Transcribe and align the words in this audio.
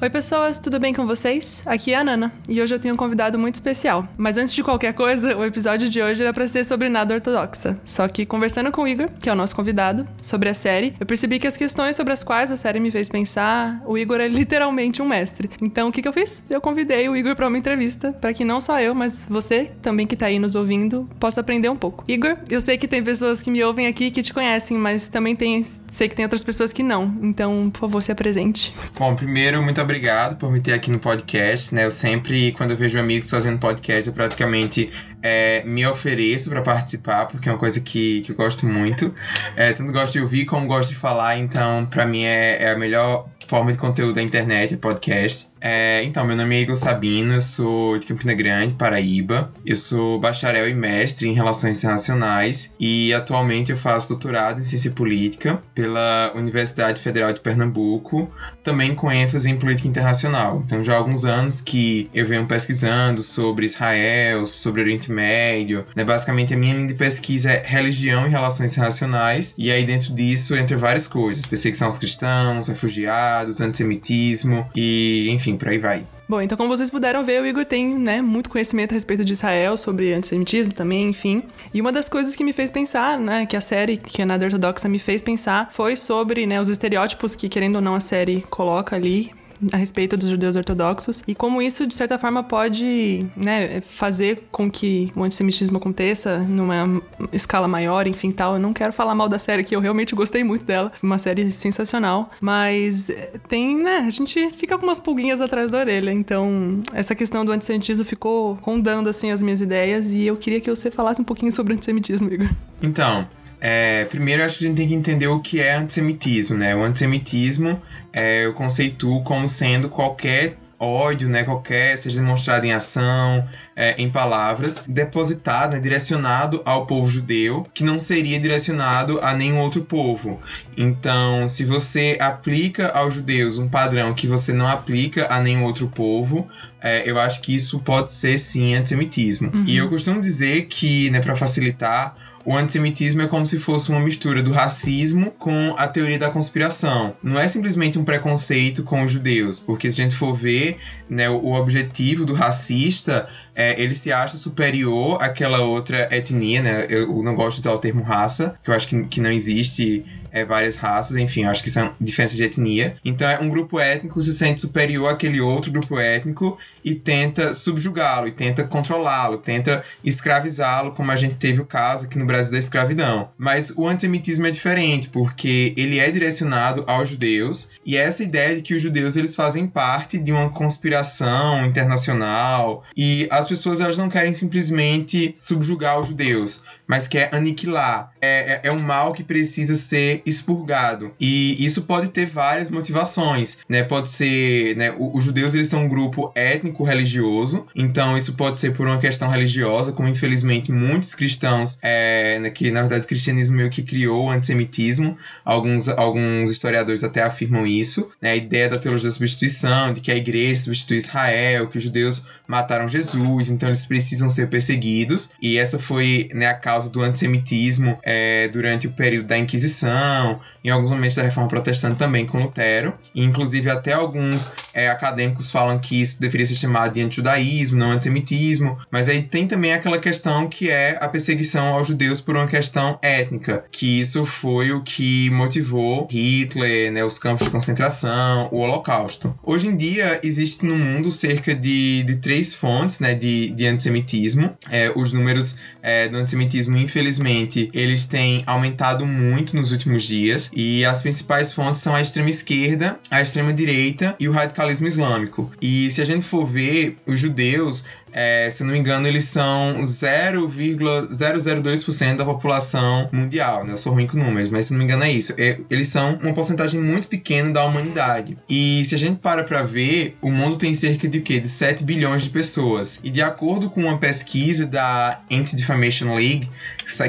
Oi, 0.00 0.08
pessoas, 0.08 0.60
tudo 0.60 0.78
bem 0.78 0.94
com 0.94 1.04
vocês? 1.04 1.60
Aqui 1.66 1.92
é 1.92 1.96
a 1.96 2.04
Nana 2.04 2.32
e 2.48 2.62
hoje 2.62 2.72
eu 2.72 2.78
tenho 2.78 2.94
um 2.94 2.96
convidado 2.96 3.36
muito 3.36 3.56
especial. 3.56 4.06
Mas 4.16 4.38
antes 4.38 4.54
de 4.54 4.62
qualquer 4.62 4.94
coisa, 4.94 5.36
o 5.36 5.44
episódio 5.44 5.90
de 5.90 6.00
hoje 6.00 6.22
era 6.22 6.32
pra 6.32 6.46
ser 6.46 6.64
sobre 6.64 6.88
nada 6.88 7.14
ortodoxa. 7.14 7.76
Só 7.84 8.06
que 8.06 8.24
conversando 8.24 8.70
com 8.70 8.82
o 8.82 8.86
Igor, 8.86 9.08
que 9.20 9.28
é 9.28 9.32
o 9.32 9.34
nosso 9.34 9.56
convidado, 9.56 10.06
sobre 10.22 10.48
a 10.48 10.54
série, 10.54 10.94
eu 11.00 11.04
percebi 11.04 11.40
que 11.40 11.48
as 11.48 11.56
questões 11.56 11.96
sobre 11.96 12.12
as 12.12 12.22
quais 12.22 12.52
a 12.52 12.56
série 12.56 12.78
me 12.78 12.92
fez 12.92 13.08
pensar, 13.08 13.82
o 13.86 13.98
Igor 13.98 14.20
é 14.20 14.28
literalmente 14.28 15.02
um 15.02 15.04
mestre. 15.04 15.50
Então 15.60 15.88
o 15.88 15.92
que, 15.92 16.00
que 16.00 16.06
eu 16.06 16.12
fiz? 16.12 16.44
Eu 16.48 16.60
convidei 16.60 17.08
o 17.08 17.16
Igor 17.16 17.34
para 17.34 17.48
uma 17.48 17.58
entrevista, 17.58 18.12
para 18.12 18.32
que 18.32 18.44
não 18.44 18.60
só 18.60 18.80
eu, 18.80 18.94
mas 18.94 19.26
você 19.28 19.68
também 19.82 20.06
que 20.06 20.14
tá 20.14 20.26
aí 20.26 20.38
nos 20.38 20.54
ouvindo, 20.54 21.10
possa 21.18 21.40
aprender 21.40 21.70
um 21.70 21.76
pouco. 21.76 22.04
Igor, 22.06 22.36
eu 22.48 22.60
sei 22.60 22.78
que 22.78 22.86
tem 22.86 23.02
pessoas 23.02 23.42
que 23.42 23.50
me 23.50 23.64
ouvem 23.64 23.88
aqui 23.88 24.12
que 24.12 24.22
te 24.22 24.32
conhecem, 24.32 24.78
mas 24.78 25.08
também 25.08 25.34
tem, 25.34 25.64
sei 25.90 26.08
que 26.08 26.14
tem 26.14 26.24
outras 26.24 26.44
pessoas 26.44 26.72
que 26.72 26.84
não. 26.84 27.18
Então, 27.20 27.68
por 27.72 27.80
favor, 27.80 28.00
se 28.00 28.12
apresente. 28.12 28.72
Bom, 28.96 29.16
primeiro, 29.16 29.60
muito 29.60 29.87
obrigado 29.88 30.36
por 30.36 30.52
me 30.52 30.60
ter 30.60 30.74
aqui 30.74 30.90
no 30.90 30.98
podcast, 30.98 31.74
né? 31.74 31.86
Eu 31.86 31.90
sempre, 31.90 32.52
quando 32.52 32.72
eu 32.72 32.76
vejo 32.76 32.98
amigos 32.98 33.30
fazendo 33.30 33.58
podcast, 33.58 34.06
eu 34.06 34.14
praticamente 34.14 34.90
é, 35.22 35.62
me 35.64 35.86
ofereço 35.86 36.48
para 36.50 36.62
participar, 36.62 37.26
porque 37.26 37.48
é 37.48 37.52
uma 37.52 37.58
coisa 37.58 37.80
que, 37.80 38.20
que 38.22 38.32
eu 38.32 38.36
gosto 38.36 38.66
muito. 38.66 39.14
É, 39.56 39.72
tanto 39.72 39.92
gosto 39.92 40.12
de 40.12 40.20
ouvir 40.20 40.44
como 40.44 40.66
gosto 40.66 40.90
de 40.90 40.96
falar, 40.96 41.38
então, 41.38 41.86
para 41.86 42.06
mim 42.06 42.24
é, 42.24 42.62
é 42.62 42.70
a 42.70 42.78
melhor 42.78 43.28
forma 43.48 43.72
de 43.72 43.78
conteúdo 43.78 44.14
da 44.14 44.22
internet, 44.22 44.76
podcast. 44.76 45.48
É, 45.60 46.02
então, 46.04 46.24
meu 46.24 46.36
nome 46.36 46.54
é 46.54 46.60
Igor 46.60 46.76
Sabino, 46.76 47.34
eu 47.34 47.42
sou 47.42 47.98
de 47.98 48.06
Campina 48.06 48.34
Grande, 48.34 48.74
Paraíba. 48.74 49.50
Eu 49.64 49.74
sou 49.74 50.20
bacharel 50.20 50.68
e 50.68 50.74
mestre 50.74 51.26
em 51.26 51.32
Relações 51.32 51.78
Internacionais 51.78 52.74
e 52.78 53.12
atualmente 53.12 53.72
eu 53.72 53.76
faço 53.76 54.10
doutorado 54.10 54.60
em 54.60 54.64
Ciência 54.64 54.90
Política 54.90 55.60
pela 55.74 56.32
Universidade 56.36 57.00
Federal 57.00 57.32
de 57.32 57.40
Pernambuco, 57.40 58.30
também 58.62 58.94
com 58.94 59.10
ênfase 59.10 59.50
em 59.50 59.56
política 59.56 59.88
internacional. 59.88 60.62
Então, 60.64 60.84
já 60.84 60.94
há 60.94 60.96
alguns 60.96 61.24
anos 61.24 61.60
que 61.60 62.08
eu 62.14 62.26
venho 62.26 62.46
pesquisando 62.46 63.22
sobre 63.22 63.64
Israel, 63.64 64.46
sobre 64.46 64.82
Oriente 64.82 65.07
Médio. 65.10 65.84
Né? 65.94 66.04
Basicamente, 66.04 66.54
a 66.54 66.56
minha 66.56 66.74
linha 66.74 66.88
de 66.88 66.94
pesquisa 66.94 67.50
é 67.50 67.62
religião 67.64 68.26
e 68.26 68.30
relações 68.30 68.72
internacionais, 68.72 69.54
e 69.56 69.70
aí 69.70 69.84
dentro 69.84 70.14
disso, 70.14 70.56
entre 70.56 70.76
várias 70.76 71.06
coisas: 71.06 71.46
perseguição 71.46 71.86
aos 71.86 71.98
cristãos, 71.98 72.68
refugiados, 72.68 73.60
antissemitismo 73.60 74.68
e, 74.74 75.28
enfim, 75.30 75.56
por 75.56 75.68
aí 75.68 75.78
vai. 75.78 76.06
Bom, 76.28 76.42
então 76.42 76.58
como 76.58 76.68
vocês 76.68 76.90
puderam 76.90 77.24
ver, 77.24 77.40
o 77.40 77.46
Igor 77.46 77.64
tem, 77.64 77.98
né, 77.98 78.20
muito 78.20 78.50
conhecimento 78.50 78.92
a 78.92 78.94
respeito 78.94 79.24
de 79.24 79.32
Israel, 79.32 79.78
sobre 79.78 80.12
antissemitismo 80.12 80.74
também, 80.74 81.08
enfim. 81.08 81.44
E 81.72 81.80
uma 81.80 81.90
das 81.90 82.06
coisas 82.06 82.36
que 82.36 82.44
me 82.44 82.52
fez 82.52 82.70
pensar, 82.70 83.18
né, 83.18 83.46
que 83.46 83.56
a 83.56 83.62
série, 83.62 83.96
que 83.96 84.20
é 84.20 84.26
Nada 84.26 84.44
Ortodoxa, 84.44 84.90
me 84.90 84.98
fez 84.98 85.22
pensar, 85.22 85.70
foi 85.72 85.96
sobre, 85.96 86.46
né, 86.46 86.60
os 86.60 86.68
estereótipos 86.68 87.34
que, 87.34 87.48
querendo 87.48 87.76
ou 87.76 87.80
não, 87.80 87.94
a 87.94 88.00
série 88.00 88.44
coloca 88.50 88.94
ali 88.94 89.37
a 89.72 89.76
respeito 89.76 90.16
dos 90.16 90.28
judeus 90.28 90.56
ortodoxos 90.56 91.22
e 91.26 91.34
como 91.34 91.60
isso, 91.60 91.86
de 91.86 91.94
certa 91.94 92.18
forma, 92.18 92.42
pode 92.42 93.26
né, 93.36 93.80
fazer 93.80 94.48
com 94.50 94.70
que 94.70 95.12
o 95.14 95.22
antissemitismo 95.22 95.78
aconteça 95.78 96.38
numa 96.38 97.02
escala 97.32 97.68
maior, 97.68 98.06
enfim, 98.06 98.30
tal. 98.30 98.54
Eu 98.54 98.60
não 98.60 98.72
quero 98.72 98.92
falar 98.92 99.14
mal 99.14 99.28
da 99.28 99.38
série, 99.38 99.64
que 99.64 99.74
eu 99.74 99.80
realmente 99.80 100.14
gostei 100.14 100.44
muito 100.44 100.64
dela. 100.64 100.92
Uma 101.02 101.18
série 101.18 101.50
sensacional. 101.50 102.30
Mas 102.40 103.10
tem, 103.48 103.76
né, 103.82 104.04
a 104.06 104.10
gente 104.10 104.50
fica 104.52 104.78
com 104.78 104.86
umas 104.86 105.00
pulguinhas 105.00 105.40
atrás 105.40 105.70
da 105.70 105.78
orelha. 105.78 106.12
Então, 106.12 106.80
essa 106.92 107.14
questão 107.14 107.44
do 107.44 107.52
antissemitismo 107.52 108.04
ficou 108.04 108.58
rondando, 108.62 109.08
assim, 109.08 109.30
as 109.30 109.42
minhas 109.42 109.60
ideias 109.60 110.12
e 110.12 110.24
eu 110.24 110.36
queria 110.36 110.60
que 110.60 110.70
você 110.70 110.90
falasse 110.90 111.20
um 111.20 111.24
pouquinho 111.24 111.52
sobre 111.52 111.74
antissemitismo, 111.74 112.32
Igor. 112.32 112.48
Então, 112.82 113.26
é, 113.60 114.04
primeiro, 114.04 114.44
acho 114.44 114.58
que 114.58 114.64
a 114.64 114.68
gente 114.68 114.76
tem 114.76 114.88
que 114.88 114.94
entender 114.94 115.26
o 115.26 115.40
que 115.40 115.60
é 115.60 115.74
antissemitismo, 115.74 116.56
né? 116.56 116.76
O 116.76 116.82
antissemitismo 116.82 117.80
é, 118.12 118.46
eu 118.46 118.54
conceituo 118.54 119.22
como 119.22 119.48
sendo 119.48 119.88
qualquer 119.88 120.56
ódio, 120.78 121.28
né, 121.28 121.42
qualquer, 121.42 121.98
seja 121.98 122.20
demonstrado 122.20 122.64
em 122.64 122.72
ação, 122.72 123.44
é, 123.74 124.00
em 124.00 124.08
palavras, 124.08 124.82
depositado, 124.86 125.72
né, 125.72 125.80
direcionado 125.80 126.62
ao 126.64 126.86
povo 126.86 127.10
judeu, 127.10 127.66
que 127.74 127.82
não 127.82 127.98
seria 127.98 128.38
direcionado 128.38 129.18
a 129.20 129.34
nenhum 129.34 129.58
outro 129.58 129.82
povo. 129.82 130.40
Então, 130.76 131.48
se 131.48 131.64
você 131.64 132.16
aplica 132.20 132.88
aos 132.88 133.14
judeus 133.14 133.58
um 133.58 133.68
padrão 133.68 134.14
que 134.14 134.26
você 134.26 134.52
não 134.52 134.68
aplica 134.68 135.26
a 135.32 135.40
nenhum 135.40 135.64
outro 135.64 135.88
povo, 135.88 136.46
é, 136.80 137.02
eu 137.08 137.18
acho 137.18 137.40
que 137.40 137.54
isso 137.54 137.80
pode 137.80 138.12
ser 138.12 138.38
sim 138.38 138.74
antissemitismo. 138.74 139.50
Uhum. 139.52 139.64
E 139.66 139.76
eu 139.76 139.88
costumo 139.88 140.20
dizer 140.20 140.66
que, 140.66 141.10
né, 141.10 141.20
para 141.20 141.34
facilitar, 141.34 142.14
o 142.48 142.56
antissemitismo 142.56 143.20
é 143.20 143.26
como 143.26 143.46
se 143.46 143.58
fosse 143.58 143.90
uma 143.90 144.00
mistura 144.00 144.42
do 144.42 144.52
racismo 144.52 145.30
com 145.32 145.74
a 145.76 145.86
teoria 145.86 146.18
da 146.18 146.30
conspiração. 146.30 147.14
Não 147.22 147.38
é 147.38 147.46
simplesmente 147.46 147.98
um 147.98 148.04
preconceito 148.04 148.82
com 148.82 149.04
os 149.04 149.12
judeus, 149.12 149.58
porque 149.58 149.92
se 149.92 150.00
a 150.00 150.04
gente 150.04 150.16
for 150.16 150.32
ver, 150.32 150.78
né, 151.10 151.28
o 151.28 151.52
objetivo 151.52 152.24
do 152.24 152.32
racista 152.32 153.28
é 153.54 153.78
ele 153.78 153.94
se 153.94 154.10
acha 154.10 154.38
superior 154.38 155.18
àquela 155.20 155.60
outra 155.60 156.08
etnia, 156.10 156.62
né? 156.62 156.86
Eu 156.88 157.22
não 157.22 157.34
gosto 157.34 157.56
de 157.56 157.60
usar 157.60 157.74
o 157.74 157.78
termo 157.78 158.02
raça, 158.02 158.54
que 158.62 158.70
eu 158.70 158.74
acho 158.74 158.88
que, 158.88 159.04
que 159.04 159.20
não 159.20 159.30
existe 159.30 160.06
é, 160.32 160.44
várias 160.44 160.76
raças, 160.76 161.16
enfim, 161.16 161.44
acho 161.44 161.62
que 161.62 161.70
são 161.70 161.92
diferenças 162.00 162.36
de 162.36 162.44
etnia. 162.44 162.94
Então, 163.04 163.28
é 163.28 163.38
um 163.38 163.48
grupo 163.48 163.78
étnico 163.78 164.20
se 164.22 164.32
sente 164.32 164.60
superior 164.60 165.08
àquele 165.08 165.40
outro 165.40 165.70
grupo 165.70 165.98
étnico 165.98 166.58
e 166.84 166.94
tenta 166.94 167.54
subjugá-lo, 167.54 168.28
e 168.28 168.32
tenta 168.32 168.64
controlá-lo, 168.64 169.38
tenta 169.38 169.82
escravizá-lo, 170.04 170.92
como 170.92 171.10
a 171.10 171.16
gente 171.16 171.36
teve 171.36 171.60
o 171.60 171.66
caso 171.66 172.06
aqui 172.06 172.18
no 172.18 172.26
Brasil 172.26 172.52
da 172.52 172.58
escravidão. 172.58 173.30
Mas 173.36 173.70
o 173.70 173.86
antissemitismo 173.86 174.46
é 174.46 174.50
diferente, 174.50 175.08
porque 175.08 175.74
ele 175.76 175.98
é 175.98 176.10
direcionado 176.10 176.84
aos 176.86 177.08
judeus, 177.08 177.70
e 177.84 177.96
essa 177.96 178.22
ideia 178.22 178.56
de 178.56 178.62
que 178.62 178.74
os 178.74 178.82
judeus 178.82 179.16
eles 179.16 179.34
fazem 179.34 179.66
parte 179.66 180.18
de 180.18 180.32
uma 180.32 180.50
conspiração 180.50 181.66
internacional, 181.66 182.84
e 182.96 183.26
as 183.30 183.46
pessoas 183.46 183.80
elas 183.80 183.98
não 183.98 184.08
querem 184.08 184.34
simplesmente 184.34 185.34
subjugar 185.38 186.00
os 186.00 186.08
judeus, 186.08 186.64
mas 186.88 187.06
quer 187.06 187.28
aniquilar. 187.34 188.10
É, 188.20 188.54
é, 188.54 188.60
é 188.64 188.72
um 188.72 188.80
mal 188.80 189.12
que 189.12 189.22
precisa 189.22 189.74
ser 189.74 190.22
expurgado. 190.24 191.12
E 191.20 191.62
isso 191.64 191.82
pode 191.82 192.08
ter 192.08 192.24
várias 192.26 192.70
motivações, 192.70 193.58
né? 193.68 193.82
Pode 193.82 194.10
ser, 194.10 194.74
né? 194.76 194.94
Os 194.98 195.22
judeus 195.22 195.54
eles 195.54 195.68
são 195.68 195.84
um 195.84 195.88
grupo 195.88 196.32
étnico 196.34 196.82
religioso, 196.82 197.66
então 197.74 198.16
isso 198.16 198.34
pode 198.34 198.58
ser 198.58 198.72
por 198.72 198.86
uma 198.86 198.98
questão 198.98 199.28
religiosa, 199.28 199.92
como 199.92 200.08
infelizmente 200.08 200.72
muitos 200.72 201.14
cristãos, 201.14 201.78
é, 201.82 202.38
né, 202.38 202.50
que 202.50 202.70
na 202.70 202.80
verdade 202.80 203.04
o 203.04 203.08
cristianismo 203.08 203.56
meio 203.56 203.70
que 203.70 203.82
criou 203.82 204.26
o 204.26 204.30
antissemitismo. 204.30 205.16
Alguns, 205.44 205.88
alguns 205.88 206.50
historiadores 206.50 207.04
até 207.04 207.22
afirmam 207.22 207.66
isso, 207.66 208.08
né? 208.22 208.30
A 208.30 208.36
ideia 208.36 208.70
da 208.70 208.78
teologia 208.78 209.08
da 209.08 209.14
substituição, 209.14 209.92
de 209.92 210.00
que 210.00 210.10
a 210.10 210.16
igreja 210.16 210.62
substitui 210.62 210.96
Israel, 210.96 211.66
que 211.68 211.76
os 211.76 211.84
judeus 211.84 212.24
mataram 212.48 212.88
Jesus, 212.88 213.50
então 213.50 213.68
eles 213.68 213.84
precisam 213.84 214.30
ser 214.30 214.48
perseguidos. 214.48 215.30
E 215.40 215.58
essa 215.58 215.78
foi 215.78 216.30
né, 216.32 216.46
a 216.46 216.54
causa 216.54 216.88
do 216.88 217.02
antissemitismo 217.02 217.98
é, 218.02 218.48
durante 218.48 218.86
o 218.86 218.92
período 218.92 219.26
da 219.26 219.38
Inquisição, 219.38 220.40
em 220.64 220.70
alguns 220.70 220.90
momentos 220.90 221.16
da 221.16 221.22
Reforma 221.22 221.48
Protestante 221.48 221.98
também 221.98 222.26
com 222.26 222.42
Lutero. 222.42 222.94
E, 223.14 223.22
inclusive, 223.22 223.70
até 223.70 223.92
alguns 223.92 224.50
é, 224.72 224.88
acadêmicos 224.88 225.50
falam 225.50 225.78
que 225.78 226.00
isso 226.00 226.20
deveria 226.20 226.46
ser 226.46 226.54
chamado 226.54 226.94
de 226.94 227.02
antijudaísmo, 227.02 227.78
não 227.78 227.90
antissemitismo. 227.92 228.78
Mas 228.90 229.08
aí 229.08 229.22
tem 229.22 229.46
também 229.46 229.72
aquela 229.72 229.98
questão 229.98 230.48
que 230.48 230.70
é 230.70 230.98
a 231.00 231.08
perseguição 231.08 231.74
aos 231.74 231.86
judeus 231.86 232.20
por 232.20 232.36
uma 232.36 232.46
questão 232.46 232.98
étnica, 233.02 233.64
que 233.70 234.00
isso 234.00 234.24
foi 234.24 234.72
o 234.72 234.82
que 234.82 235.28
motivou 235.30 236.08
Hitler, 236.10 236.92
né, 236.92 237.04
os 237.04 237.18
campos 237.18 237.44
de 237.44 237.50
concentração, 237.50 238.48
o 238.50 238.58
Holocausto. 238.58 239.38
Hoje 239.42 239.66
em 239.66 239.76
dia, 239.76 240.20
existe 240.22 240.64
no 240.64 240.76
mundo 240.76 241.10
cerca 241.10 241.54
de, 241.54 242.04
de 242.04 242.16
três 242.38 242.54
fontes 242.54 243.00
né, 243.00 243.14
de, 243.14 243.50
de 243.50 243.66
antissemitismo. 243.66 244.56
É, 244.70 244.92
os 244.94 245.12
números 245.12 245.56
é, 245.82 246.08
do 246.08 246.18
antissemitismo 246.18 246.76
infelizmente, 246.76 247.68
eles 247.74 248.06
têm 248.06 248.44
aumentado 248.46 249.04
muito 249.04 249.56
nos 249.56 249.72
últimos 249.72 250.04
dias 250.04 250.48
e 250.54 250.84
as 250.84 251.02
principais 251.02 251.52
fontes 251.52 251.80
são 251.80 251.94
a 251.94 252.00
extrema 252.00 252.30
esquerda, 252.30 252.98
a 253.10 253.20
extrema 253.20 253.52
direita 253.52 254.14
e 254.20 254.28
o 254.28 254.32
radicalismo 254.32 254.86
islâmico. 254.86 255.50
E 255.60 255.90
se 255.90 256.00
a 256.00 256.04
gente 256.04 256.24
for 256.24 256.46
ver, 256.46 256.96
os 257.06 257.18
judeus 257.18 257.84
é, 258.12 258.48
se 258.50 258.64
não 258.64 258.72
me 258.72 258.78
engano, 258.78 259.06
eles 259.06 259.26
são 259.26 259.74
0,002% 259.82 262.16
da 262.16 262.24
população 262.24 263.08
mundial, 263.12 263.64
né? 263.64 263.72
Eu 263.72 263.78
sou 263.78 263.92
ruim 263.92 264.06
com 264.06 264.16
números, 264.16 264.50
mas 264.50 264.66
se 264.66 264.72
não 264.72 264.78
me 264.78 264.84
engano 264.84 265.04
é 265.04 265.12
isso. 265.12 265.34
É, 265.38 265.58
eles 265.70 265.88
são 265.88 266.18
uma 266.22 266.32
porcentagem 266.32 266.80
muito 266.80 267.08
pequena 267.08 267.50
da 267.50 267.64
humanidade. 267.64 268.38
E 268.48 268.84
se 268.84 268.94
a 268.94 268.98
gente 268.98 269.18
para 269.18 269.44
pra 269.44 269.62
ver, 269.62 270.16
o 270.20 270.30
mundo 270.30 270.56
tem 270.56 270.74
cerca 270.74 271.08
de 271.08 271.18
o 271.18 271.22
quê? 271.22 271.40
De 271.40 271.48
7 271.48 271.84
bilhões 271.84 272.22
de 272.22 272.30
pessoas. 272.30 273.00
E 273.02 273.10
de 273.10 273.22
acordo 273.22 273.70
com 273.70 273.82
uma 273.82 273.98
pesquisa 273.98 274.66
da 274.66 275.20
Anti-Defamation 275.30 276.14
League, 276.14 276.48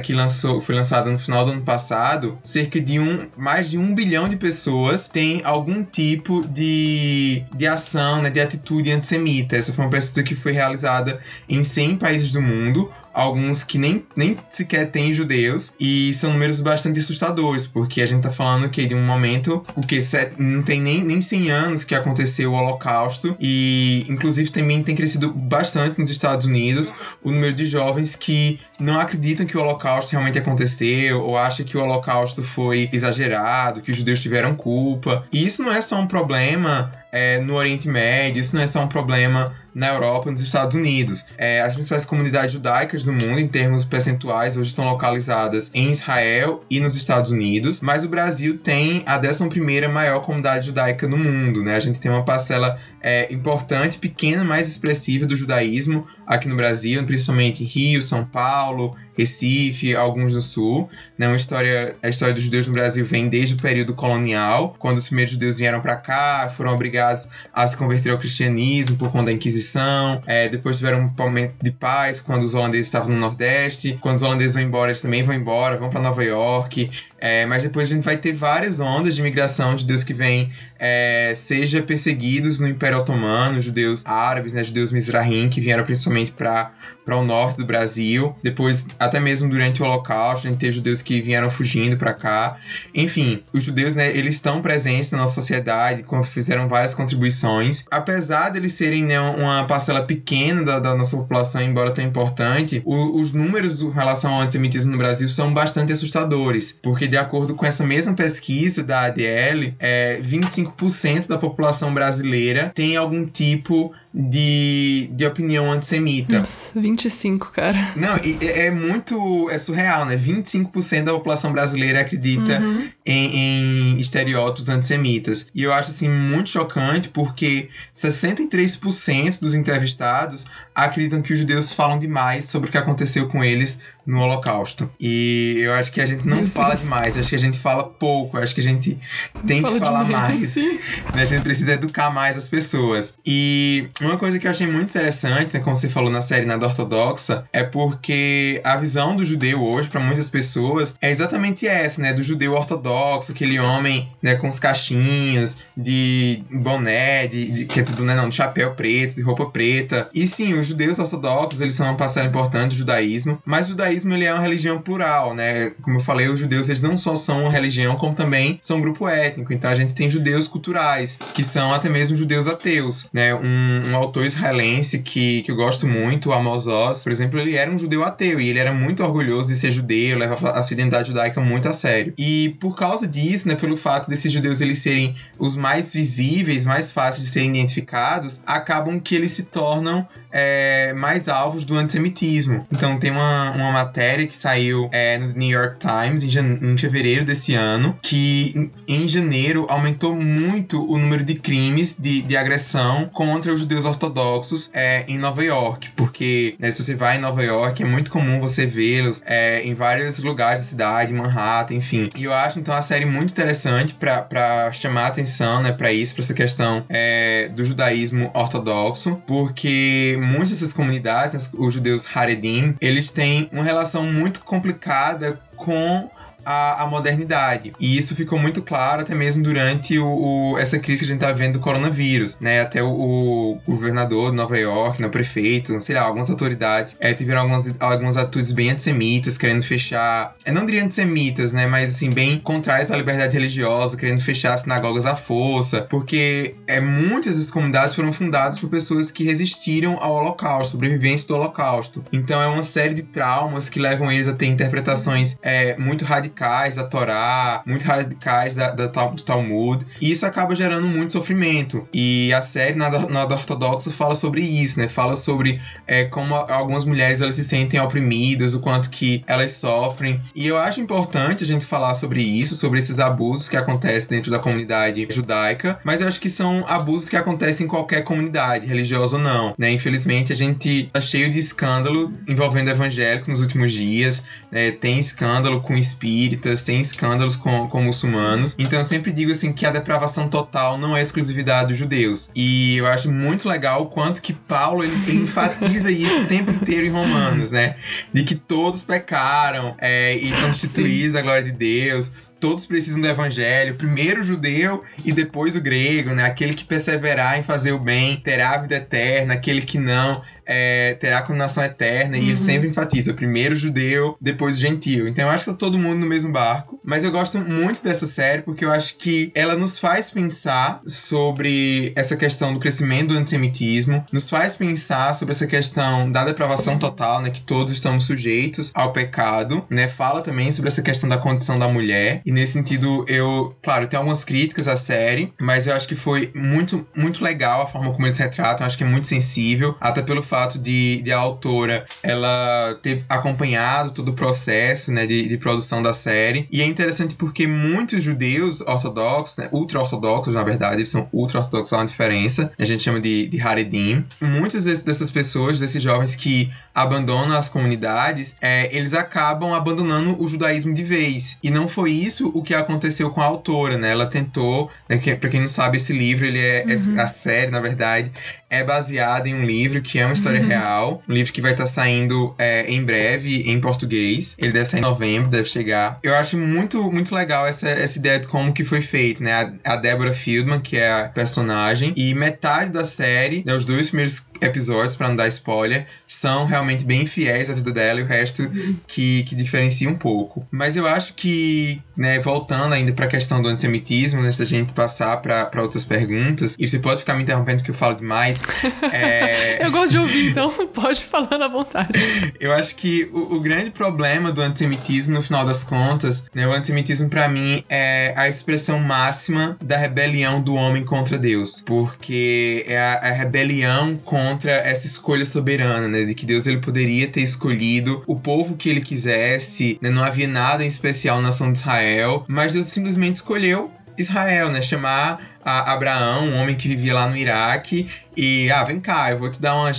que 0.03 0.13
lançou, 0.13 0.59
foi 0.61 0.75
lançada 0.75 1.09
no 1.09 1.17
final 1.17 1.45
do 1.45 1.51
ano 1.51 1.61
passado, 1.61 2.37
cerca 2.43 2.79
de 2.79 2.99
um, 2.99 3.29
mais 3.37 3.69
de 3.69 3.77
um 3.77 3.95
bilhão 3.95 4.27
de 4.27 4.35
pessoas 4.35 5.07
têm 5.07 5.41
algum 5.43 5.83
tipo 5.83 6.45
de, 6.47 7.43
de 7.55 7.67
ação, 7.67 8.21
né, 8.21 8.29
de 8.29 8.39
atitude 8.39 8.91
antissemita. 8.91 9.55
Essa 9.55 9.73
foi 9.73 9.85
uma 9.85 9.91
pesquisa 9.91 10.23
que 10.23 10.35
foi 10.35 10.51
realizada 10.51 11.19
em 11.47 11.63
100 11.63 11.97
países 11.97 12.31
do 12.31 12.41
mundo 12.41 12.91
alguns 13.19 13.63
que 13.63 13.77
nem, 13.77 14.05
nem 14.15 14.37
sequer 14.49 14.91
têm 14.91 15.13
judeus, 15.13 15.73
e 15.79 16.13
são 16.13 16.31
números 16.31 16.59
bastante 16.59 16.99
assustadores, 16.99 17.67
porque 17.67 18.01
a 18.01 18.05
gente 18.05 18.23
tá 18.23 18.31
falando 18.31 18.69
que 18.69 18.85
de 18.85 18.95
um 18.95 19.05
momento, 19.05 19.63
o 19.75 19.81
que 19.81 19.99
não 20.37 20.63
tem 20.63 20.81
nem, 20.81 21.03
nem 21.03 21.21
100 21.21 21.51
anos 21.51 21.83
que 21.83 21.93
aconteceu 21.93 22.51
o 22.51 22.55
Holocausto, 22.55 23.35
e 23.39 24.05
inclusive 24.09 24.49
também 24.51 24.81
tem 24.83 24.95
crescido 24.95 25.31
bastante 25.33 25.99
nos 25.99 26.09
Estados 26.09 26.45
Unidos 26.45 26.93
o 27.23 27.31
número 27.31 27.53
de 27.53 27.65
jovens 27.65 28.15
que 28.15 28.59
não 28.79 28.99
acreditam 28.99 29.45
que 29.45 29.57
o 29.57 29.61
Holocausto 29.61 30.11
realmente 30.11 30.37
aconteceu, 30.37 31.21
ou 31.21 31.37
acham 31.37 31.65
que 31.65 31.77
o 31.77 31.81
Holocausto 31.81 32.41
foi 32.41 32.89
exagerado, 32.93 33.81
que 33.81 33.91
os 33.91 33.97
judeus 33.97 34.21
tiveram 34.21 34.55
culpa. 34.55 35.25
E 35.31 35.45
isso 35.45 35.61
não 35.63 35.71
é 35.71 35.81
só 35.81 35.99
um 35.99 36.07
problema 36.07 36.91
é, 37.11 37.39
no 37.39 37.55
Oriente 37.55 37.87
Médio, 37.87 38.39
isso 38.39 38.55
não 38.55 38.61
é 38.61 38.67
só 38.67 38.83
um 38.83 38.87
problema 38.87 39.53
na 39.73 39.87
Europa, 39.89 40.29
nos 40.29 40.41
Estados 40.41 40.75
Unidos. 40.75 41.25
É, 41.37 41.61
as 41.61 41.73
principais 41.73 42.05
comunidades 42.05 42.51
judaicas 42.51 43.03
do 43.03 43.13
mundo, 43.13 43.39
em 43.39 43.47
termos 43.47 43.83
percentuais, 43.83 44.57
hoje 44.57 44.69
estão 44.69 44.85
localizadas 44.85 45.71
em 45.73 45.89
Israel 45.91 46.63
e 46.69 46.79
nos 46.79 46.95
Estados 46.95 47.31
Unidos, 47.31 47.81
mas 47.81 48.03
o 48.03 48.09
Brasil 48.09 48.57
tem 48.57 49.03
a 49.05 49.17
11 49.17 49.87
maior 49.87 50.21
comunidade 50.21 50.67
judaica 50.67 51.07
no 51.07 51.17
mundo. 51.17 51.63
Né? 51.63 51.75
A 51.75 51.79
gente 51.79 51.99
tem 51.99 52.11
uma 52.11 52.23
parcela 52.23 52.77
é, 53.01 53.31
importante, 53.33 53.97
pequena, 53.97 54.43
mais 54.43 54.67
expressiva 54.67 55.25
do 55.25 55.35
judaísmo 55.35 56.07
aqui 56.25 56.47
no 56.47 56.55
Brasil, 56.55 57.03
principalmente 57.05 57.63
em 57.63 57.67
Rio, 57.67 58.01
São 58.01 58.23
Paulo, 58.23 58.95
Recife, 59.17 59.95
alguns 59.95 60.33
no 60.33 60.41
Sul. 60.41 60.89
Né? 61.17 61.27
Uma 61.27 61.35
história, 61.35 61.95
a 62.01 62.07
história 62.07 62.33
dos 62.33 62.43
judeus 62.43 62.67
no 62.67 62.73
Brasil 62.73 63.03
vem 63.05 63.27
desde 63.27 63.55
o 63.55 63.57
período 63.57 63.93
colonial, 63.93 64.75
quando 64.79 64.97
os 64.97 65.07
primeiros 65.07 65.33
judeus 65.33 65.57
vieram 65.57 65.81
para 65.81 65.95
cá, 65.97 66.51
foram 66.55 66.73
obrigados 66.73 67.27
a 67.53 67.65
se 67.65 67.75
converter 67.75 68.11
ao 68.11 68.17
cristianismo 68.17 68.95
por 68.95 69.11
conta 69.11 69.25
da 69.25 69.31
Inquisição. 69.31 70.21
É, 70.25 70.47
depois 70.47 70.77
tiveram 70.77 71.01
um 71.01 71.13
momento 71.17 71.55
de 71.61 71.71
paz 71.71 72.21
quando 72.21 72.43
os 72.43 72.53
holandeses 72.53 72.87
estavam 72.87 73.09
no 73.09 73.19
Nordeste. 73.19 73.97
Quando 73.99 74.17
os 74.17 74.23
holandeses 74.23 74.53
vão 74.53 74.63
embora, 74.63 74.91
eles 74.91 75.01
também 75.01 75.23
vão 75.23 75.35
embora, 75.35 75.77
vão 75.77 75.89
para 75.89 76.01
Nova 76.01 76.23
York. 76.23 76.89
É, 77.19 77.45
mas 77.45 77.63
depois 77.63 77.91
a 77.91 77.95
gente 77.95 78.03
vai 78.03 78.15
ter 78.15 78.33
várias 78.33 78.79
ondas 78.79 79.15
de 79.15 79.21
migração 79.21 79.75
de 79.75 79.81
judeus 79.81 80.03
que 80.03 80.13
vêm, 80.13 80.49
é, 80.79 81.33
seja 81.35 81.83
perseguidos 81.83 82.59
no 82.61 82.67
Império 82.67 82.99
Otomano, 82.99 83.61
judeus 83.61 84.05
árabes, 84.05 84.53
né, 84.53 84.63
judeus 84.63 84.93
Mizrahim, 84.93 85.49
que 85.49 85.59
vieram 85.59 85.83
principalmente 85.83 86.31
para 86.31 86.71
o 87.07 87.23
norte 87.23 87.57
do 87.57 87.65
Brasil. 87.65 88.35
Depois, 88.43 88.87
até 88.99 89.19
mesmo 89.19 89.49
durante 89.49 89.81
o 89.81 89.85
Holocausto, 89.85 90.47
a 90.47 90.49
gente 90.49 90.59
teve 90.59 90.73
judeus 90.73 91.01
que 91.01 91.21
vieram 91.21 91.49
fugindo 91.49 91.97
para 91.97 92.13
cá. 92.13 92.57
Enfim, 92.93 93.41
os 93.53 93.63
judeus, 93.63 93.95
né, 93.95 94.15
eles 94.15 94.35
estão 94.35 94.61
presentes 94.61 95.11
na 95.11 95.19
nossa 95.19 95.33
sociedade, 95.33 96.05
fizeram 96.25 96.67
várias 96.67 96.93
contribuições. 96.93 97.85
Apesar 97.89 98.49
deles 98.49 98.73
serem 98.73 99.03
né, 99.03 99.19
uma 99.19 99.65
parcela 99.65 100.03
pequena 100.03 100.63
da, 100.63 100.79
da 100.79 100.95
nossa 100.95 101.17
população, 101.17 101.61
embora 101.61 101.91
tão 101.91 102.03
importante, 102.03 102.81
o, 102.85 103.19
os 103.19 103.31
números 103.31 103.81
em 103.81 103.89
relação 103.89 104.33
ao 104.33 104.41
antissemitismo 104.41 104.91
no 104.91 104.97
Brasil 104.97 105.27
são 105.29 105.53
bastante 105.53 105.91
assustadores, 105.91 106.77
porque 106.81 107.07
de 107.07 107.17
acordo 107.17 107.55
com 107.55 107.65
essa 107.65 107.83
mesma 107.85 108.13
pesquisa 108.13 108.83
da 108.83 109.05
ADL, 109.05 109.73
é, 109.79 110.19
25% 110.21 111.27
da 111.27 111.37
população 111.37 111.93
brasileira 111.93 112.71
tem 112.73 112.95
algum 112.95 113.25
tipo 113.25 113.93
de, 114.13 115.09
de 115.13 115.25
opinião 115.25 115.71
antissemita. 115.71 116.39
Nossa, 116.39 116.71
25, 116.79 117.51
cara. 117.51 117.93
Não, 117.95 118.15
é, 118.15 118.67
é 118.67 118.71
muito. 118.71 119.49
É 119.51 119.59
surreal, 119.59 120.05
né? 120.05 120.17
25% 120.17 121.03
da 121.03 121.13
população 121.13 121.51
brasileira 121.51 122.01
acredita 122.01 122.59
uhum. 122.59 122.89
em, 123.05 123.35
em, 123.35 123.97
estereótipos 123.99 124.67
antissemitas. 124.67 125.47
E 125.53 125.63
eu 125.63 125.71
acho, 125.71 125.91
assim, 125.91 126.09
muito 126.09 126.49
chocante 126.49 127.09
porque 127.09 127.69
63% 127.93 129.39
dos 129.39 129.53
entrevistados 129.53 130.47
acreditam 130.73 131.21
que 131.21 131.33
os 131.33 131.39
judeus 131.39 131.71
falam 131.71 131.99
demais 131.99 132.45
sobre 132.45 132.69
o 132.69 132.71
que 132.71 132.77
aconteceu 132.77 133.27
com 133.27 133.43
eles 133.43 133.79
no 134.05 134.19
Holocausto. 134.21 134.89
E 134.99 135.57
eu 135.59 135.73
acho 135.73 135.91
que 135.91 136.01
a 136.01 136.05
gente 136.05 136.25
não 136.25 136.37
Meu 136.37 136.47
fala 136.47 136.69
Deus. 136.69 136.83
demais, 136.83 137.17
acho 137.17 137.29
que 137.29 137.35
a 137.35 137.39
gente 137.39 137.59
fala 137.59 137.83
pouco, 137.83 138.37
acho 138.37 138.55
que 138.55 138.61
a 138.61 138.63
gente 138.63 138.97
tem 139.45 139.61
que 139.61 139.79
falar 139.79 140.05
mais. 140.05 140.55
Né? 140.55 141.21
A 141.21 141.25
gente 141.25 141.43
precisa 141.43 141.73
educar 141.73 142.09
mais 142.09 142.37
as 142.37 142.47
pessoas. 142.47 143.15
E 143.25 143.89
uma 144.01 144.17
coisa 144.17 144.39
que 144.39 144.47
eu 144.47 144.51
achei 144.51 144.67
muito 144.67 144.89
interessante, 144.89 145.53
né, 145.53 145.59
como 145.59 145.75
você 145.75 145.89
falou 145.89 146.09
na 146.09 146.21
série 146.21 146.45
Nada 146.45 146.65
Ortodoxa, 146.65 147.45
é 147.51 147.63
porque 147.63 148.61
a 148.63 148.75
visão 148.77 149.15
do 149.15 149.25
judeu 149.25 149.61
hoje, 149.61 149.89
para 149.89 149.99
muitas 149.99 150.29
pessoas, 150.29 150.95
é 151.01 151.09
exatamente 151.09 151.67
essa, 151.67 152.01
né? 152.01 152.13
Do 152.13 152.23
judeu 152.23 152.53
ortodoxo, 152.53 153.31
aquele 153.31 153.59
homem 153.59 154.09
né, 154.21 154.35
com 154.35 154.47
os 154.47 154.59
cachinhos, 154.59 155.57
de 155.75 156.43
boné, 156.51 157.27
de, 157.27 157.51
de, 157.51 157.65
que 157.65 157.83
tudo, 157.83 158.03
né, 158.03 158.15
não, 158.15 158.29
de 158.29 158.35
chapéu 158.35 158.71
preto, 158.71 159.15
de 159.15 159.21
roupa 159.21 159.45
preta. 159.47 160.09
E 160.13 160.27
sim, 160.27 160.53
os 160.53 160.67
judeus 160.67 160.99
ortodoxos, 160.99 161.61
eles 161.61 161.73
são 161.73 161.87
uma 161.87 161.97
parcela 161.97 162.27
importante 162.27 162.71
do 162.71 162.75
judaísmo, 162.75 163.41
mas 163.45 163.67
o 163.67 163.69
judaísmo 163.69 164.13
ele 164.13 164.25
é 164.25 164.33
uma 164.33 164.41
religião 164.41 164.81
plural, 164.81 165.33
né? 165.33 165.71
Como 165.81 165.97
eu 165.97 166.01
falei, 166.01 166.27
os 166.27 166.39
judeus 166.39 166.69
eles 166.69 166.81
não 166.81 166.97
só 166.97 167.15
são 167.15 167.41
uma 167.41 167.51
religião, 167.51 167.95
como 167.97 168.13
também 168.13 168.59
são 168.61 168.77
um 168.77 168.81
grupo 168.81 169.07
étnico. 169.07 169.53
Então 169.53 169.69
a 169.69 169.75
gente 169.75 169.93
tem 169.93 170.09
judeus 170.09 170.47
culturais, 170.47 171.17
que 171.33 171.43
são 171.43 171.73
até 171.73 171.89
mesmo 171.89 172.17
judeus 172.17 172.47
ateus, 172.47 173.07
né? 173.13 173.33
Um, 173.35 173.88
um 173.89 173.95
autor 173.95 174.25
israelense 174.25 174.99
que, 174.99 175.41
que 175.41 175.51
eu 175.51 175.55
gosto 175.55 175.87
muito, 175.87 176.31
Amos 176.31 176.67
Oz, 176.67 177.03
por 177.03 177.11
exemplo, 177.11 177.39
ele 177.39 177.55
era 177.55 177.69
um 177.69 177.77
judeu 177.77 178.03
ateu 178.03 178.39
e 178.39 178.49
ele 178.49 178.59
era 178.59 178.71
muito 178.71 179.03
orgulhoso 179.03 179.49
de 179.49 179.55
ser 179.55 179.71
judeu, 179.71 180.17
levava 180.17 180.51
a 180.51 180.63
sua 180.63 180.73
identidade 180.73 181.09
judaica 181.09 181.41
muito 181.41 181.67
a 181.67 181.73
sério. 181.73 182.13
E 182.17 182.55
por 182.59 182.75
causa 182.75 183.07
disso, 183.07 183.47
né, 183.47 183.55
pelo 183.55 183.75
fato 183.75 184.09
desses 184.09 184.31
judeus 184.31 184.61
eles 184.61 184.79
serem 184.79 185.15
os 185.37 185.55
mais 185.55 185.93
visíveis, 185.93 186.65
mais 186.65 186.91
fáceis 186.91 187.25
de 187.25 187.31
serem 187.31 187.49
identificados, 187.49 188.41
acabam 188.45 188.99
que 188.99 189.15
eles 189.15 189.31
se 189.31 189.43
tornam 189.43 190.07
é, 190.31 190.93
mais 190.93 191.27
alvos 191.27 191.63
do 191.63 191.75
antissemitismo. 191.75 192.65
Então 192.71 192.97
tem 192.97 193.11
uma, 193.11 193.51
uma 193.51 193.71
matéria 193.71 194.25
que 194.25 194.35
saiu 194.35 194.89
é, 194.91 195.17
no 195.17 195.27
New 195.33 195.49
York 195.49 195.77
Times 195.79 196.23
em, 196.23 196.71
em 196.71 196.77
fevereiro 196.77 197.25
desse 197.25 197.53
ano, 197.55 197.97
que 198.01 198.71
em, 198.87 199.07
janeiro 199.09 199.65
aumentou 199.69 200.15
muito 200.15 200.85
o 200.89 200.97
número 200.97 201.23
de 201.23 201.35
crimes 201.35 201.97
de, 201.99 202.21
de 202.21 202.37
agressão 202.37 203.09
contra 203.11 203.51
os 203.51 203.61
judeus 203.61 203.85
ortodoxos 203.85 204.69
é, 204.73 205.03
em 205.07 205.17
Nova 205.17 205.43
York. 205.43 205.89
Porque 205.95 206.55
né, 206.59 206.69
se 206.69 206.83
você 206.83 206.95
vai 206.95 207.17
em 207.17 207.21
Nova 207.21 207.43
York, 207.43 207.81
é 207.81 207.85
muito 207.85 208.11
comum 208.11 208.39
você 208.39 208.65
vê-los 208.65 209.23
é, 209.25 209.63
em 209.63 209.73
vários 209.73 210.19
lugares 210.19 210.59
da 210.59 210.65
cidade, 210.65 211.13
Manhattan, 211.13 211.75
enfim. 211.75 212.09
E 212.15 212.23
eu 212.23 212.33
acho 212.33 212.59
então 212.59 212.75
a 212.75 212.81
série 212.81 213.05
muito 213.05 213.31
interessante 213.31 213.95
para 213.95 214.71
chamar 214.73 215.05
a 215.05 215.07
atenção 215.07 215.61
né, 215.61 215.71
para 215.71 215.91
isso, 215.91 216.13
para 216.13 216.23
essa 216.23 216.33
questão 216.33 216.85
é, 216.87 217.49
do 217.49 217.65
judaísmo 217.65 218.29
ortodoxo, 218.33 219.21
porque 219.25 220.18
muitas 220.19 220.51
dessas 220.51 220.73
comunidades, 220.73 221.51
os 221.53 221.73
judeus 221.73 222.07
Haredim, 222.15 222.75
eles 222.79 223.11
têm 223.11 223.49
uma 223.51 223.63
relação 223.63 224.03
muito 224.03 224.41
complicada 224.41 225.39
com 225.55 226.09
a, 226.45 226.85
modernidade. 226.89 227.73
E 227.79 227.97
isso 227.97 228.15
ficou 228.15 228.39
muito 228.39 228.61
claro 228.61 229.01
até 229.01 229.13
mesmo 229.13 229.43
durante 229.43 229.97
o, 229.99 230.07
o, 230.07 230.57
essa 230.57 230.79
crise 230.79 231.05
que 231.05 231.11
a 231.11 231.13
gente 231.13 231.21
tá 231.21 231.31
vendo 231.31 231.53
do 231.53 231.59
coronavírus, 231.59 232.39
né? 232.39 232.61
Até 232.61 232.81
o, 232.83 232.89
o 232.89 233.59
governador 233.67 234.31
de 234.31 234.37
Nova 234.37 234.57
York, 234.57 235.01
né, 235.01 235.07
o 235.07 235.11
prefeito, 235.11 235.71
não 235.71 235.79
sei 235.79 235.95
lá, 235.95 236.01
algumas 236.01 236.29
autoridades 236.29 236.95
é, 236.99 237.13
tiveram 237.13 237.41
algumas, 237.41 237.73
algumas 237.79 238.17
atitudes 238.17 238.51
bem 238.51 238.71
antissemitas, 238.71 239.37
querendo 239.37 239.63
fechar. 239.63 240.35
Eu 240.45 240.53
não 240.53 240.65
diria 240.65 240.83
antissemitas, 240.83 241.53
né? 241.53 241.67
Mas 241.67 241.95
assim, 241.95 242.09
bem 242.09 242.39
contrárias 242.39 242.91
à 242.91 242.97
liberdade 242.97 243.33
religiosa, 243.33 243.95
querendo 243.95 244.21
fechar 244.21 244.53
as 244.53 244.61
sinagogas 244.61 245.05
à 245.05 245.15
força, 245.15 245.87
porque 245.89 246.55
é, 246.67 246.79
muitas 246.79 247.37
das 247.37 247.51
comunidades 247.51 247.93
foram 247.93 248.11
fundadas 248.11 248.59
por 248.59 248.69
pessoas 248.69 249.11
que 249.11 249.23
resistiram 249.23 249.97
ao 250.01 250.13
Holocausto, 250.15 250.71
sobreviventes 250.71 251.25
do 251.25 251.35
Holocausto. 251.35 252.03
Então 252.11 252.41
é 252.41 252.47
uma 252.47 252.63
série 252.63 252.93
de 252.93 253.03
traumas 253.03 253.69
que 253.69 253.79
levam 253.79 254.11
eles 254.11 254.27
a 254.27 254.33
ter 254.33 254.47
interpretações 254.47 255.37
é, 255.41 255.77
muito 255.77 256.05
radicais 256.05 256.28
radicais 256.29 256.75
da 256.75 256.83
Torá, 256.83 257.61
muito 257.65 257.83
radicais 257.83 258.55
da, 258.55 258.71
da, 258.71 258.87
do 258.87 259.21
Talmud, 259.23 259.85
e 259.99 260.11
isso 260.11 260.25
acaba 260.25 260.55
gerando 260.55 260.87
muito 260.87 261.13
sofrimento. 261.13 261.87
E 261.93 262.31
a 262.33 262.41
série 262.41 262.77
Nada, 262.77 262.99
Nada 263.09 263.35
Ortodoxa 263.35 263.91
fala 263.91 264.15
sobre 264.15 264.41
isso, 264.41 264.79
né? 264.79 264.87
Fala 264.87 265.15
sobre 265.15 265.59
é, 265.87 266.05
como 266.05 266.35
algumas 266.35 266.85
mulheres 266.85 267.21
elas 267.21 267.35
se 267.35 267.43
sentem 267.43 267.79
oprimidas, 267.79 268.53
o 268.53 268.59
quanto 268.59 268.89
que 268.89 269.23
elas 269.27 269.53
sofrem. 269.53 270.21
E 270.35 270.47
eu 270.47 270.57
acho 270.57 270.79
importante 270.79 271.43
a 271.43 271.47
gente 271.47 271.65
falar 271.65 271.95
sobre 271.95 272.21
isso, 272.21 272.55
sobre 272.55 272.79
esses 272.79 272.99
abusos 272.99 273.49
que 273.49 273.57
acontecem 273.57 274.09
dentro 274.09 274.31
da 274.31 274.39
comunidade 274.39 275.07
judaica, 275.09 275.79
mas 275.83 276.01
eu 276.01 276.07
acho 276.07 276.19
que 276.19 276.29
são 276.29 276.63
abusos 276.67 277.09
que 277.09 277.17
acontecem 277.17 277.65
em 277.65 277.69
qualquer 277.69 278.03
comunidade, 278.03 278.67
religiosa 278.67 279.17
ou 279.17 279.23
não, 279.23 279.53
né? 279.57 279.71
Infelizmente 279.71 280.31
a 280.31 280.35
gente 280.35 280.89
tá 280.93 281.01
cheio 281.01 281.29
de 281.29 281.39
escândalo 281.39 282.13
envolvendo 282.27 282.69
evangélico 282.69 283.29
nos 283.29 283.41
últimos 283.41 283.71
dias, 283.71 284.23
né? 284.51 284.71
Tem 284.71 284.99
escândalo 284.99 285.61
com 285.61 285.77
espírito 285.77 286.18
espíritas, 286.19 286.63
tem 286.63 286.81
escândalos 286.81 287.35
com, 287.35 287.67
com 287.67 287.81
muçulmanos. 287.81 288.55
Então 288.59 288.79
eu 288.79 288.83
sempre 288.83 289.11
digo 289.11 289.31
assim 289.31 289.53
que 289.53 289.65
a 289.65 289.71
depravação 289.71 290.27
total 290.27 290.77
não 290.77 290.95
é 290.95 291.01
exclusividade 291.01 291.69
dos 291.69 291.77
judeus. 291.77 292.31
E 292.35 292.77
eu 292.77 292.87
acho 292.87 293.11
muito 293.11 293.47
legal 293.47 293.83
o 293.83 293.85
quanto 293.87 294.21
que 294.21 294.33
Paulo 294.33 294.83
ele, 294.83 294.95
enfatiza 295.13 295.91
isso 295.91 296.21
o 296.21 296.25
tempo 296.25 296.51
inteiro 296.51 296.87
em 296.87 296.89
Romanos, 296.89 297.51
né? 297.51 297.75
De 298.13 298.23
que 298.23 298.35
todos 298.35 298.83
pecaram 298.83 299.75
é, 299.79 300.15
e 300.15 300.31
constituídos 300.41 301.13
da 301.13 301.21
glória 301.21 301.43
de 301.43 301.51
Deus 301.51 302.11
todos 302.39 302.65
precisam 302.65 303.01
do 303.01 303.07
evangelho, 303.07 303.75
primeiro 303.75 304.21
o 304.21 304.23
judeu 304.23 304.81
e 305.03 305.11
depois 305.11 305.55
o 305.55 305.61
grego, 305.61 306.11
né? 306.11 306.23
Aquele 306.23 306.53
que 306.53 306.63
perseverar 306.63 307.37
em 307.37 307.43
fazer 307.43 307.73
o 307.73 307.79
bem 307.79 308.17
terá 308.17 308.51
a 308.51 308.57
vida 308.57 308.75
eterna, 308.75 309.33
aquele 309.33 309.61
que 309.61 309.77
não 309.77 310.21
é, 310.51 310.95
terá 310.95 311.21
condenação 311.21 311.63
eterna, 311.63 312.17
uhum. 312.17 312.23
e 312.23 312.25
ele 312.25 312.31
uhum. 312.31 312.37
sempre 312.37 312.67
enfatiza: 312.67 313.13
primeiro 313.13 313.53
o 313.53 313.57
judeu, 313.57 314.17
depois 314.19 314.55
o 314.55 314.59
gentio. 314.59 315.07
Então 315.07 315.25
eu 315.25 315.29
acho 315.29 315.45
que 315.45 315.51
tá 315.51 315.57
todo 315.57 315.77
mundo 315.77 315.99
no 315.99 316.07
mesmo 316.07 316.31
barco. 316.31 316.79
Mas 316.83 317.03
eu 317.03 317.11
gosto 317.11 317.37
muito 317.37 317.83
dessa 317.83 318.07
série 318.07 318.41
porque 318.41 318.65
eu 318.65 318.71
acho 318.71 318.97
que 318.97 319.31
ela 319.35 319.55
nos 319.55 319.77
faz 319.77 320.09
pensar 320.09 320.81
sobre 320.87 321.93
essa 321.95 322.17
questão 322.17 322.51
do 322.51 322.59
crescimento 322.59 323.09
do 323.09 323.17
antissemitismo, 323.17 324.03
nos 324.11 324.29
faz 324.29 324.55
pensar 324.55 325.13
sobre 325.13 325.33
essa 325.33 325.45
questão 325.45 326.11
da 326.11 326.25
depravação 326.25 326.79
total, 326.79 327.21
né? 327.21 327.29
Que 327.29 327.41
todos 327.41 327.71
estamos 327.71 328.05
sujeitos 328.05 328.71
ao 328.73 328.91
pecado, 328.91 329.63
né? 329.69 329.87
Fala 329.87 330.21
também 330.21 330.51
sobre 330.51 330.69
essa 330.69 330.81
questão 330.81 331.07
da 331.07 331.19
condição 331.19 331.59
da 331.59 331.67
mulher. 331.67 332.21
E 332.25 332.31
nesse 332.31 332.53
sentido, 332.53 333.05
eu, 333.07 333.55
claro, 333.61 333.87
tenho 333.87 333.99
algumas 333.99 334.23
críticas 334.23 334.67
à 334.67 334.75
série, 334.75 335.31
mas 335.39 335.67
eu 335.67 335.75
acho 335.75 335.87
que 335.87 335.95
foi 335.95 336.31
muito, 336.33 336.85
muito 336.95 337.23
legal 337.23 337.61
a 337.61 337.67
forma 337.67 337.91
como 337.91 338.07
eles 338.07 338.17
retratam. 338.17 338.63
Eu 338.63 338.67
acho 338.67 338.77
que 338.77 338.83
é 338.83 338.87
muito 338.87 339.05
sensível, 339.05 339.75
até 339.79 340.01
pelo 340.01 340.23
fato 340.23 340.38
de, 340.47 341.01
de 341.01 341.11
a 341.11 341.17
autora 341.17 341.85
ela 342.01 342.77
ter 342.81 343.03
acompanhado 343.09 343.91
todo 343.91 344.09
o 344.09 344.13
processo, 344.13 344.91
né? 344.91 345.05
De, 345.05 345.27
de 345.27 345.37
produção 345.37 345.81
da 345.81 345.93
série. 345.93 346.47
E 346.51 346.61
é 346.61 346.65
interessante 346.65 347.15
porque 347.15 347.47
muitos 347.47 348.03
judeus 348.03 348.61
ortodoxos, 348.61 349.37
né, 349.37 349.49
ultra-ortodoxos, 349.51 350.33
na 350.33 350.43
verdade, 350.43 350.77
eles 350.77 350.89
são 350.89 351.07
ultra-ortodoxos, 351.11 351.73
há 351.73 351.77
uma 351.77 351.85
diferença. 351.85 352.51
A 352.57 352.65
gente 352.65 352.83
chama 352.83 352.99
de, 352.99 353.27
de 353.27 353.41
Haredim. 353.41 354.05
Muitas 354.21 354.65
dessas 354.65 355.09
pessoas, 355.09 355.59
desses 355.59 355.81
jovens 355.81 356.15
que 356.15 356.49
abandonam 356.73 357.37
as 357.37 357.49
comunidades, 357.49 358.35
é, 358.41 358.75
eles 358.75 358.93
acabam 358.93 359.53
abandonando 359.53 360.21
o 360.21 360.27
judaísmo 360.27 360.73
de 360.73 360.83
vez. 360.83 361.37
E 361.43 361.49
não 361.49 361.67
foi 361.67 361.91
isso 361.91 362.31
o 362.33 362.41
que 362.41 362.53
aconteceu 362.53 363.09
com 363.09 363.21
a 363.21 363.25
autora, 363.25 363.77
né? 363.77 363.91
Ela 363.91 364.05
tentou, 364.05 364.69
né, 364.87 364.97
que, 364.97 365.15
pra 365.15 365.29
quem 365.29 365.41
não 365.41 365.47
sabe, 365.47 365.77
esse 365.77 365.93
livro, 365.93 366.25
ele 366.25 366.39
é, 366.39 366.61
é 366.61 366.75
uhum. 366.75 366.97
é, 366.97 367.01
a 367.01 367.07
série, 367.07 367.51
na 367.51 367.59
verdade, 367.59 368.11
é 368.49 368.63
baseada 368.63 369.29
em 369.29 369.35
um 369.35 369.43
livro 369.43 369.81
que 369.81 369.99
é 369.99 370.05
uma 370.05 370.13
história 370.13 370.41
uhum. 370.41 370.47
real, 370.47 371.03
um 371.07 371.13
livro 371.13 371.31
que 371.31 371.41
vai 371.41 371.51
estar 371.51 371.65
tá 371.65 371.69
saindo 371.69 372.33
é, 372.37 372.69
em 372.71 372.83
breve 372.83 373.49
em 373.49 373.59
português. 373.59 374.35
Ele 374.37 374.51
deve 374.51 374.65
sair 374.65 374.79
em 374.79 374.83
novembro, 374.83 375.29
deve 375.29 375.47
chegar. 375.47 375.99
Eu 376.01 376.15
acho 376.15 376.37
muito, 376.37 376.91
muito 376.91 377.13
legal 377.13 377.45
essa, 377.45 377.69
essa 377.69 377.97
ideia 377.97 378.19
de 378.19 378.27
como 378.27 378.53
que 378.53 378.65
foi 378.65 378.81
feito, 378.81 379.23
né? 379.23 379.59
A, 379.63 379.73
a 379.73 379.75
Deborah 379.75 380.13
Fieldman, 380.13 380.59
que 380.59 380.77
é 380.77 380.91
a 380.91 381.09
personagem, 381.09 381.93
e 381.95 382.13
metade 382.13 382.71
da 382.71 382.83
série, 382.83 383.43
né, 383.45 383.53
os 383.53 383.65
dois 383.65 383.87
primeiros 383.87 384.25
episódios, 384.41 384.95
para 384.95 385.09
não 385.09 385.15
dar 385.15 385.27
spoiler, 385.27 385.85
são 386.07 386.45
realmente 386.45 386.83
bem 386.83 387.05
fiéis 387.05 387.49
à 387.49 387.53
vida 387.53 387.71
dela 387.71 387.99
e 387.99 388.03
o 388.03 388.05
resto 388.05 388.49
que, 388.87 389.23
que 389.23 389.35
diferencia 389.35 389.89
um 389.89 389.95
pouco. 389.95 390.45
Mas 390.51 390.75
eu 390.75 390.87
acho 390.87 391.13
que, 391.13 391.81
né, 391.95 392.19
voltando 392.19 392.73
ainda 392.73 392.91
para 392.93 393.05
a 393.05 393.09
questão 393.09 393.41
do 393.41 393.49
antissemitismo, 393.49 394.21
antes 394.21 394.37
da 394.37 394.45
gente 394.45 394.73
passar 394.73 395.17
para 395.17 395.61
outras 395.61 395.83
perguntas, 395.83 396.55
e 396.57 396.67
você 396.67 396.79
pode 396.79 397.01
ficar 397.01 397.15
me 397.15 397.23
interrompendo 397.23 397.63
que 397.63 397.71
eu 397.71 397.75
falo 397.75 397.95
demais. 397.95 398.39
É... 398.91 399.63
eu 399.63 399.71
gosto 399.71 399.91
de 399.91 399.97
ouvir, 399.99 400.29
então 400.29 400.49
pode 400.73 401.03
falar 401.03 401.37
na 401.37 401.47
vontade. 401.47 401.93
eu 402.39 402.51
acho 402.53 402.75
que 402.75 403.09
o, 403.11 403.35
o, 403.35 403.39
grande 403.39 403.71
problema 403.71 404.31
do 404.31 404.41
antissemitismo, 404.41 405.15
no 405.15 405.21
final 405.21 405.45
das 405.45 405.63
contas, 405.63 406.25
né, 406.33 406.47
o 406.47 406.51
antissemitismo 406.51 407.09
para 407.09 407.27
mim 407.27 407.63
é 407.69 408.13
a 408.15 408.27
expressão 408.27 408.79
máxima 408.79 409.57
da 409.61 409.77
rebelião 409.77 410.41
do 410.41 410.55
homem 410.55 410.83
contra 410.83 411.17
Deus. 411.17 411.61
Porque 411.65 412.65
é 412.67 412.79
a, 412.79 412.93
a 412.93 413.11
rebelião 413.11 413.97
contra 413.97 414.28
contra 414.29 414.51
essa 414.51 414.85
escolha 414.85 415.25
soberana, 415.25 415.87
né? 415.87 416.05
De 416.05 416.13
que 416.13 416.25
Deus 416.25 416.45
ele 416.45 416.57
poderia 416.57 417.07
ter 417.07 417.21
escolhido 417.21 418.03
o 418.05 418.19
povo 418.19 418.55
que 418.55 418.69
ele 418.69 418.81
quisesse, 418.81 419.79
né? 419.81 419.89
Não 419.89 420.03
havia 420.03 420.27
nada 420.27 420.63
em 420.63 420.67
especial 420.67 421.17
na 421.17 421.23
nação 421.23 421.51
de 421.51 421.57
Israel, 421.57 422.25
mas 422.27 422.53
Deus 422.53 422.67
simplesmente 422.67 423.15
escolheu 423.15 423.71
Israel, 423.97 424.49
né? 424.49 424.61
Chamar 424.61 425.19
Abraão, 425.43 426.25
um 426.25 426.35
homem 426.35 426.55
que 426.55 426.67
vivia 426.67 426.93
lá 426.93 427.07
no 427.07 427.17
Iraque, 427.17 427.87
e, 428.21 428.51
ah, 428.51 428.65
vem 428.65 428.81
cá, 428.81 429.11
eu 429.11 429.17
vou 429.17 429.31
te 429.31 429.41
dar 429.41 429.55
uma, 429.55 429.71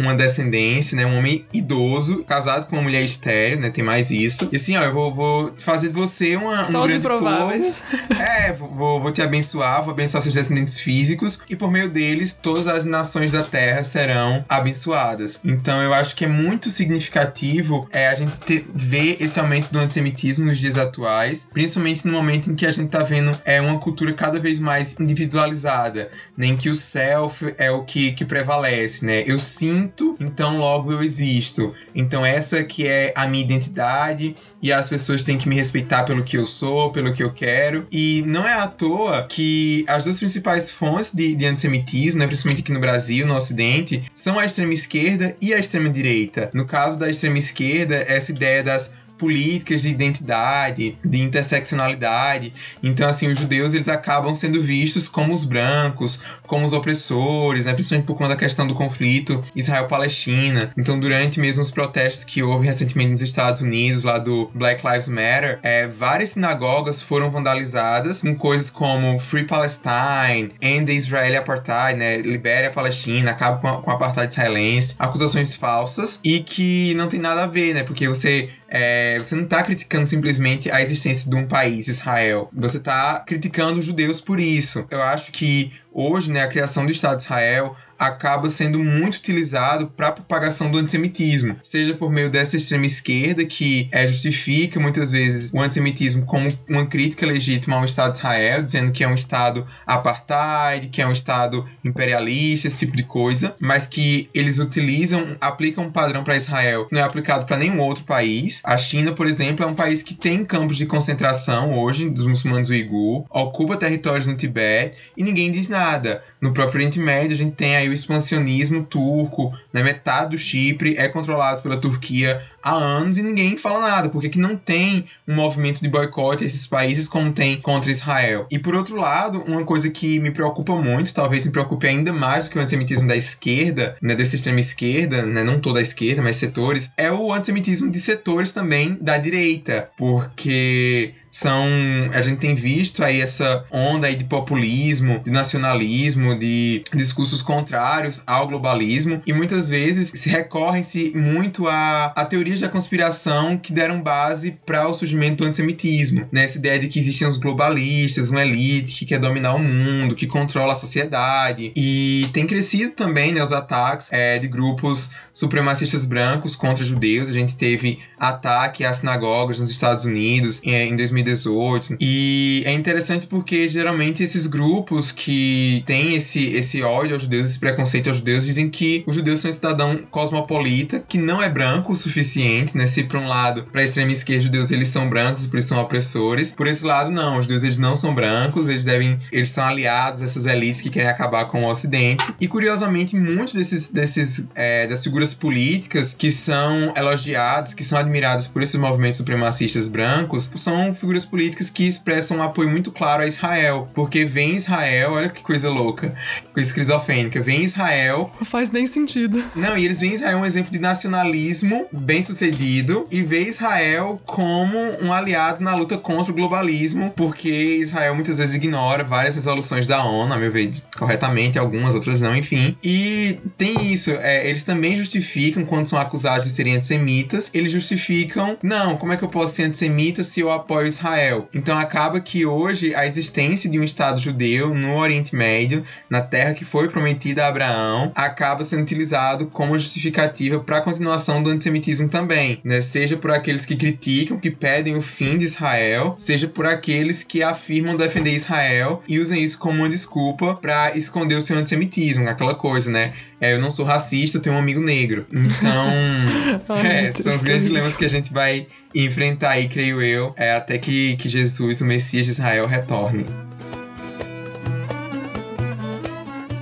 uma 0.00 0.14
descendência, 0.16 0.96
né? 0.96 1.06
Um 1.06 1.16
homem 1.16 1.46
idoso, 1.52 2.24
casado 2.24 2.66
com 2.66 2.74
uma 2.74 2.82
mulher 2.82 3.04
estéreo, 3.04 3.60
né? 3.60 3.70
Tem 3.70 3.84
mais 3.84 4.10
isso. 4.10 4.48
E 4.50 4.56
assim, 4.56 4.76
ó, 4.76 4.82
eu 4.82 4.92
vou, 4.92 5.14
vou 5.14 5.54
fazer 5.58 5.88
de 5.88 5.94
você 5.94 6.34
uma, 6.34 6.64
Só 6.64 6.82
um 6.82 6.86
grande 6.88 7.00
prováveis. 7.00 7.80
povo. 7.88 8.20
É, 8.20 8.52
vou, 8.52 9.00
vou 9.00 9.12
te 9.12 9.22
abençoar, 9.22 9.84
vou 9.84 9.92
abençoar 9.92 10.20
seus 10.20 10.34
descendentes 10.34 10.80
físicos, 10.80 11.38
e 11.48 11.54
por 11.54 11.70
meio 11.70 11.88
deles, 11.88 12.34
todas 12.34 12.66
as 12.66 12.84
nações 12.84 13.30
da 13.30 13.44
terra 13.44 13.84
serão 13.84 14.44
abençoadas. 14.48 15.38
Então, 15.44 15.80
eu 15.80 15.94
acho 15.94 16.16
que 16.16 16.24
é 16.24 16.28
muito 16.28 16.70
significativo 16.70 17.86
é, 17.92 18.08
a 18.08 18.14
gente 18.16 18.32
ter, 18.38 18.66
ver 18.74 19.18
esse 19.20 19.38
aumento 19.38 19.70
do 19.70 19.78
antissemitismo 19.78 20.46
nos 20.46 20.58
dias 20.58 20.76
atuais, 20.76 21.46
principalmente 21.52 22.04
no 22.04 22.12
momento 22.12 22.50
em 22.50 22.56
que 22.56 22.66
a 22.66 22.72
gente 22.72 22.88
tá 22.88 23.04
vendo 23.04 23.30
é, 23.44 23.60
uma 23.60 23.78
cultura 23.78 24.12
cada 24.14 24.40
vez 24.40 24.58
mais 24.58 24.98
individualizada, 24.98 26.10
nem 26.36 26.56
que 26.56 26.68
o 26.68 26.74
self 26.74 27.54
é 27.56 27.70
o 27.70 27.83
que, 27.84 28.12
que 28.12 28.24
prevalece, 28.24 29.04
né? 29.04 29.22
Eu 29.26 29.38
sinto, 29.38 30.16
então 30.18 30.58
logo 30.58 30.92
eu 30.92 31.02
existo. 31.02 31.72
Então 31.94 32.24
essa 32.24 32.64
que 32.64 32.86
é 32.86 33.12
a 33.16 33.26
minha 33.26 33.44
identidade 33.44 34.34
e 34.62 34.72
as 34.72 34.88
pessoas 34.88 35.22
têm 35.22 35.38
que 35.38 35.48
me 35.48 35.54
respeitar 35.54 36.04
pelo 36.04 36.24
que 36.24 36.36
eu 36.36 36.46
sou, 36.46 36.90
pelo 36.90 37.12
que 37.12 37.22
eu 37.22 37.32
quero. 37.32 37.86
E 37.92 38.22
não 38.26 38.46
é 38.46 38.54
à 38.54 38.66
toa 38.66 39.26
que 39.28 39.84
as 39.88 40.04
duas 40.04 40.18
principais 40.18 40.70
fontes 40.70 41.14
de, 41.14 41.34
de 41.34 41.46
antissemitismo, 41.46 42.20
né, 42.20 42.26
principalmente 42.26 42.62
aqui 42.62 42.72
no 42.72 42.80
Brasil, 42.80 43.26
no 43.26 43.34
Ocidente, 43.34 44.04
são 44.14 44.38
a 44.38 44.44
extrema 44.44 44.72
esquerda 44.72 45.36
e 45.40 45.52
a 45.52 45.58
extrema 45.58 45.88
direita. 45.88 46.50
No 46.52 46.64
caso 46.64 46.98
da 46.98 47.10
extrema 47.10 47.38
esquerda, 47.38 47.96
essa 48.08 48.32
ideia 48.32 48.62
das 48.62 48.94
políticas 49.18 49.82
de 49.82 49.88
identidade, 49.88 50.98
de 51.04 51.20
interseccionalidade. 51.20 52.52
Então, 52.82 53.08
assim, 53.08 53.28
os 53.28 53.38
judeus 53.38 53.74
eles 53.74 53.88
acabam 53.88 54.34
sendo 54.34 54.62
vistos 54.62 55.08
como 55.08 55.34
os 55.34 55.44
brancos, 55.44 56.22
como 56.46 56.64
os 56.64 56.72
opressores, 56.72 57.66
né? 57.66 57.72
principalmente 57.72 58.06
por 58.06 58.16
conta 58.16 58.30
da 58.30 58.36
questão 58.36 58.66
do 58.66 58.74
conflito 58.74 59.42
Israel-Palestina. 59.54 60.72
Então, 60.76 60.98
durante 60.98 61.40
mesmo 61.40 61.62
os 61.62 61.70
protestos 61.70 62.24
que 62.24 62.42
houve 62.42 62.66
recentemente 62.66 63.10
nos 63.10 63.20
Estados 63.22 63.62
Unidos, 63.62 64.04
lá 64.04 64.18
do 64.18 64.50
Black 64.54 64.86
Lives 64.86 65.08
Matter, 65.08 65.58
é, 65.62 65.86
várias 65.86 66.30
sinagogas 66.30 67.00
foram 67.00 67.30
vandalizadas 67.30 68.22
com 68.22 68.34
coisas 68.34 68.70
como 68.70 69.18
Free 69.18 69.44
Palestine, 69.44 70.52
End 70.60 70.86
the 70.86 70.92
Israeli 70.92 71.36
Apartheid, 71.36 71.98
né? 71.98 72.18
Libere 72.18 72.66
a 72.66 72.70
Palestina, 72.70 73.30
acaba 73.30 73.58
com 73.58 73.68
a, 73.68 73.82
com 73.82 73.90
a 73.90 73.94
apartheid 73.94 74.32
israelense, 74.32 74.94
acusações 74.98 75.54
falsas 75.54 76.20
e 76.24 76.40
que 76.40 76.94
não 76.94 77.08
tem 77.08 77.20
nada 77.20 77.44
a 77.44 77.46
ver, 77.46 77.74
né? 77.74 77.82
Porque 77.82 78.08
você 78.08 78.50
é, 78.76 79.16
você 79.18 79.36
não 79.36 79.44
está 79.44 79.62
criticando 79.62 80.10
simplesmente 80.10 80.68
a 80.68 80.82
existência 80.82 81.30
de 81.30 81.36
um 81.36 81.46
país, 81.46 81.86
Israel. 81.86 82.50
Você 82.52 82.78
está 82.78 83.20
criticando 83.20 83.78
os 83.78 83.86
judeus 83.86 84.20
por 84.20 84.40
isso. 84.40 84.84
Eu 84.90 85.00
acho 85.00 85.30
que 85.30 85.72
hoje, 85.92 86.28
né, 86.28 86.42
a 86.42 86.48
criação 86.48 86.84
do 86.84 86.90
Estado 86.90 87.18
de 87.18 87.22
Israel 87.22 87.76
acaba 88.06 88.48
sendo 88.48 88.78
muito 88.78 89.16
utilizado 89.16 89.88
para 89.88 90.12
propagação 90.12 90.70
do 90.70 90.78
antissemitismo, 90.78 91.56
seja 91.62 91.94
por 91.94 92.10
meio 92.10 92.30
dessa 92.30 92.56
extrema 92.56 92.86
esquerda 92.86 93.44
que 93.44 93.88
é, 93.92 94.06
justifica 94.06 94.78
muitas 94.80 95.10
vezes 95.10 95.50
o 95.52 95.60
antissemitismo 95.60 96.24
como 96.26 96.52
uma 96.68 96.86
crítica 96.86 97.26
legítima 97.26 97.76
ao 97.76 97.84
Estado 97.84 98.12
de 98.12 98.18
Israel, 98.18 98.62
dizendo 98.62 98.92
que 98.92 99.04
é 99.04 99.08
um 99.08 99.14
Estado 99.14 99.66
apartheid, 99.86 100.88
que 100.88 101.02
é 101.02 101.06
um 101.06 101.12
Estado 101.12 101.66
imperialista, 101.84 102.68
esse 102.68 102.84
tipo 102.84 102.96
de 102.96 103.02
coisa, 103.02 103.54
mas 103.60 103.86
que 103.86 104.28
eles 104.34 104.58
utilizam, 104.58 105.36
aplicam 105.40 105.84
um 105.84 105.90
padrão 105.90 106.24
para 106.24 106.36
Israel 106.36 106.86
não 106.90 107.00
é 107.00 107.02
aplicado 107.02 107.46
para 107.46 107.56
nenhum 107.56 107.80
outro 107.80 108.04
país. 108.04 108.60
A 108.64 108.76
China, 108.76 109.12
por 109.12 109.26
exemplo, 109.26 109.64
é 109.64 109.68
um 109.68 109.74
país 109.74 110.02
que 110.02 110.14
tem 110.14 110.44
campos 110.44 110.76
de 110.76 110.86
concentração 110.86 111.78
hoje 111.78 112.08
dos 112.08 112.26
muçulmanos 112.26 112.70
uigur, 112.70 113.24
ocupa 113.30 113.76
territórios 113.76 114.26
no 114.26 114.36
Tibete 114.36 114.96
e 115.16 115.22
ninguém 115.22 115.50
diz 115.50 115.68
nada. 115.68 116.22
No 116.40 116.52
próprio 116.52 116.78
Oriente 116.78 116.98
Médio, 116.98 117.32
a 117.32 117.36
gente 117.36 117.54
tem 117.54 117.76
aí 117.76 117.88
o 117.88 117.92
expansionismo 117.94 118.84
turco, 118.84 119.56
né? 119.72 119.82
metade 119.82 120.30
do 120.30 120.38
Chipre 120.38 120.94
é 120.96 121.08
controlado 121.08 121.62
pela 121.62 121.76
Turquia 121.76 122.42
há 122.62 122.72
anos 122.72 123.18
e 123.18 123.22
ninguém 123.22 123.56
fala 123.56 123.80
nada, 123.80 124.08
porque 124.08 124.30
que 124.30 124.38
não 124.38 124.56
tem 124.56 125.04
um 125.28 125.34
movimento 125.34 125.82
de 125.82 125.88
boicote 125.88 126.44
a 126.44 126.46
esses 126.46 126.66
países 126.66 127.06
como 127.06 127.32
tem 127.32 127.60
contra 127.60 127.90
Israel. 127.90 128.46
E 128.50 128.58
por 128.58 128.74
outro 128.74 128.96
lado, 128.96 129.42
uma 129.42 129.64
coisa 129.64 129.90
que 129.90 130.18
me 130.18 130.30
preocupa 130.30 130.74
muito, 130.74 131.12
talvez 131.12 131.44
me 131.44 131.52
preocupe 131.52 131.86
ainda 131.86 132.12
mais 132.12 132.44
do 132.44 132.50
que 132.50 132.58
o 132.58 132.62
antissemitismo 132.62 133.06
da 133.06 133.16
esquerda, 133.16 133.96
né, 134.00 134.14
dessa 134.14 134.34
extrema 134.34 134.60
esquerda, 134.60 135.26
né, 135.26 135.44
não 135.44 135.60
toda 135.60 135.78
a 135.78 135.82
esquerda, 135.82 136.22
mas 136.22 136.36
setores, 136.36 136.92
é 136.96 137.12
o 137.12 137.32
antissemitismo 137.32 137.90
de 137.90 138.00
setores 138.00 138.52
também 138.52 138.96
da 139.00 139.18
direita, 139.18 139.90
porque 139.96 141.14
são 141.34 141.64
a 142.12 142.22
gente 142.22 142.38
tem 142.38 142.54
visto 142.54 143.02
aí 143.02 143.20
essa 143.20 143.64
onda 143.70 144.06
aí 144.06 144.14
de 144.14 144.24
populismo, 144.24 145.20
de 145.24 145.32
nacionalismo, 145.32 146.38
de 146.38 146.84
discursos 146.94 147.42
contrários 147.42 148.22
ao 148.24 148.46
globalismo 148.46 149.20
e 149.26 149.32
muitas 149.32 149.68
vezes 149.68 150.12
se 150.14 150.30
recorrem-se 150.30 151.12
muito 151.16 151.66
a, 151.66 152.12
a 152.14 152.24
teorias 152.24 152.60
da 152.60 152.68
conspiração 152.68 153.58
que 153.58 153.72
deram 153.72 154.00
base 154.00 154.58
para 154.64 154.86
o 154.88 154.94
surgimento 154.94 155.42
do 155.42 155.48
antissemitismo, 155.48 156.28
né? 156.30 156.44
Essa 156.44 156.58
ideia 156.58 156.78
de 156.78 156.88
que 156.88 157.00
existem 157.00 157.26
os 157.26 157.36
globalistas, 157.36 158.30
uma 158.30 158.44
elite 158.44 158.94
que 158.94 159.06
quer 159.06 159.18
dominar 159.18 159.54
o 159.54 159.58
mundo, 159.58 160.14
que 160.14 160.28
controla 160.28 160.72
a 160.72 160.76
sociedade 160.76 161.72
e 161.74 162.28
tem 162.32 162.46
crescido 162.46 162.92
também 162.92 163.32
né, 163.32 163.42
os 163.42 163.52
ataques 163.52 164.08
é, 164.12 164.38
de 164.38 164.46
grupos 164.46 165.10
supremacistas 165.32 166.06
brancos 166.06 166.54
contra 166.54 166.84
judeus. 166.84 167.28
A 167.28 167.32
gente 167.32 167.56
teve 167.56 167.98
ataque 168.18 168.84
às 168.84 168.98
sinagogas 168.98 169.58
nos 169.58 169.70
Estados 169.70 170.04
Unidos 170.04 170.60
é, 170.64 170.84
em 170.84 170.94
2000 170.94 171.23
2018. 171.24 171.96
E 172.00 172.62
é 172.66 172.72
interessante 172.72 173.26
porque 173.26 173.68
geralmente 173.68 174.22
esses 174.22 174.46
grupos 174.46 175.10
que 175.10 175.82
têm 175.86 176.14
esse, 176.14 176.52
esse 176.54 176.82
ódio 176.82 177.14
aos 177.14 177.22
judeus, 177.22 177.48
esse 177.48 177.58
preconceito 177.58 178.08
aos 178.08 178.18
judeus, 178.18 178.44
dizem 178.44 178.68
que 178.68 179.02
os 179.06 179.14
judeus 179.14 179.40
são 179.40 179.50
um 179.50 179.54
cidadão 179.54 179.98
cosmopolita, 180.10 181.04
que 181.08 181.18
não 181.18 181.42
é 181.42 181.48
branco 181.48 181.92
o 181.92 181.96
suficiente, 181.96 182.76
né? 182.76 182.86
Se 182.86 183.04
por 183.04 183.18
um 183.18 183.28
lado, 183.28 183.64
pra 183.72 183.82
extrema 183.82 184.12
esquerda, 184.12 184.38
os 184.38 184.44
judeus 184.44 184.70
eles 184.70 184.88
são 184.88 185.08
brancos, 185.08 185.46
por 185.46 185.58
isso 185.58 185.68
são 185.68 185.80
opressores. 185.80 186.50
Por 186.50 186.66
esse 186.66 186.84
lado, 186.84 187.10
não, 187.10 187.38
os 187.38 187.44
judeus 187.44 187.64
eles 187.64 187.78
não 187.78 187.96
são 187.96 188.14
brancos, 188.14 188.68
eles 188.68 188.84
devem. 188.84 189.18
Eles 189.32 189.50
são 189.50 189.64
aliados 189.64 190.22
a 190.22 190.24
essas 190.24 190.46
elites 190.46 190.80
que 190.80 190.90
querem 190.90 191.08
acabar 191.08 191.46
com 191.46 191.62
o 191.62 191.68
Ocidente. 191.68 192.24
E 192.40 192.46
curiosamente, 192.46 193.16
muitos 193.16 193.54
desses, 193.54 193.88
desses 193.88 194.48
é, 194.54 194.86
das 194.86 195.02
figuras 195.02 195.32
políticas 195.32 196.12
que 196.12 196.30
são 196.30 196.92
elogiados, 196.96 197.74
que 197.74 197.84
são 197.84 197.98
admirados 197.98 198.46
por 198.46 198.62
esses 198.62 198.74
movimentos 198.74 199.16
supremacistas 199.16 199.88
brancos, 199.88 200.50
são 200.56 200.94
figuras 200.94 201.13
políticas 201.22 201.68
que 201.68 201.86
expressam 201.86 202.38
um 202.38 202.42
apoio 202.42 202.70
muito 202.70 202.90
claro 202.90 203.22
a 203.22 203.26
Israel. 203.26 203.90
Porque 203.92 204.24
vem 204.24 204.56
Israel, 204.56 205.12
olha 205.12 205.28
que 205.28 205.42
coisa 205.42 205.68
louca, 205.68 206.16
que 206.46 206.54
coisa 206.54 206.70
esquizofrênica, 206.70 207.42
vem 207.42 207.62
Israel. 207.62 208.30
Não 208.40 208.46
faz 208.46 208.70
nem 208.70 208.86
sentido. 208.86 209.44
Não, 209.54 209.76
e 209.76 209.84
eles 209.84 210.00
veem 210.00 210.14
Israel 210.14 210.38
um 210.38 210.46
exemplo 210.46 210.72
de 210.72 210.78
nacionalismo 210.78 211.86
bem 211.92 212.22
sucedido 212.22 213.06
e 213.10 213.22
vê 213.22 213.48
Israel 213.48 214.20
como 214.24 214.78
um 215.02 215.12
aliado 215.12 215.62
na 215.62 215.74
luta 215.74 215.98
contra 215.98 216.32
o 216.32 216.34
globalismo, 216.34 217.12
porque 217.14 217.48
Israel 217.48 218.14
muitas 218.14 218.38
vezes 218.38 218.54
ignora 218.54 219.04
várias 219.04 219.34
resoluções 219.34 219.86
da 219.86 220.04
ONU, 220.04 220.32
a 220.32 220.38
meu 220.38 220.50
ver, 220.50 220.70
corretamente, 220.96 221.58
algumas, 221.58 221.94
outras 221.94 222.20
não, 222.20 222.34
enfim. 222.34 222.76
E 222.82 223.38
tem 223.56 223.92
isso, 223.92 224.10
é, 224.10 224.48
eles 224.48 224.62
também 224.62 224.96
justificam 224.96 225.64
quando 225.64 225.88
são 225.88 225.98
acusados 225.98 226.46
de 226.46 226.52
serem 226.52 226.76
antissemitas, 226.76 227.50
eles 227.52 227.72
justificam, 227.72 228.56
não, 228.62 228.96
como 228.96 229.12
é 229.12 229.16
que 229.16 229.24
eu 229.24 229.28
posso 229.28 229.54
ser 229.54 229.64
antissemita 229.64 230.22
se 230.22 230.40
eu 230.40 230.50
apoio 230.50 230.86
Israel? 230.86 231.03
Então 231.52 231.78
acaba 231.78 232.20
que 232.20 232.46
hoje 232.46 232.94
a 232.94 233.06
existência 233.06 233.68
de 233.68 233.78
um 233.78 233.84
Estado 233.84 234.20
judeu 234.20 234.74
no 234.74 234.96
Oriente 234.96 235.36
Médio, 235.36 235.84
na 236.08 236.20
terra 236.20 236.54
que 236.54 236.64
foi 236.64 236.88
prometida 236.88 237.44
a 237.44 237.48
Abraão, 237.48 238.12
acaba 238.14 238.64
sendo 238.64 238.82
utilizado 238.82 239.46
como 239.46 239.78
justificativa 239.78 240.60
para 240.60 240.78
a 240.78 240.80
continuação 240.80 241.42
do 241.42 241.50
antissemitismo 241.50 242.08
também, 242.08 242.60
né? 242.64 242.80
Seja 242.80 243.16
por 243.16 243.30
aqueles 243.30 243.66
que 243.66 243.76
criticam, 243.76 244.38
que 244.38 244.50
pedem 244.50 244.96
o 244.96 245.02
fim 245.02 245.36
de 245.36 245.44
Israel, 245.44 246.14
seja 246.18 246.48
por 246.48 246.66
aqueles 246.66 247.22
que 247.22 247.42
afirmam 247.42 247.96
defender 247.96 248.32
Israel 248.32 249.02
e 249.06 249.18
usam 249.18 249.36
isso 249.36 249.58
como 249.58 249.80
uma 249.80 249.88
desculpa 249.88 250.54
para 250.54 250.96
esconder 250.96 251.34
o 251.34 251.42
seu 251.42 251.58
antissemitismo, 251.58 252.28
aquela 252.28 252.54
coisa, 252.54 252.90
né? 252.90 253.12
É, 253.44 253.52
eu 253.52 253.60
não 253.60 253.70
sou 253.70 253.84
racista, 253.84 254.38
eu 254.38 254.42
tenho 254.42 254.56
um 254.56 254.58
amigo 254.58 254.80
negro. 254.80 255.26
Então, 255.30 256.78
é, 256.82 257.12
são 257.12 257.34
os 257.34 257.42
grandes 257.42 257.66
dilemas 257.66 257.94
que 257.94 258.06
a 258.06 258.08
gente 258.08 258.32
vai 258.32 258.66
enfrentar 258.94 259.50
aí, 259.50 259.68
creio 259.68 260.00
eu, 260.00 260.32
é, 260.34 260.52
até 260.52 260.78
que, 260.78 261.14
que 261.16 261.28
Jesus, 261.28 261.82
o 261.82 261.84
Messias 261.84 262.24
de 262.24 262.32
Israel, 262.32 262.66
retorne. 262.66 263.26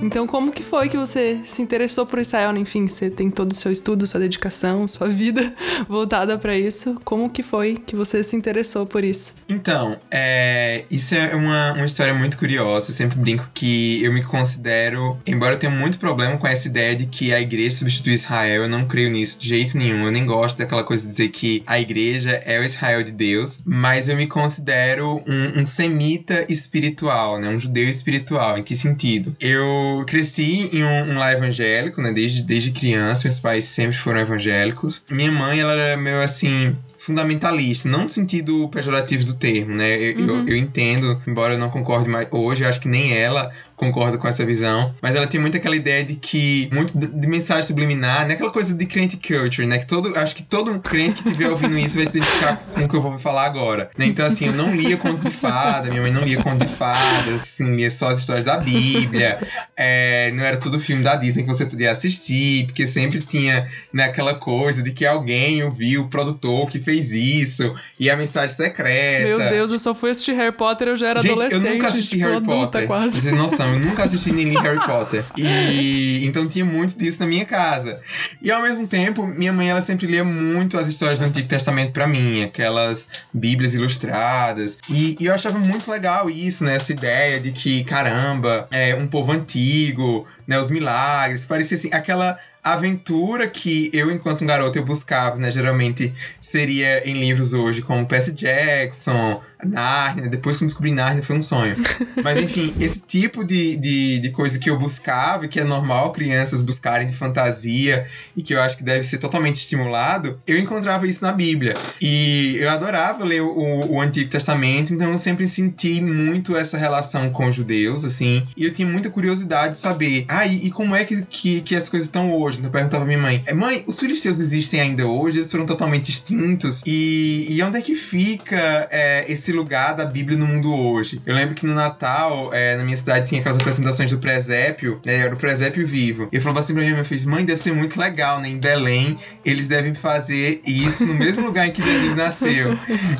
Então, 0.03 0.27
como 0.27 0.51
que 0.51 0.61
foi 0.61 0.89
que 0.89 0.97
você 0.97 1.39
se 1.45 1.61
interessou 1.61 2.05
por 2.05 2.19
Israel? 2.19 2.55
Enfim, 2.57 2.87
você 2.87 3.09
tem 3.09 3.31
todo 3.31 3.51
o 3.51 3.55
seu 3.55 3.71
estudo, 3.71 4.05
sua 4.05 4.19
dedicação, 4.19 4.85
sua 4.85 5.07
vida 5.07 5.55
voltada 5.87 6.37
para 6.37 6.59
isso. 6.59 6.99
Como 7.05 7.29
que 7.29 7.41
foi 7.41 7.77
que 7.77 7.95
você 7.95 8.21
se 8.21 8.35
interessou 8.35 8.85
por 8.85 9.01
isso? 9.01 9.35
Então, 9.47 9.97
é, 10.11 10.83
isso 10.91 11.15
é 11.15 11.33
uma, 11.33 11.71
uma 11.71 11.85
história 11.85 12.13
muito 12.13 12.37
curiosa. 12.37 12.91
Eu 12.91 12.95
sempre 12.95 13.17
brinco 13.17 13.49
que 13.53 14.03
eu 14.03 14.11
me 14.11 14.21
considero, 14.21 15.17
embora 15.25 15.55
eu 15.55 15.59
tenha 15.59 15.71
muito 15.71 15.97
problema 15.97 16.37
com 16.37 16.47
essa 16.47 16.67
ideia 16.67 16.97
de 16.97 17.05
que 17.05 17.33
a 17.33 17.39
igreja 17.39 17.77
substitui 17.77 18.13
Israel, 18.13 18.63
eu 18.63 18.69
não 18.69 18.85
creio 18.85 19.09
nisso 19.09 19.39
de 19.39 19.47
jeito 19.47 19.77
nenhum. 19.77 20.05
Eu 20.05 20.11
nem 20.11 20.25
gosto 20.25 20.57
daquela 20.57 20.83
coisa 20.83 21.05
de 21.05 21.11
dizer 21.11 21.29
que 21.29 21.63
a 21.65 21.79
igreja 21.79 22.41
é 22.45 22.59
o 22.59 22.63
Israel 22.63 23.03
de 23.03 23.11
Deus, 23.13 23.61
mas 23.65 24.09
eu 24.09 24.17
me 24.17 24.27
considero 24.27 25.23
um, 25.25 25.61
um 25.61 25.65
semita 25.65 26.45
espiritual, 26.49 27.39
né? 27.39 27.47
Um 27.47 27.59
judeu 27.59 27.89
espiritual. 27.89 28.57
Em 28.57 28.63
que 28.63 28.75
sentido? 28.75 29.33
Eu 29.39 29.92
cresci 30.05 30.69
em 30.71 30.83
um, 30.83 31.11
um 31.11 31.17
lar 31.17 31.33
evangélico, 31.33 32.01
né? 32.01 32.11
Desde, 32.11 32.41
desde 32.41 32.71
criança, 32.71 33.27
meus 33.27 33.39
pais 33.39 33.65
sempre 33.65 33.95
foram 33.95 34.19
evangélicos. 34.19 35.03
Minha 35.09 35.31
mãe, 35.31 35.59
ela 35.59 35.73
era 35.73 35.97
meio 35.97 36.21
assim 36.21 36.75
fundamentalista, 36.97 37.89
não 37.89 38.05
no 38.05 38.09
sentido 38.09 38.69
pejorativo 38.69 39.25
do 39.25 39.33
termo, 39.33 39.75
né? 39.75 39.97
Eu, 39.97 40.19
uhum. 40.19 40.27
eu, 40.27 40.47
eu, 40.49 40.55
entendo, 40.55 41.21
embora 41.27 41.55
eu 41.55 41.59
não 41.59 41.69
concorde 41.69 42.09
mais 42.09 42.27
hoje, 42.31 42.63
eu 42.63 42.69
acho 42.69 42.79
que 42.79 42.87
nem 42.87 43.13
ela 43.13 43.51
concorda 43.83 44.17
com 44.17 44.27
essa 44.27 44.45
visão, 44.45 44.93
mas 45.01 45.15
ela 45.15 45.27
tem 45.27 45.39
muito 45.39 45.57
aquela 45.57 45.75
ideia 45.75 46.03
de 46.03 46.15
que 46.15 46.69
muito 46.71 46.93
de 46.97 47.27
mensagem 47.27 47.63
subliminar, 47.63 48.27
né? 48.27 48.33
Aquela 48.33 48.51
coisa 48.51 48.73
de 48.73 48.85
crente 48.85 49.17
culture, 49.17 49.65
né? 49.65 49.79
Que 49.79 49.85
todo, 49.85 50.15
acho 50.17 50.35
que 50.35 50.43
todo 50.43 50.79
crente 50.79 51.23
que 51.23 51.29
estiver 51.29 51.49
ouvindo 51.49 51.77
isso 51.77 51.97
vai 51.97 52.05
se 52.05 52.17
identificar 52.17 52.57
com 52.73 52.83
o 52.83 52.89
que 52.89 52.95
eu 52.95 53.01
vou 53.01 53.19
falar 53.19 53.45
agora. 53.45 53.89
Né? 53.97 54.05
Então 54.05 54.25
assim, 54.25 54.47
eu 54.47 54.53
não 54.53 54.75
lia 54.75 54.97
conto 54.97 55.23
de 55.23 55.31
fada, 55.31 55.89
minha 55.89 56.01
mãe 56.01 56.11
não 56.11 56.23
lia 56.23 56.41
conto 56.41 56.65
de 56.65 56.71
fadas, 56.71 57.43
assim, 57.43 57.75
lia 57.75 57.89
só 57.91 58.09
as 58.09 58.19
histórias 58.19 58.45
da 58.45 58.57
Bíblia. 58.57 59.39
É, 59.75 60.31
não 60.31 60.43
era 60.43 60.57
tudo 60.57 60.79
filme 60.79 61.03
da 61.03 61.15
Disney 61.15 61.43
que 61.43 61.49
você 61.49 61.65
podia 61.65 61.91
assistir, 61.91 62.65
porque 62.65 62.85
sempre 62.87 63.19
tinha 63.19 63.67
né, 63.91 64.05
aquela 64.05 64.35
coisa 64.35 64.81
de 64.81 64.91
que 64.91 65.05
alguém 65.05 65.63
ouviu 65.63 66.03
o 66.03 66.07
produtor 66.07 66.69
que 66.69 66.79
fez 66.79 67.13
isso 67.13 67.73
e 67.99 68.09
a 68.09 68.15
mensagem 68.15 68.55
secreta. 68.55 69.27
Meu 69.27 69.39
Deus, 69.49 69.71
eu 69.71 69.79
só 69.79 69.93
fui 69.93 70.11
assistir 70.11 70.33
Harry 70.33 70.55
Potter, 70.55 70.87
eu 70.89 70.95
já 70.95 71.09
era 71.09 71.21
Gente, 71.21 71.31
adolescente. 71.31 71.65
Eu 71.65 71.73
nunca 71.73 71.87
assisti 71.87 72.17
tipo, 72.17 72.29
Harry 72.29 72.45
Potter. 72.45 72.87
Quase. 72.87 73.21
Vocês 73.21 73.33
noção, 73.33 73.72
eu 73.73 73.79
nunca 73.79 74.03
assisti 74.03 74.31
nem 74.31 74.49
Harry 74.61 74.79
Potter. 74.85 75.23
E 75.37 76.25
então 76.25 76.47
tinha 76.47 76.63
muito 76.63 76.97
disso 76.97 77.19
na 77.19 77.25
minha 77.25 77.45
casa. 77.45 77.99
E 78.41 78.51
ao 78.51 78.61
mesmo 78.61 78.87
tempo, 78.87 79.25
minha 79.25 79.51
mãe 79.51 79.69
ela 79.69 79.81
sempre 79.81 80.07
lia 80.07 80.23
muito 80.23 80.77
as 80.77 80.87
histórias 80.87 81.19
do 81.19 81.25
Antigo 81.25 81.47
Testamento 81.47 81.91
para 81.91 82.07
mim, 82.07 82.43
aquelas 82.43 83.07
Bíblias 83.33 83.73
ilustradas. 83.73 84.77
E, 84.89 85.17
e, 85.19 85.25
eu 85.25 85.33
achava 85.33 85.57
muito 85.57 85.89
legal 85.89 86.29
isso, 86.29 86.63
né? 86.63 86.75
Essa 86.75 86.91
ideia 86.91 87.39
de 87.39 87.51
que, 87.51 87.83
caramba, 87.83 88.67
é 88.71 88.95
um 88.95 89.07
povo 89.07 89.31
antigo, 89.31 90.27
né? 90.47 90.59
Os 90.59 90.69
milagres. 90.69 91.45
Parecia 91.45 91.75
assim, 91.75 91.89
aquela 91.91 92.37
aventura 92.63 93.47
que 93.49 93.89
eu, 93.93 94.09
enquanto 94.09 94.43
um 94.43 94.47
garoto, 94.47 94.77
eu 94.77 94.85
buscava, 94.85 95.37
né? 95.37 95.51
Geralmente 95.51 96.13
seria 96.39 97.07
em 97.07 97.19
livros 97.19 97.53
hoje, 97.53 97.81
como 97.81 98.05
Percy 98.05 98.31
Jackson, 98.31 99.41
Narnia. 99.65 100.29
Depois 100.29 100.57
que 100.57 100.63
eu 100.63 100.67
descobri 100.67 100.91
Narnia 100.91 101.23
foi 101.23 101.35
um 101.35 101.41
sonho. 101.41 101.75
Mas 102.23 102.41
enfim, 102.41 102.73
esse 102.79 102.99
tipo 102.99 103.43
de, 103.43 103.75
de, 103.75 104.19
de 104.19 104.29
coisa 104.29 104.57
que 104.57 104.69
eu 104.69 104.77
buscava, 104.77 105.47
que 105.47 105.59
é 105.59 105.63
normal 105.63 106.11
crianças 106.11 106.61
buscarem 106.61 107.07
de 107.07 107.13
fantasia 107.13 108.05
e 108.35 108.41
que 108.41 108.53
eu 108.53 108.61
acho 108.61 108.77
que 108.77 108.83
deve 108.83 109.03
ser 109.03 109.17
totalmente 109.17 109.57
estimulado, 109.57 110.39
eu 110.47 110.57
encontrava 110.57 111.05
isso 111.07 111.23
na 111.23 111.31
Bíblia. 111.31 111.73
E 112.01 112.57
eu 112.59 112.69
adorava 112.69 113.25
ler 113.25 113.41
o, 113.41 113.91
o 113.91 114.01
Antigo 114.01 114.29
Testamento, 114.29 114.93
então 114.93 115.11
eu 115.11 115.17
sempre 115.17 115.47
senti 115.47 116.01
muito 116.01 116.55
essa 116.55 116.77
relação 116.77 117.29
com 117.29 117.47
os 117.47 117.55
judeus, 117.55 118.05
assim. 118.05 118.47
E 118.55 118.65
eu 118.65 118.73
tinha 118.73 118.87
muita 118.87 119.09
curiosidade 119.09 119.73
de 119.73 119.79
saber, 119.79 120.25
ah, 120.27 120.45
e, 120.45 120.67
e 120.67 120.71
como 120.71 120.95
é 120.95 121.03
que, 121.03 121.21
que, 121.25 121.61
que 121.61 121.75
as 121.75 121.89
coisas 121.89 122.07
estão 122.07 122.33
hoje? 122.33 122.52
Então 122.59 122.67
eu 122.67 122.71
perguntava 122.71 123.03
à 123.03 123.07
minha 123.07 123.19
mãe, 123.19 123.43
é, 123.45 123.53
mãe, 123.53 123.83
os 123.87 123.99
filisteus 123.99 124.39
existem 124.39 124.79
ainda 124.79 125.05
hoje? 125.05 125.39
Eles 125.39 125.51
foram 125.51 125.65
totalmente 125.65 126.09
extintos? 126.09 126.81
E, 126.85 127.47
e 127.49 127.61
onde 127.63 127.77
é 127.77 127.81
que 127.81 127.95
fica 127.95 128.87
é, 128.91 129.25
esse 129.31 129.51
lugar 129.51 129.93
da 129.95 130.05
Bíblia 130.05 130.37
no 130.37 130.45
mundo 130.45 130.73
hoje. 130.73 131.21
Eu 131.25 131.35
lembro 131.35 131.55
que 131.55 131.65
no 131.65 131.73
Natal, 131.73 132.53
é, 132.53 132.75
na 132.75 132.83
minha 132.83 132.97
cidade, 132.97 133.27
tinha 133.27 133.39
aquelas 133.39 133.57
apresentações 133.57 134.11
do 134.11 134.19
presépio, 134.19 134.99
né? 135.05 135.17
Era 135.17 135.33
o 135.33 135.37
presépio 135.37 135.85
vivo. 135.85 136.29
E 136.31 136.35
eu 136.35 136.41
falava 136.41 136.59
assim 136.59 136.73
pra 136.73 136.83
minha 136.83 136.95
mãe, 136.95 137.03
fez, 137.03 137.25
mãe, 137.25 137.45
deve 137.45 137.59
ser 137.59 137.73
muito 137.73 137.99
legal, 137.99 138.39
né? 138.39 138.49
Em 138.49 138.57
Belém, 138.57 139.17
eles 139.43 139.67
devem 139.67 139.93
fazer 139.93 140.61
isso 140.65 141.05
no 141.05 141.13
mesmo 141.13 141.45
lugar 141.45 141.67
em 141.67 141.71
que 141.71 141.81
Jesus 141.81 142.15
nasceu. 142.15 142.77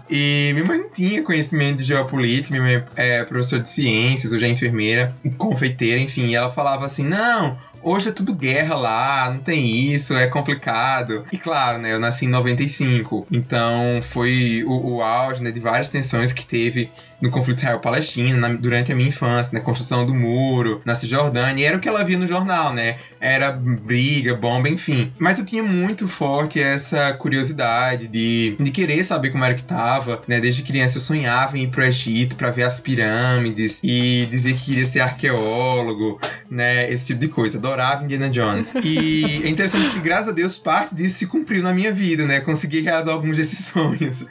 E 0.09 0.51
minha 0.53 0.65
mãe 0.65 0.77
não 0.77 0.89
tinha 0.89 1.21
conhecimento 1.21 1.77
de 1.77 1.83
geopolítica, 1.83 2.51
minha 2.51 2.63
mãe 2.63 2.83
é 2.95 3.23
professora 3.23 3.61
de 3.61 3.69
ciências, 3.69 4.31
hoje 4.31 4.45
é 4.45 4.49
enfermeira, 4.49 5.15
confeiteira, 5.37 5.99
enfim. 5.99 6.27
E 6.27 6.35
ela 6.35 6.51
falava 6.51 6.85
assim, 6.85 7.03
não, 7.03 7.57
Hoje 7.83 8.09
é 8.09 8.11
tudo 8.13 8.33
guerra 8.33 8.75
lá, 8.75 9.29
não 9.29 9.39
tem 9.39 9.67
isso, 9.67 10.15
é 10.15 10.25
complicado. 10.27 11.25
E 11.31 11.37
claro, 11.37 11.79
né, 11.79 11.91
eu 11.91 11.99
nasci 11.99 12.25
em 12.25 12.29
95, 12.29 13.27
então 13.29 13.99
foi 14.01 14.63
o, 14.65 14.95
o 14.95 15.01
auge 15.01 15.43
né, 15.43 15.51
de 15.51 15.59
várias 15.59 15.89
tensões 15.89 16.31
que 16.31 16.45
teve 16.45 16.89
no 17.23 17.29
conflito 17.29 17.59
Israel-Palestina 17.59 18.49
durante 18.49 18.91
a 18.91 18.95
minha 18.95 19.07
infância, 19.07 19.57
na 19.57 19.61
construção 19.61 20.05
do 20.05 20.13
muro, 20.13 20.81
na 20.83 20.93
Cisjordânia, 20.93 21.63
e 21.63 21.65
era 21.65 21.77
o 21.77 21.79
que 21.79 21.87
ela 21.87 22.03
via 22.03 22.17
no 22.17 22.27
jornal, 22.27 22.73
né? 22.73 22.97
Era 23.17 23.49
briga, 23.49 24.35
bomba, 24.35 24.67
enfim. 24.67 25.09
Mas 25.17 25.39
eu 25.39 25.45
tinha 25.45 25.63
muito 25.63 26.05
forte 26.05 26.59
essa 26.59 27.13
curiosidade 27.13 28.09
de, 28.09 28.57
de 28.59 28.71
querer 28.71 29.05
saber 29.05 29.29
como 29.29 29.45
era 29.45 29.55
que 29.55 29.63
tava, 29.63 30.21
né? 30.27 30.41
Desde 30.41 30.63
criança 30.63 30.97
eu 30.97 31.01
sonhava 31.01 31.57
em 31.57 31.63
ir 31.63 31.67
pro 31.67 31.85
Egito 31.85 32.35
para 32.35 32.51
ver 32.51 32.63
as 32.63 32.81
pirâmides 32.81 33.79
e 33.81 34.27
dizer 34.29 34.53
que 34.55 34.65
queria 34.65 34.85
ser 34.85 34.99
arqueólogo, 34.99 36.19
né? 36.51 36.91
Esse 36.91 37.05
tipo 37.05 37.21
de 37.21 37.29
coisa. 37.29 37.57
Adorava 37.57 38.03
Indiana 38.03 38.29
Jones. 38.29 38.73
E 38.83 39.43
é 39.45 39.47
interessante 39.47 39.89
que, 39.91 39.99
graças 40.01 40.27
a 40.27 40.31
Deus, 40.33 40.57
parte 40.57 40.93
disso 40.93 41.19
se 41.19 41.27
cumpriu 41.27 41.63
na 41.63 41.73
minha 41.73 41.93
vida, 41.93 42.25
né? 42.25 42.41
Consegui 42.41 42.81
realizar 42.81 43.13
alguns 43.13 43.37
desses 43.37 43.63
sonhos, 43.71 44.25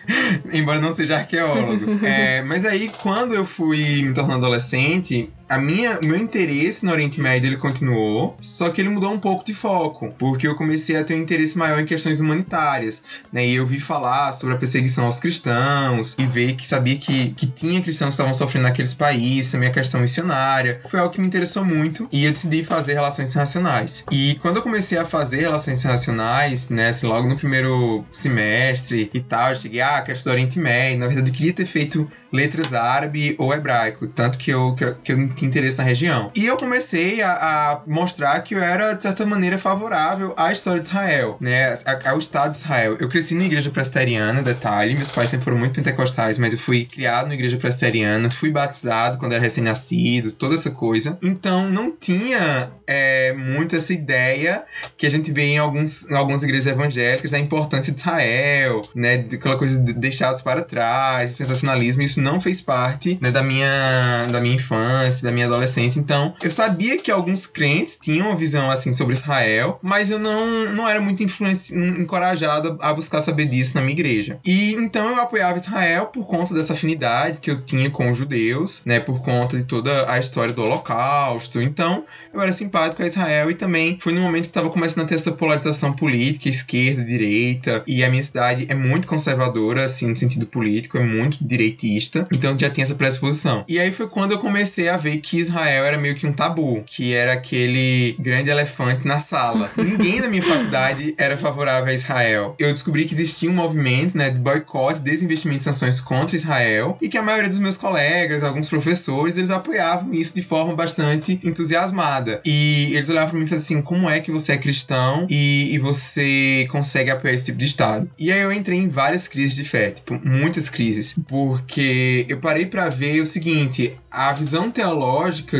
embora 0.52 0.78
não 0.78 0.92
seja 0.92 1.16
arqueólogo. 1.16 2.02
É, 2.02 2.42
mas 2.42 2.66
aí, 2.66 2.81
quando 2.90 3.34
eu 3.34 3.44
fui 3.44 4.02
me 4.02 4.12
tornando 4.12 4.46
adolescente, 4.46 5.32
a 5.52 5.58
minha, 5.58 5.98
meu 6.02 6.16
interesse 6.16 6.82
no 6.82 6.92
Oriente 6.92 7.20
Médio 7.20 7.46
ele 7.46 7.58
continuou, 7.58 8.34
só 8.40 8.70
que 8.70 8.80
ele 8.80 8.88
mudou 8.88 9.12
um 9.12 9.18
pouco 9.18 9.44
de 9.44 9.52
foco, 9.52 10.10
porque 10.16 10.48
eu 10.48 10.54
comecei 10.54 10.96
a 10.96 11.04
ter 11.04 11.14
um 11.14 11.18
interesse 11.18 11.58
maior 11.58 11.78
em 11.78 11.84
questões 11.84 12.20
humanitárias, 12.20 13.02
né? 13.30 13.46
E 13.46 13.56
eu 13.56 13.66
vi 13.66 13.78
falar 13.78 14.32
sobre 14.32 14.54
a 14.54 14.58
perseguição 14.58 15.04
aos 15.04 15.20
cristãos 15.20 16.16
e 16.18 16.24
ver 16.24 16.54
que 16.54 16.66
sabia 16.66 16.96
que, 16.96 17.32
que 17.32 17.46
tinha 17.46 17.82
cristãos 17.82 18.08
que 18.08 18.14
estavam 18.14 18.32
sofrendo 18.32 18.66
naqueles 18.66 18.94
países, 18.94 19.54
a 19.54 19.58
minha 19.58 19.70
questão 19.70 20.00
missionária. 20.00 20.80
Foi 20.88 20.98
algo 20.98 21.12
que 21.12 21.20
me 21.20 21.26
interessou 21.26 21.62
muito 21.62 22.08
e 22.10 22.24
eu 22.24 22.32
decidi 22.32 22.64
fazer 22.64 22.94
relações 22.94 23.28
internacionais. 23.28 24.04
E 24.10 24.36
quando 24.36 24.56
eu 24.56 24.62
comecei 24.62 24.96
a 24.96 25.04
fazer 25.04 25.40
relações 25.40 25.80
internacionais, 25.80 26.70
né, 26.70 26.88
assim, 26.88 27.06
logo 27.06 27.28
no 27.28 27.36
primeiro 27.36 28.06
semestre 28.10 29.10
e 29.12 29.20
tal, 29.20 29.50
eu 29.50 29.56
cheguei, 29.56 29.82
ah, 29.82 30.00
quero 30.00 30.16
estudar 30.16 30.32
Oriente 30.32 30.58
Médio. 30.58 31.00
Na 31.00 31.08
verdade, 31.08 31.28
eu 31.28 31.34
queria 31.34 31.52
ter 31.52 31.66
feito 31.66 32.10
letras 32.32 32.72
árabe 32.72 33.34
ou 33.38 33.52
hebraico, 33.52 34.06
tanto 34.06 34.38
que 34.38 34.50
eu, 34.50 34.74
que 34.74 34.94
que 35.02 35.12
eu 35.12 35.18
interesse 35.44 35.78
na 35.78 35.84
região. 35.84 36.30
E 36.34 36.46
eu 36.46 36.56
comecei 36.56 37.22
a, 37.22 37.32
a, 37.32 37.82
mostrar 37.86 38.40
que 38.40 38.54
eu 38.54 38.62
era, 38.62 38.92
de 38.92 39.02
certa 39.02 39.24
maneira, 39.26 39.58
favorável 39.58 40.34
à 40.36 40.52
história 40.52 40.80
de 40.80 40.88
Israel, 40.88 41.36
né, 41.40 41.76
ao 42.04 42.18
Estado 42.18 42.52
de 42.52 42.58
Israel. 42.58 42.96
Eu 42.98 43.08
cresci 43.08 43.34
na 43.34 43.44
igreja 43.44 43.70
presbiteriana, 43.70 44.42
detalhe, 44.42 44.94
meus 44.94 45.10
pais 45.10 45.30
sempre 45.30 45.44
foram 45.44 45.58
muito 45.58 45.74
pentecostais, 45.74 46.38
mas 46.38 46.52
eu 46.52 46.58
fui 46.58 46.84
criado 46.84 47.28
na 47.28 47.34
igreja 47.34 47.56
presbiteriana, 47.56 48.30
fui 48.30 48.50
batizado 48.50 49.18
quando 49.18 49.32
era 49.32 49.42
recém-nascido, 49.42 50.32
toda 50.32 50.54
essa 50.54 50.70
coisa. 50.70 51.18
Então, 51.22 51.68
não 51.68 51.90
tinha 51.90 52.70
é, 52.86 53.32
muito 53.32 53.74
essa 53.76 53.92
ideia 53.92 54.64
que 54.96 55.06
a 55.06 55.10
gente 55.10 55.32
vê 55.32 55.42
em, 55.42 55.58
alguns, 55.58 56.10
em 56.10 56.14
algumas 56.14 56.42
igrejas 56.42 56.66
evangélicas 56.66 57.30
da 57.30 57.38
importância 57.38 57.92
de 57.92 58.00
Israel, 58.00 58.82
né, 58.94 59.18
de 59.18 59.36
aquela 59.36 59.56
coisa 59.56 59.80
de 59.80 59.92
deixados 59.92 60.42
para 60.42 60.62
trás, 60.62 61.30
sensacionalismo, 61.30 62.02
isso 62.02 62.20
não 62.20 62.40
fez 62.40 62.60
parte 62.60 63.18
né, 63.20 63.30
da, 63.30 63.42
minha, 63.42 64.26
da 64.30 64.40
minha 64.40 64.54
infância, 64.54 65.24
da 65.24 65.31
minha 65.32 65.46
adolescência. 65.46 66.00
Então, 66.00 66.34
eu 66.42 66.50
sabia 66.50 66.98
que 66.98 67.10
alguns 67.10 67.46
crentes 67.46 67.98
tinham 68.00 68.28
uma 68.28 68.36
visão 68.36 68.70
assim 68.70 68.92
sobre 68.92 69.14
Israel, 69.14 69.78
mas 69.82 70.10
eu 70.10 70.18
não, 70.18 70.72
não 70.72 70.88
era 70.88 71.00
muito 71.00 71.22
encorajado 71.22 72.78
a 72.80 72.92
buscar 72.92 73.20
saber 73.20 73.46
disso 73.46 73.74
na 73.74 73.80
minha 73.80 73.92
igreja. 73.92 74.38
E 74.44 74.74
então 74.74 75.10
eu 75.10 75.20
apoiava 75.20 75.58
Israel 75.58 76.06
por 76.06 76.26
conta 76.26 76.54
dessa 76.54 76.72
afinidade 76.72 77.38
que 77.40 77.50
eu 77.50 77.60
tinha 77.62 77.90
com 77.90 78.10
os 78.10 78.18
judeus, 78.18 78.82
né, 78.84 79.00
por 79.00 79.20
conta 79.22 79.56
de 79.56 79.64
toda 79.64 80.10
a 80.10 80.18
história 80.18 80.52
do 80.52 80.62
Holocausto. 80.62 81.60
Então, 81.60 82.04
eu 82.32 82.40
era 82.40 82.52
simpático 82.52 83.02
a 83.02 83.06
Israel 83.06 83.50
e 83.50 83.54
também 83.54 83.98
foi 84.00 84.12
no 84.12 84.20
momento 84.20 84.44
que 84.44 84.48
estava 84.48 84.70
começando 84.70 85.04
a 85.04 85.08
ter 85.08 85.14
essa 85.14 85.32
polarização 85.32 85.92
política, 85.92 86.48
esquerda, 86.48 87.04
direita, 87.04 87.82
e 87.86 88.04
a 88.04 88.10
minha 88.10 88.22
cidade 88.22 88.66
é 88.68 88.74
muito 88.74 89.06
conservadora, 89.06 89.84
assim, 89.84 90.08
no 90.08 90.16
sentido 90.16 90.46
político, 90.46 90.98
é 90.98 91.02
muito 91.02 91.38
direitista 91.40 92.26
então 92.32 92.58
já 92.58 92.70
tinha 92.70 92.84
essa 92.84 92.94
predisposição. 92.94 93.64
E 93.68 93.78
aí 93.78 93.92
foi 93.92 94.08
quando 94.08 94.32
eu 94.32 94.38
comecei 94.38 94.88
a 94.88 94.96
ver 94.96 95.11
que 95.18 95.38
Israel 95.38 95.84
era 95.84 95.98
meio 95.98 96.14
que 96.14 96.26
um 96.26 96.32
tabu, 96.32 96.82
que 96.86 97.14
era 97.14 97.32
aquele 97.32 98.16
grande 98.18 98.50
elefante 98.50 99.06
na 99.06 99.18
sala. 99.18 99.70
Ninguém 99.76 100.20
na 100.20 100.28
minha 100.28 100.42
faculdade 100.42 101.14
era 101.18 101.36
favorável 101.36 101.90
a 101.90 101.94
Israel. 101.94 102.54
Eu 102.58 102.72
descobri 102.72 103.04
que 103.04 103.14
existia 103.14 103.50
um 103.50 103.54
movimento, 103.54 104.16
né, 104.16 104.30
de 104.30 104.40
boicote, 104.40 105.00
desinvestimento 105.00 105.60
e 105.60 105.64
sanções 105.64 106.00
contra 106.00 106.36
Israel, 106.36 106.96
e 107.00 107.08
que 107.08 107.18
a 107.18 107.22
maioria 107.22 107.48
dos 107.48 107.58
meus 107.58 107.76
colegas, 107.76 108.42
alguns 108.42 108.68
professores, 108.68 109.36
eles 109.36 109.50
apoiavam 109.50 110.12
isso 110.12 110.34
de 110.34 110.42
forma 110.42 110.74
bastante 110.74 111.40
entusiasmada. 111.44 112.40
E 112.44 112.90
eles 112.92 113.08
olhavam 113.08 113.30
para 113.30 113.38
mim 113.38 113.44
e 113.44 113.48
falavam 113.48 113.64
assim: 113.64 113.82
como 113.82 114.10
é 114.10 114.20
que 114.20 114.30
você 114.30 114.52
é 114.52 114.58
cristão 114.58 115.26
e, 115.28 115.74
e 115.74 115.78
você 115.78 116.66
consegue 116.70 117.10
apoiar 117.10 117.34
esse 117.34 117.46
tipo 117.46 117.58
de 117.58 117.66
Estado? 117.66 118.10
E 118.18 118.32
aí 118.32 118.40
eu 118.40 118.52
entrei 118.52 118.78
em 118.78 118.88
várias 118.88 119.28
crises 119.28 119.54
de 119.54 119.64
fé, 119.64 119.90
tipo, 119.90 120.20
muitas 120.24 120.68
crises, 120.68 121.14
porque 121.26 122.26
eu 122.28 122.38
parei 122.38 122.66
para 122.66 122.88
ver 122.88 123.20
o 123.20 123.26
seguinte: 123.26 123.96
a 124.10 124.32
visão 124.32 124.70
teológica 124.70 125.01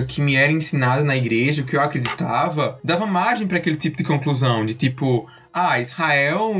que 0.08 0.20
me 0.20 0.34
era 0.34 0.52
ensinada 0.52 1.02
na 1.04 1.16
igreja, 1.16 1.62
o 1.62 1.64
que 1.64 1.76
eu 1.76 1.80
acreditava, 1.80 2.78
dava 2.82 3.06
margem 3.06 3.46
para 3.46 3.58
aquele 3.58 3.76
tipo 3.76 3.96
de 3.96 4.04
conclusão, 4.04 4.64
de 4.64 4.74
tipo, 4.74 5.28
ah, 5.52 5.78
Israel 5.78 6.54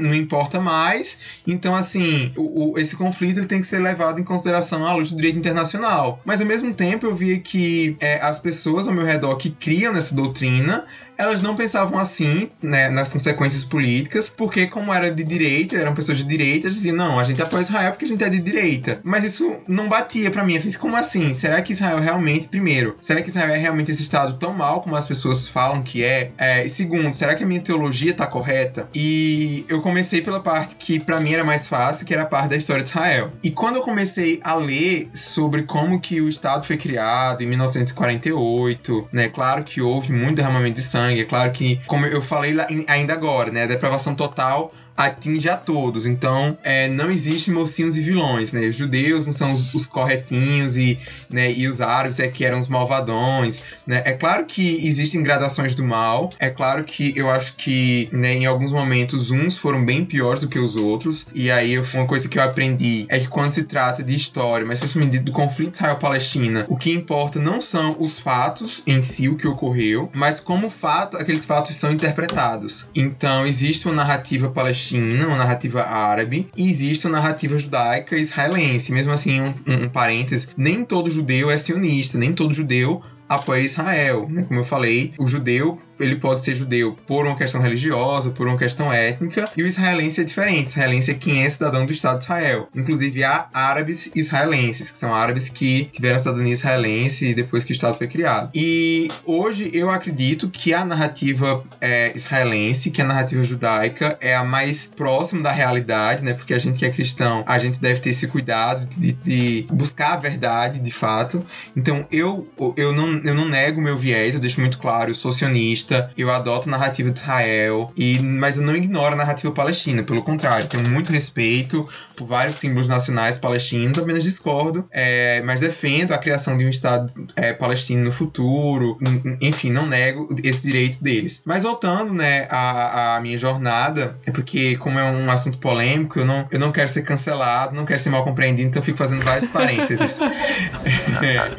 não 0.00 0.14
importa 0.14 0.58
mais, 0.58 1.18
então 1.46 1.74
assim, 1.74 2.32
o, 2.36 2.72
o, 2.72 2.78
esse 2.78 2.96
conflito 2.96 3.38
ele 3.38 3.46
tem 3.46 3.60
que 3.60 3.66
ser 3.66 3.78
levado 3.78 4.20
em 4.20 4.24
consideração 4.24 4.86
à 4.86 4.94
luz 4.94 5.10
do 5.10 5.16
direito 5.16 5.38
internacional. 5.38 6.20
Mas 6.24 6.40
ao 6.40 6.46
mesmo 6.46 6.72
tempo 6.72 7.06
eu 7.06 7.14
via 7.14 7.38
que 7.38 7.96
é, 8.00 8.20
as 8.22 8.38
pessoas 8.38 8.88
ao 8.88 8.94
meu 8.94 9.04
redor 9.04 9.36
que 9.36 9.50
criam 9.50 9.92
nessa 9.92 10.14
doutrina 10.14 10.86
elas 11.16 11.42
não 11.42 11.56
pensavam 11.56 11.98
assim, 11.98 12.50
né, 12.62 12.88
nas 12.88 13.12
consequências 13.12 13.64
políticas, 13.64 14.28
porque 14.28 14.66
como 14.66 14.92
era 14.92 15.10
de 15.10 15.24
direita, 15.24 15.76
eram 15.76 15.94
pessoas 15.94 16.18
de 16.18 16.24
direita, 16.24 16.68
diziam, 16.68 16.96
não, 16.96 17.18
a 17.18 17.24
gente 17.24 17.42
apoia 17.42 17.62
Israel 17.62 17.92
porque 17.92 18.04
a 18.04 18.08
gente 18.08 18.24
é 18.24 18.28
de 18.28 18.40
direita. 18.40 19.00
Mas 19.02 19.24
isso 19.24 19.56
não 19.66 19.88
batia 19.88 20.30
para 20.30 20.44
mim. 20.44 20.54
Eu 20.54 20.62
fiz, 20.62 20.76
como 20.76 20.96
assim? 20.96 21.34
Será 21.34 21.60
que 21.62 21.72
Israel 21.72 22.00
realmente, 22.00 22.48
primeiro, 22.48 22.96
será 23.00 23.22
que 23.22 23.28
Israel 23.28 23.50
é 23.50 23.56
realmente 23.56 23.90
esse 23.90 24.02
estado 24.02 24.38
tão 24.38 24.52
mal 24.52 24.80
como 24.80 24.96
as 24.96 25.06
pessoas 25.06 25.48
falam 25.48 25.82
que 25.82 26.04
é? 26.04 26.30
é 26.38 26.64
e 26.64 26.70
segundo, 26.70 27.14
será 27.14 27.34
que 27.34 27.44
a 27.44 27.46
minha 27.46 27.60
teologia 27.60 28.12
tá 28.14 28.26
correta? 28.26 28.88
E 28.94 29.64
eu 29.68 29.80
comecei 29.80 30.20
pela 30.20 30.40
parte 30.40 30.76
que 30.76 30.98
para 30.98 31.20
mim 31.20 31.32
era 31.32 31.44
mais 31.44 31.68
fácil, 31.68 32.06
que 32.06 32.12
era 32.12 32.22
a 32.22 32.26
parte 32.26 32.48
da 32.48 32.56
história 32.56 32.82
de 32.82 32.90
Israel. 32.90 33.30
E 33.42 33.50
quando 33.50 33.76
eu 33.76 33.82
comecei 33.82 34.40
a 34.42 34.54
ler 34.54 35.08
sobre 35.12 35.62
como 35.62 36.00
que 36.00 36.20
o 36.20 36.28
Estado 36.28 36.66
foi 36.66 36.76
criado 36.76 37.42
em 37.42 37.46
1948, 37.46 39.08
né, 39.12 39.28
claro 39.28 39.64
que 39.64 39.80
houve 39.80 40.12
muito 40.12 40.36
derramamento 40.36 40.76
de 40.76 40.82
sangue, 40.82 41.03
sangue. 41.04 41.22
É 41.22 41.24
claro 41.24 41.52
que, 41.52 41.80
como 41.86 42.06
eu 42.06 42.22
falei 42.22 42.54
ainda 42.88 43.12
agora, 43.12 43.50
né? 43.50 43.64
A 43.64 43.66
depravação 43.66 44.14
total 44.14 44.72
atinge 44.96 45.48
a 45.48 45.56
todos. 45.56 46.06
Então, 46.06 46.56
é, 46.62 46.88
não 46.88 47.10
existe 47.10 47.50
mocinhos 47.50 47.96
e 47.96 48.00
vilões, 48.00 48.52
né? 48.52 48.66
Os 48.66 48.76
judeus 48.76 49.26
não 49.26 49.32
são 49.32 49.52
os, 49.52 49.74
os, 49.74 49.86
corretinhos 49.86 50.76
e, 50.76 50.98
né, 51.28 51.52
e 51.52 51.66
os 51.68 51.80
árabes 51.80 52.18
é 52.20 52.28
que 52.28 52.44
eram 52.44 52.60
os 52.60 52.68
malvadões, 52.68 53.62
né? 53.86 54.02
É 54.04 54.12
claro 54.12 54.46
que 54.46 54.86
existem 54.86 55.22
gradações 55.22 55.74
do 55.74 55.84
mal. 55.84 56.30
É 56.38 56.48
claro 56.48 56.84
que 56.84 57.12
eu 57.16 57.30
acho 57.30 57.54
que, 57.56 58.08
né, 58.12 58.34
em 58.34 58.46
alguns 58.46 58.72
momentos 58.72 59.30
uns 59.30 59.58
foram 59.58 59.84
bem 59.84 60.04
piores 60.04 60.40
do 60.40 60.48
que 60.48 60.58
os 60.58 60.76
outros. 60.76 61.26
E 61.34 61.50
aí, 61.50 61.78
uma 61.78 62.06
coisa 62.06 62.28
que 62.28 62.38
eu 62.38 62.42
aprendi 62.42 63.06
é 63.08 63.18
que 63.18 63.28
quando 63.28 63.52
se 63.52 63.64
trata 63.64 64.02
de 64.02 64.14
história, 64.14 64.66
mas 64.66 64.78
principalmente 64.78 65.18
do 65.18 65.32
conflito 65.32 65.74
Israel-Palestina, 65.74 66.66
o 66.68 66.76
que 66.76 66.92
importa 66.92 67.38
não 67.38 67.60
são 67.60 67.96
os 67.98 68.18
fatos 68.18 68.82
em 68.86 69.00
si, 69.02 69.28
o 69.28 69.36
que 69.36 69.46
ocorreu, 69.46 70.10
mas 70.14 70.40
como 70.40 70.70
fato, 70.70 71.16
aqueles 71.16 71.44
fatos 71.44 71.76
são 71.76 71.92
interpretados. 71.92 72.90
Então, 72.94 73.46
existe 73.46 73.86
uma 73.86 73.94
narrativa 73.94 74.48
palestina 74.48 74.83
palestina, 74.84 75.26
uma 75.26 75.36
narrativa 75.36 75.82
árabe, 75.82 76.48
e 76.56 76.68
existe 76.68 77.06
uma 77.06 77.18
narrativa 77.18 77.58
judaica 77.58 78.16
israelense. 78.16 78.92
Mesmo 78.92 79.12
assim, 79.12 79.40
um, 79.40 79.54
um, 79.66 79.84
um 79.84 79.88
parênteses, 79.88 80.48
nem 80.56 80.84
todo 80.84 81.10
judeu 81.10 81.50
é 81.50 81.56
sionista, 81.56 82.18
nem 82.18 82.32
todo 82.32 82.52
judeu 82.52 83.02
apoia 83.28 83.60
Israel, 83.60 84.28
né? 84.28 84.42
Como 84.42 84.60
eu 84.60 84.64
falei, 84.64 85.14
o 85.18 85.26
judeu 85.26 85.78
ele 85.98 86.16
pode 86.16 86.44
ser 86.44 86.54
judeu 86.54 86.96
por 87.06 87.26
uma 87.26 87.36
questão 87.36 87.60
religiosa, 87.60 88.30
por 88.30 88.46
uma 88.46 88.56
questão 88.56 88.92
étnica, 88.92 89.48
e 89.56 89.62
o 89.62 89.66
israelense 89.66 90.20
é 90.20 90.24
diferente. 90.24 90.68
O 90.68 90.70
israelense 90.70 91.10
é 91.10 91.14
quem 91.14 91.44
é 91.44 91.50
cidadão 91.50 91.86
do 91.86 91.92
Estado 91.92 92.18
de 92.18 92.24
Israel. 92.24 92.68
Inclusive, 92.74 93.24
há 93.24 93.48
árabes 93.52 94.10
israelenses, 94.14 94.90
que 94.90 94.98
são 94.98 95.14
árabes 95.14 95.48
que 95.48 95.88
tiveram 95.92 96.16
a 96.16 96.18
cidadania 96.18 96.52
israelense 96.52 97.34
depois 97.34 97.64
que 97.64 97.72
o 97.72 97.74
Estado 97.74 97.96
foi 97.96 98.06
criado. 98.06 98.50
E 98.54 99.08
hoje 99.24 99.70
eu 99.72 99.90
acredito 99.90 100.48
que 100.48 100.74
a 100.74 100.84
narrativa 100.84 101.64
é, 101.80 102.12
israelense, 102.14 102.90
que 102.90 103.02
a 103.02 103.04
narrativa 103.04 103.42
judaica, 103.44 104.16
é 104.20 104.34
a 104.34 104.44
mais 104.44 104.86
próxima 104.86 105.42
da 105.42 105.52
realidade, 105.52 106.24
né? 106.24 106.32
Porque 106.32 106.54
a 106.54 106.58
gente 106.58 106.78
que 106.78 106.86
é 106.86 106.90
cristão, 106.90 107.44
a 107.46 107.58
gente 107.58 107.80
deve 107.80 108.00
ter 108.00 108.10
esse 108.10 108.26
cuidado 108.26 108.86
de, 108.96 109.12
de 109.12 109.66
buscar 109.70 110.14
a 110.14 110.16
verdade 110.16 110.78
de 110.78 110.90
fato. 110.90 111.44
Então, 111.76 112.06
eu, 112.10 112.48
eu, 112.76 112.92
não, 112.92 113.18
eu 113.24 113.34
não 113.34 113.48
nego 113.48 113.80
meu 113.80 113.96
viés, 113.96 114.34
eu 114.34 114.40
deixo 114.40 114.60
muito 114.60 114.78
claro, 114.78 115.10
eu 115.10 115.14
sou 115.14 115.32
sionista 115.32 115.83
eu 116.16 116.30
adoto 116.30 116.68
a 116.68 116.72
narrativa 116.72 117.10
de 117.10 117.18
Israel, 117.18 117.92
e, 117.96 118.18
mas 118.20 118.56
eu 118.56 118.62
não 118.62 118.74
ignoro 118.74 119.14
a 119.14 119.16
narrativa 119.16 119.52
palestina, 119.52 120.02
pelo 120.02 120.22
contrário, 120.22 120.66
tenho 120.66 120.88
muito 120.88 121.12
respeito 121.12 121.88
por 122.16 122.26
vários 122.26 122.56
símbolos 122.56 122.88
nacionais 122.88 123.38
palestinos, 123.38 123.98
apenas 123.98 124.22
discordo, 124.22 124.86
é, 124.90 125.42
mas 125.42 125.60
defendo 125.60 126.12
a 126.12 126.18
criação 126.18 126.56
de 126.56 126.64
um 126.64 126.68
Estado 126.68 127.12
é, 127.36 127.52
palestino 127.52 128.04
no 128.04 128.12
futuro, 128.12 128.98
enfim, 129.40 129.70
não 129.70 129.86
nego 129.86 130.34
esse 130.42 130.62
direito 130.62 131.02
deles. 131.02 131.42
Mas 131.44 131.62
voltando, 131.62 132.12
né, 132.12 132.46
à, 132.50 133.16
à 133.16 133.20
minha 133.20 133.38
jornada, 133.38 134.16
é 134.26 134.30
porque, 134.30 134.76
como 134.76 134.98
é 134.98 135.04
um 135.04 135.30
assunto 135.30 135.58
polêmico, 135.58 136.18
eu 136.18 136.24
não, 136.24 136.46
eu 136.50 136.58
não 136.58 136.72
quero 136.72 136.88
ser 136.88 137.02
cancelado, 137.02 137.74
não 137.74 137.84
quero 137.84 137.98
ser 137.98 138.10
mal 138.10 138.24
compreendido, 138.24 138.68
então 138.68 138.80
eu 138.80 138.84
fico 138.84 138.98
fazendo 138.98 139.24
vários 139.24 139.46
parênteses. 139.46 140.18
é. 141.22 141.50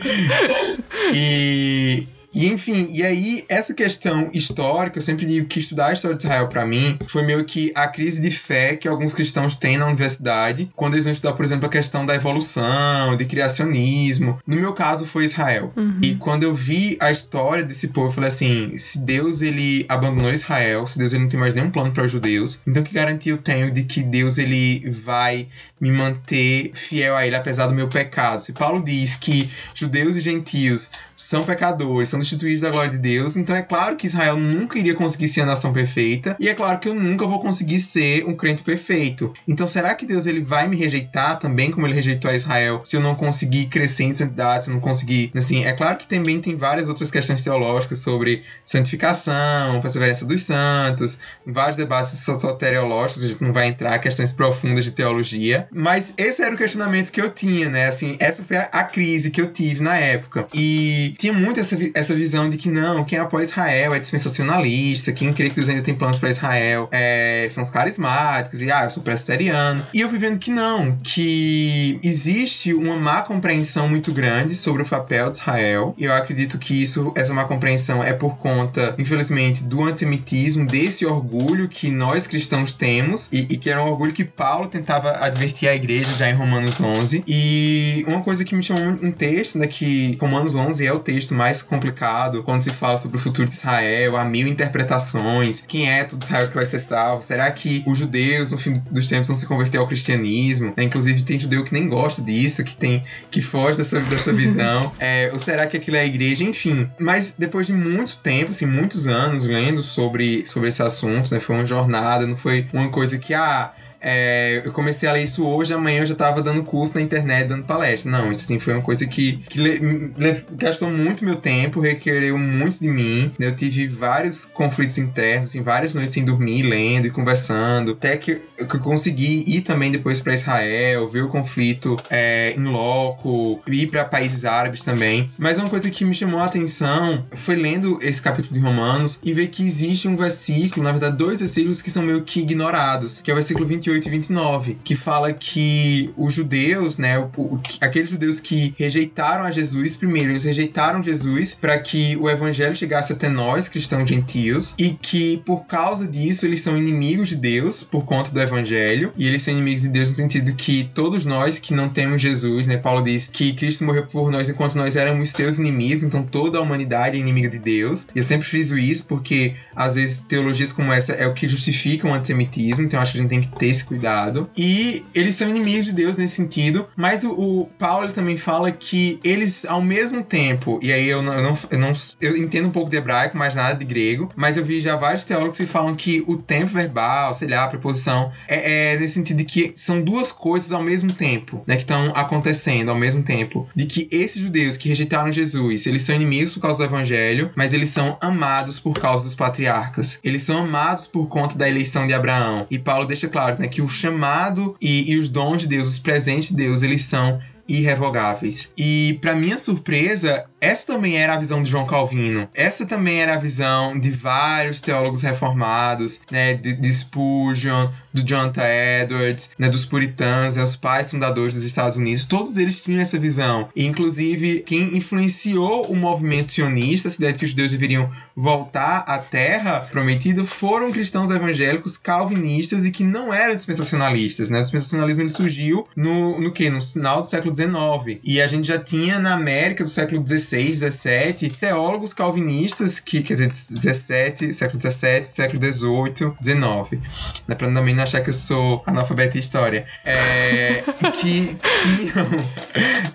E 1.14 2.08
e 2.36 2.48
enfim, 2.48 2.90
e 2.92 3.02
aí 3.02 3.46
essa 3.48 3.74
questão 3.74 4.30
histórica, 4.34 4.98
eu 4.98 5.02
sempre 5.02 5.26
digo 5.26 5.48
que 5.48 5.60
estudar 5.60 5.88
a 5.88 5.94
história 5.94 6.18
de 6.18 6.26
Israel 6.26 6.48
para 6.48 6.66
mim 6.66 6.98
foi 7.08 7.24
meio 7.24 7.46
que 7.46 7.72
a 7.74 7.88
crise 7.88 8.22
de 8.22 8.30
fé 8.30 8.76
que 8.76 8.88
alguns 8.88 9.14
cristãos 9.14 9.56
têm 9.56 9.78
na 9.78 9.88
universidade 9.88 10.70
quando 10.76 10.96
eles 10.96 11.06
vão 11.06 11.14
estudar, 11.14 11.34
por 11.34 11.46
exemplo, 11.46 11.66
a 11.66 11.70
questão 11.70 12.06
da 12.06 12.14
evolução, 12.14 13.16
de 13.16 13.24
criacionismo. 13.26 14.38
No 14.46 14.58
meu 14.58 14.74
caso 14.74 15.06
foi 15.06 15.24
Israel. 15.24 15.72
Uhum. 15.78 16.00
E 16.02 16.16
quando 16.16 16.44
eu 16.44 16.54
vi 16.54 16.98
a 17.00 17.10
história 17.10 17.64
desse 17.64 17.88
povo, 17.88 18.08
eu 18.08 18.12
falei 18.12 18.28
assim, 18.28 18.78
se 18.78 19.00
Deus 19.00 19.42
ele 19.42 19.86
abandonou 19.88 20.34
Israel, 20.34 20.86
se 20.88 20.98
Deus 20.98 21.14
ele 21.14 21.24
não 21.24 21.30
tem 21.30 21.40
mais 21.40 21.54
nenhum 21.54 21.72
plano 21.72 21.94
para 21.94 22.04
os 22.04 22.12
judeus, 22.12 22.62
então 22.68 22.84
que 22.84 22.94
garantia 22.94 23.32
eu 23.32 23.38
tenho 23.38 23.72
de 23.72 23.84
que 23.84 24.04
Deus 24.04 24.38
ele 24.38 24.90
vai 24.90 25.48
me 25.80 25.92
manter 25.92 26.72
fiel 26.74 27.16
a 27.16 27.26
ele 27.26 27.36
apesar 27.36 27.68
do 27.68 27.76
meu 27.76 27.88
pecado. 27.88 28.40
Se 28.40 28.54
Paulo 28.54 28.84
diz 28.84 29.16
que 29.16 29.50
judeus 29.74 30.16
e 30.16 30.22
gentios 30.22 30.92
são 31.16 31.44
pecadores, 31.44 32.10
são 32.10 32.20
destituídos 32.20 32.62
da 32.62 32.70
glória 32.70 32.92
de 32.92 32.98
Deus, 32.98 33.36
então 33.36 33.56
é 33.56 33.62
claro 33.62 33.96
que 33.96 34.08
Israel 34.08 34.38
nunca 34.38 34.78
iria 34.78 34.94
conseguir 34.94 35.28
ser 35.28 35.42
a 35.42 35.46
nação 35.46 35.72
perfeita, 35.74 36.36
e 36.40 36.50
é 36.50 36.54
claro 36.54 36.80
que 36.80 36.90
eu 36.90 36.94
nunca 36.94 37.26
vou 37.26 37.42
conseguir 37.42 37.80
ser 37.80 38.26
um 38.26 38.36
crente 38.36 38.64
perfeito. 38.64 39.34
Então 39.48 39.68
será 39.68 39.96
que 39.96 40.06
Deus 40.06 40.26
ele 40.26 40.42
vai 40.42 40.68
me 40.68 40.76
rejeitar 40.76 41.40
também 41.40 41.72
como 41.72 41.88
ele 41.88 41.94
rejeitou 41.94 42.30
a 42.30 42.36
Israel 42.36 42.82
se 42.84 42.96
eu 42.96 43.02
não 43.02 43.16
conseguir 43.16 43.68
crescer 43.68 44.04
em 44.04 44.14
santidade, 44.14 44.66
se 44.66 44.70
eu 44.70 44.74
não 44.74 44.82
conseguir, 44.82 45.32
assim, 45.36 45.66
é 45.66 45.74
claro 45.74 45.98
que 45.98 46.08
também 46.08 46.40
tem 46.40 46.56
várias 46.56 46.90
outras 46.90 47.12
questões 47.12 47.44
teológicas 47.44 48.00
sobre 48.00 48.44
santificação, 48.66 49.80
perseverança 49.82 50.26
dos 50.26 50.42
santos, 50.42 51.20
vários 51.46 51.78
debates 51.78 52.18
soteriológicos, 52.20 53.24
a 53.24 53.28
gente 53.28 53.42
não 53.42 53.54
vai 53.54 53.68
entrar 53.68 53.98
questões 54.00 54.32
profundas 54.32 54.84
de 54.84 54.92
teologia, 54.92 55.68
mas 55.76 56.14
esse 56.18 56.42
era 56.42 56.56
o 56.56 56.58
questionamento 56.58 57.12
que 57.12 57.22
eu 57.22 57.30
tinha, 57.30 57.70
né? 57.70 57.88
Assim, 57.88 58.16
essa 58.20 58.44
foi 58.44 58.58
a, 58.58 58.84
crise 58.84 59.30
que 59.30 59.42
eu 59.42 59.52
tive 59.52 59.84
na 59.84 59.98
época. 59.98 60.48
E 60.54 61.16
tinha 61.18 61.34
muito 61.34 61.60
essa, 61.60 61.78
essa 61.94 62.16
visão 62.16 62.50
de 62.50 62.58
que 62.58 62.70
não, 62.70 63.04
quem 63.04 63.20
apoia 63.20 63.44
Israel 63.44 63.94
é 63.94 64.00
dispensacionalista, 64.00 65.12
quem 65.12 65.34
crê 65.34 65.50
que 65.50 65.56
Deus 65.56 65.68
ainda 65.68 65.82
tem 65.82 65.94
planos 65.94 66.18
para 66.18 66.30
Israel 66.30 66.88
é, 66.92 67.48
são 67.50 67.64
os 67.64 67.70
carismáticos, 67.70 68.62
e 68.62 68.72
ah, 68.72 68.86
eu 68.86 68.90
sou 68.90 69.04
presbiteriano. 69.04 69.86
E 69.94 70.00
eu 70.00 70.10
fui 70.10 70.18
vendo 70.18 70.40
que 70.40 70.52
não, 70.52 70.96
que 71.04 72.00
existe 72.04 72.74
uma 72.74 72.96
má 72.96 73.22
compreensão 73.22 73.90
muito 73.90 74.14
grande 74.14 74.56
sobre 74.56 74.84
o 74.84 74.86
papel 74.86 75.32
de 75.32 75.40
Israel. 75.40 75.94
E 75.98 76.06
eu 76.06 76.14
acredito 76.14 76.58
que 76.58 76.82
isso, 76.82 77.12
essa 77.16 77.34
má 77.34 77.44
compreensão 77.44 78.02
é 78.04 78.14
por 78.14 78.38
conta, 78.38 78.96
infelizmente, 78.98 79.64
do 79.64 79.84
antissemitismo, 79.84 80.66
desse 80.66 81.06
orgulho 81.06 81.68
que 81.68 81.90
nós 81.90 82.28
cristãos 82.28 82.72
temos, 82.72 83.30
e, 83.32 83.42
e 83.50 83.58
que 83.58 83.70
era 83.70 83.84
um 83.84 83.90
orgulho 83.90 84.14
que 84.14 84.24
Paulo 84.24 84.68
tentava 84.68 85.18
advertir 85.26 85.55
a 85.68 85.76
igreja 85.76 86.14
já 86.14 86.30
em 86.30 86.34
Romanos 86.34 86.82
11. 86.82 87.24
E 87.28 88.04
uma 88.08 88.22
coisa 88.22 88.44
que 88.44 88.56
me 88.56 88.64
chamou 88.64 88.84
um 89.02 89.12
texto, 89.12 89.58
né, 89.58 89.68
que 89.68 90.18
Romanos 90.20 90.56
11 90.56 90.86
é 90.86 90.92
o 90.92 91.00
texto 91.00 91.34
mais 91.34 91.62
complicado 91.62 92.44
quando 92.44 92.64
se 92.64 92.72
fala 92.72 92.98
sobre 92.98 93.18
o 93.18 93.20
futuro 93.20 93.48
de 93.48 93.54
Israel, 93.54 94.18
há 94.18 94.26
mil 94.26 94.48
interpretações. 94.48 95.64
Quem 95.68 95.90
é 95.90 96.04
todo 96.04 96.24
Israel 96.24 96.48
que 96.48 96.56
vai 96.56 96.66
ser 96.66 96.80
salvo? 96.80 97.22
Será 97.22 97.50
que 97.52 97.84
os 97.88 97.98
judeus, 97.98 98.52
no 98.52 98.58
fim 98.58 98.82
dos 98.92 99.08
tempos, 99.08 99.28
vão 99.28 99.38
se 99.38 99.46
converter 99.46 99.78
ao 99.78 99.88
cristianismo? 99.88 100.74
É, 100.76 100.84
inclusive, 100.84 101.24
tem 101.24 101.40
judeu 101.40 101.64
que 101.64 101.74
nem 101.74 101.88
gosta 101.88 102.22
disso, 102.22 102.64
que 102.64 102.76
tem 102.76 103.04
que 103.32 103.42
foge 103.42 103.78
dessa, 103.78 104.00
dessa 104.02 104.32
visão. 104.34 104.92
É, 105.00 105.30
ou 105.32 105.40
será 105.40 105.68
que 105.68 105.78
aquilo 105.78 105.98
é 105.98 106.02
a 106.02 106.06
igreja? 106.06 106.44
Enfim. 106.44 106.90
Mas 107.00 107.36
depois 107.38 107.68
de 107.68 107.74
muito 107.74 108.18
tempo, 108.18 108.52
assim, 108.52 108.66
muitos 108.66 109.08
anos 109.08 109.48
lendo 109.48 109.82
sobre, 109.82 110.46
sobre 110.46 110.70
esse 110.70 110.82
assunto, 110.82 111.34
né? 111.34 111.40
Foi 111.40 111.56
uma 111.56 111.66
jornada, 111.66 112.26
não 112.26 112.38
foi 112.38 112.68
uma 112.74 112.90
coisa 112.90 113.18
que, 113.18 113.34
ah, 113.34 113.72
é, 114.08 114.62
eu 114.64 114.72
comecei 114.72 115.10
a 115.10 115.12
ler 115.14 115.24
isso 115.24 115.44
hoje, 115.44 115.74
amanhã 115.74 116.02
eu 116.02 116.06
já 116.06 116.14
tava 116.14 116.40
dando 116.40 116.62
curso 116.62 116.94
na 116.94 117.02
internet, 117.02 117.48
dando 117.48 117.64
palestra. 117.64 118.12
Não, 118.12 118.30
isso 118.30 118.42
assim 118.42 118.60
foi 118.60 118.74
uma 118.74 118.84
coisa 118.84 119.08
que, 119.08 119.38
que 119.50 119.58
le, 119.60 120.14
le, 120.16 120.46
gastou 120.52 120.92
muito 120.92 121.26
meu 121.26 121.38
tempo, 121.38 121.80
requereu 121.80 122.38
muito 122.38 122.80
de 122.80 122.88
mim. 122.88 123.32
Eu 123.40 123.56
tive 123.56 123.88
vários 123.88 124.46
conflitos 124.46 125.00
internos, 125.00 125.48
assim, 125.48 125.64
várias 125.64 125.96
noites 125.96 126.14
sem 126.14 126.24
dormir, 126.24 126.62
lendo 126.62 127.08
e 127.08 127.10
conversando. 127.10 127.94
Até 127.94 128.16
que 128.16 128.44
eu 128.60 128.68
consegui 128.68 129.44
ir 129.48 129.62
também 129.62 129.92
depois 129.92 130.22
para 130.22 130.36
Israel, 130.36 131.10
ver 131.10 131.24
o 131.24 131.28
conflito 131.28 131.98
é, 132.08 132.54
em 132.56 132.64
loco, 132.64 133.60
ir 133.68 133.88
para 133.88 134.06
países 134.06 134.46
árabes 134.46 134.84
também. 134.84 135.32
Mas 135.36 135.58
uma 135.58 135.68
coisa 135.68 135.90
que 135.90 136.06
me 136.06 136.14
chamou 136.14 136.40
a 136.40 136.46
atenção 136.46 137.26
foi 137.32 137.56
lendo 137.56 137.98
esse 138.04 138.22
capítulo 138.22 138.54
de 138.54 138.60
Romanos 138.60 139.18
e 139.24 139.34
ver 139.34 139.48
que 139.48 139.66
existe 139.66 140.08
um 140.08 140.16
versículo, 140.16 140.84
na 140.84 140.92
verdade, 140.92 141.18
dois 141.18 141.40
versículos 141.40 141.82
que 141.82 141.90
são 141.90 142.04
meio 142.04 142.22
que 142.22 142.42
ignorados, 142.42 143.20
que 143.20 143.32
é 143.32 143.34
o 143.34 143.36
versículo 143.36 143.66
28 143.66 143.95
28 143.96 144.08
e 144.08 144.12
29, 144.12 144.78
que 144.84 144.96
fala 144.96 145.34
que 145.34 146.14
os 146.18 146.34
judeus, 146.34 146.98
né, 146.98 147.18
o, 147.20 147.30
o, 147.38 147.62
aqueles 147.82 148.10
judeus 148.10 148.40
que 148.40 148.74
rejeitaram 148.78 149.46
a 149.46 149.52
Jesus, 149.52 149.96
primeiro, 149.96 150.32
eles 150.32 150.44
rejeitaram 150.44 151.02
Jesus 151.02 151.54
para 151.54 151.78
que 151.80 152.18
o 152.18 152.30
evangelho 152.30 152.76
chegasse 152.76 153.14
até 153.14 153.30
nós, 153.30 153.70
cristãos 153.70 154.08
gentios, 154.08 154.76
e 154.78 154.92
que 154.92 155.42
por 155.46 155.66
causa 155.66 156.08
disso 156.08 156.46
eles 156.46 156.62
são 156.62 156.78
inimigos 156.78 157.30
de 157.30 157.36
Deus 157.36 157.84
por 157.84 158.06
conta 158.06 158.32
do 158.32 158.42
evangelho, 158.42 159.12
e 159.18 159.28
eles 159.28 159.42
são 159.42 159.54
inimigos 159.54 159.82
de 159.84 159.90
Deus 159.90 160.10
no 160.10 160.16
sentido 160.16 160.54
que 160.54 160.90
todos 160.94 161.26
nós 161.26 161.60
que 161.60 161.74
não 161.74 161.90
temos 161.90 162.22
Jesus, 162.22 162.68
né, 162.68 162.78
Paulo 162.78 163.04
diz 163.04 163.28
que 163.28 163.54
Cristo 163.54 163.84
morreu 163.84 164.06
por 164.06 164.32
nós 164.32 164.50
enquanto 164.50 164.76
nós 164.76 164.96
éramos 164.96 165.30
seus 165.30 165.58
inimigos, 165.58 166.04
então 166.04 166.24
toda 166.24 166.58
a 166.58 166.62
humanidade 166.62 167.18
é 167.18 167.20
inimiga 167.20 167.50
de 167.50 167.60
Deus. 167.60 168.08
E 168.16 168.20
eu 168.20 168.24
sempre 168.24 168.48
friso 168.48 168.78
isso 168.78 169.06
porque 169.06 169.56
às 169.76 169.96
vezes 169.96 170.22
teologias 170.22 170.72
como 170.72 170.92
essa 170.92 171.14
é 171.14 171.28
o 171.28 171.34
que 171.34 171.48
justificam 171.48 172.12
o 172.12 172.14
antissemitismo, 172.14 172.84
então 172.84 173.00
acho 173.00 173.14
que 173.14 173.18
a 173.20 173.22
gente 173.22 173.30
tem 173.30 173.42
que 173.42 173.50
ter 173.50 173.68
esse 173.68 173.85
cuidado. 173.86 174.50
E 174.58 175.06
eles 175.14 175.36
são 175.36 175.50
inimigos 175.50 175.86
de 175.86 175.94
Deus 175.94 176.18
nesse 176.18 176.36
sentido, 176.36 176.88
mas 176.96 177.24
o, 177.24 177.32
o 177.32 177.66
Paulo 177.78 178.12
também 178.12 178.38
fala 178.38 178.72
que 178.72 179.20
eles, 179.24 179.66
ao 179.66 179.82
mesmo 179.82 180.24
tempo, 180.24 180.80
e 180.82 180.92
aí 180.92 181.08
eu 181.08 181.22
não, 181.22 181.34
eu 181.34 181.44
não, 181.44 181.58
eu 181.72 181.80
não, 181.80 181.94
eu 182.22 182.38
entendo 182.38 182.68
um 182.68 182.72
pouco 182.72 182.90
de 182.90 182.98
hebraico, 182.98 183.38
mas 183.38 183.56
nada 183.56 183.76
de 183.76 183.86
grego, 183.86 184.30
mas 184.36 184.58
eu 184.58 184.66
vi 184.66 184.82
já 184.82 184.96
vários 184.96 185.26
teólogos 185.26 185.58
que 185.58 185.66
falam 185.66 185.96
que 185.96 186.24
o 186.28 186.38
tempo 186.38 186.68
verbal, 186.68 187.34
sei 187.34 187.48
lá, 187.48 187.64
a 187.64 187.68
preposição, 187.68 188.32
é, 188.48 188.94
é 188.94 189.00
nesse 189.00 189.16
sentido 189.16 189.38
de 189.38 189.46
que 189.46 189.74
são 189.76 190.02
duas 190.02 190.32
coisas 190.32 190.72
ao 190.72 190.82
mesmo 190.82 191.12
tempo, 191.12 191.64
né, 191.68 191.76
que 191.76 191.84
estão 191.84 192.12
acontecendo 192.16 192.90
ao 192.90 192.96
mesmo 192.96 193.24
tempo. 193.24 193.68
De 193.76 193.86
que 193.86 194.08
esses 194.12 194.42
judeus 194.42 194.78
que 194.78 194.90
rejeitaram 194.90 195.32
Jesus, 195.32 195.86
eles 195.86 196.02
são 196.02 196.16
inimigos 196.16 196.54
por 196.54 196.62
causa 196.62 196.80
do 196.80 196.86
evangelho, 196.86 197.52
mas 197.56 197.74
eles 197.74 197.90
são 197.90 198.18
amados 198.22 198.80
por 198.80 199.00
causa 199.00 199.24
dos 199.24 199.36
patriarcas. 199.36 200.20
Eles 200.24 200.44
são 200.44 200.64
amados 200.64 201.08
por 201.08 201.28
conta 201.28 201.58
da 201.58 201.68
eleição 201.68 202.08
de 202.08 202.14
Abraão. 202.14 202.66
E 202.70 202.80
Paulo 202.80 203.06
deixa 203.06 203.28
claro, 203.28 203.58
né, 203.60 203.68
que 203.76 203.82
o 203.82 203.90
chamado 203.90 204.74
e, 204.80 205.12
e 205.12 205.20
os 205.20 205.28
dons 205.28 205.64
de 205.64 205.68
Deus, 205.68 205.90
os 205.90 206.00
presentes 206.00 206.50
de 206.50 206.56
Deus, 206.56 206.82
eles 206.82 207.04
são 207.04 207.42
irrevogáveis. 207.68 208.72
E 208.78 209.18
para 209.22 209.36
minha 209.36 209.60
surpresa, 209.60 210.46
essa 210.62 210.94
também 210.94 211.18
era 211.18 211.34
a 211.34 211.38
visão 211.38 211.62
de 211.62 211.70
João 211.70 211.86
Calvino. 211.86 212.48
Essa 212.54 212.86
também 212.86 213.20
era 213.20 213.34
a 213.34 213.40
visão 213.40 214.00
de 214.00 214.12
vários 214.12 214.80
teólogos 214.80 215.22
reformados, 215.24 216.22
né, 216.32 216.54
de, 216.54 216.74
de 216.74 216.94
Spurgeon, 216.94 217.90
do 218.16 218.28
Jonathan 218.28 218.64
Edwards, 219.02 219.50
né, 219.58 219.70
dos 219.70 219.86
puritanos, 219.86 220.56
né, 220.56 220.64
os 220.64 220.76
pais 220.76 221.12
fundadores 221.12 221.56
dos 221.56 221.64
Estados 221.64 221.98
Unidos. 221.98 222.26
Todos 222.26 222.58
eles 222.58 222.82
tinham 222.82 223.02
essa 223.02 223.20
visão. 223.20 223.70
E, 223.76 223.86
inclusive, 223.86 224.62
quem 224.62 224.96
influenciou 224.98 225.86
o 225.86 225.96
movimento 225.96 226.54
sionista, 226.54 227.08
essa 227.08 227.18
ideia 227.18 227.34
de 227.34 227.40
que 227.40 227.46
os 227.46 227.52
judeus 227.52 227.72
deveriam 227.72 228.10
voltar 228.36 229.00
à 229.08 229.18
terra 229.18 229.80
prometida, 229.80 230.44
foram 230.44 230.92
cristãos 230.92 231.30
evangélicos 231.30 231.98
calvinistas 231.98 232.86
e 232.86 232.92
que 232.92 233.04
não 233.04 233.34
eram 233.34 233.56
dispensacionalistas. 233.56 234.50
Né? 234.50 234.60
O 234.60 234.64
dispensacionalismo 234.64 235.22
ele 235.22 235.30
surgiu 235.30 235.88
no, 235.96 236.40
no 236.40 236.52
que? 236.52 236.70
No 236.70 236.82
final 236.82 237.22
do 237.22 237.28
século 237.28 237.54
XIX. 237.54 238.20
E 238.24 238.42
a 238.42 238.48
gente 238.48 238.68
já 238.68 238.80
tinha 238.80 239.20
na 239.20 239.34
América 239.34 239.84
do 239.84 239.90
século 239.90 240.26
XVI 240.26 240.46
16, 240.56 240.80
17, 240.80 241.50
teólogos 241.50 242.14
calvinistas 242.14 243.00
que, 243.00 243.22
quer 243.22 243.34
dizer, 243.34 243.50
17, 243.50 244.54
século 244.54 244.78
17, 244.78 245.34
século 245.34 245.60
18, 245.60 246.38
19. 246.40 247.02
Né, 247.48 247.56
também 247.56 247.96
não 247.96 248.05
achar 248.06 248.22
que 248.22 248.30
eu 248.30 248.34
sou 248.34 248.82
analfabeto 248.86 249.34
de 249.34 249.40
história. 249.40 249.86
É, 250.04 250.84
que 251.20 251.56
tinham 251.82 252.28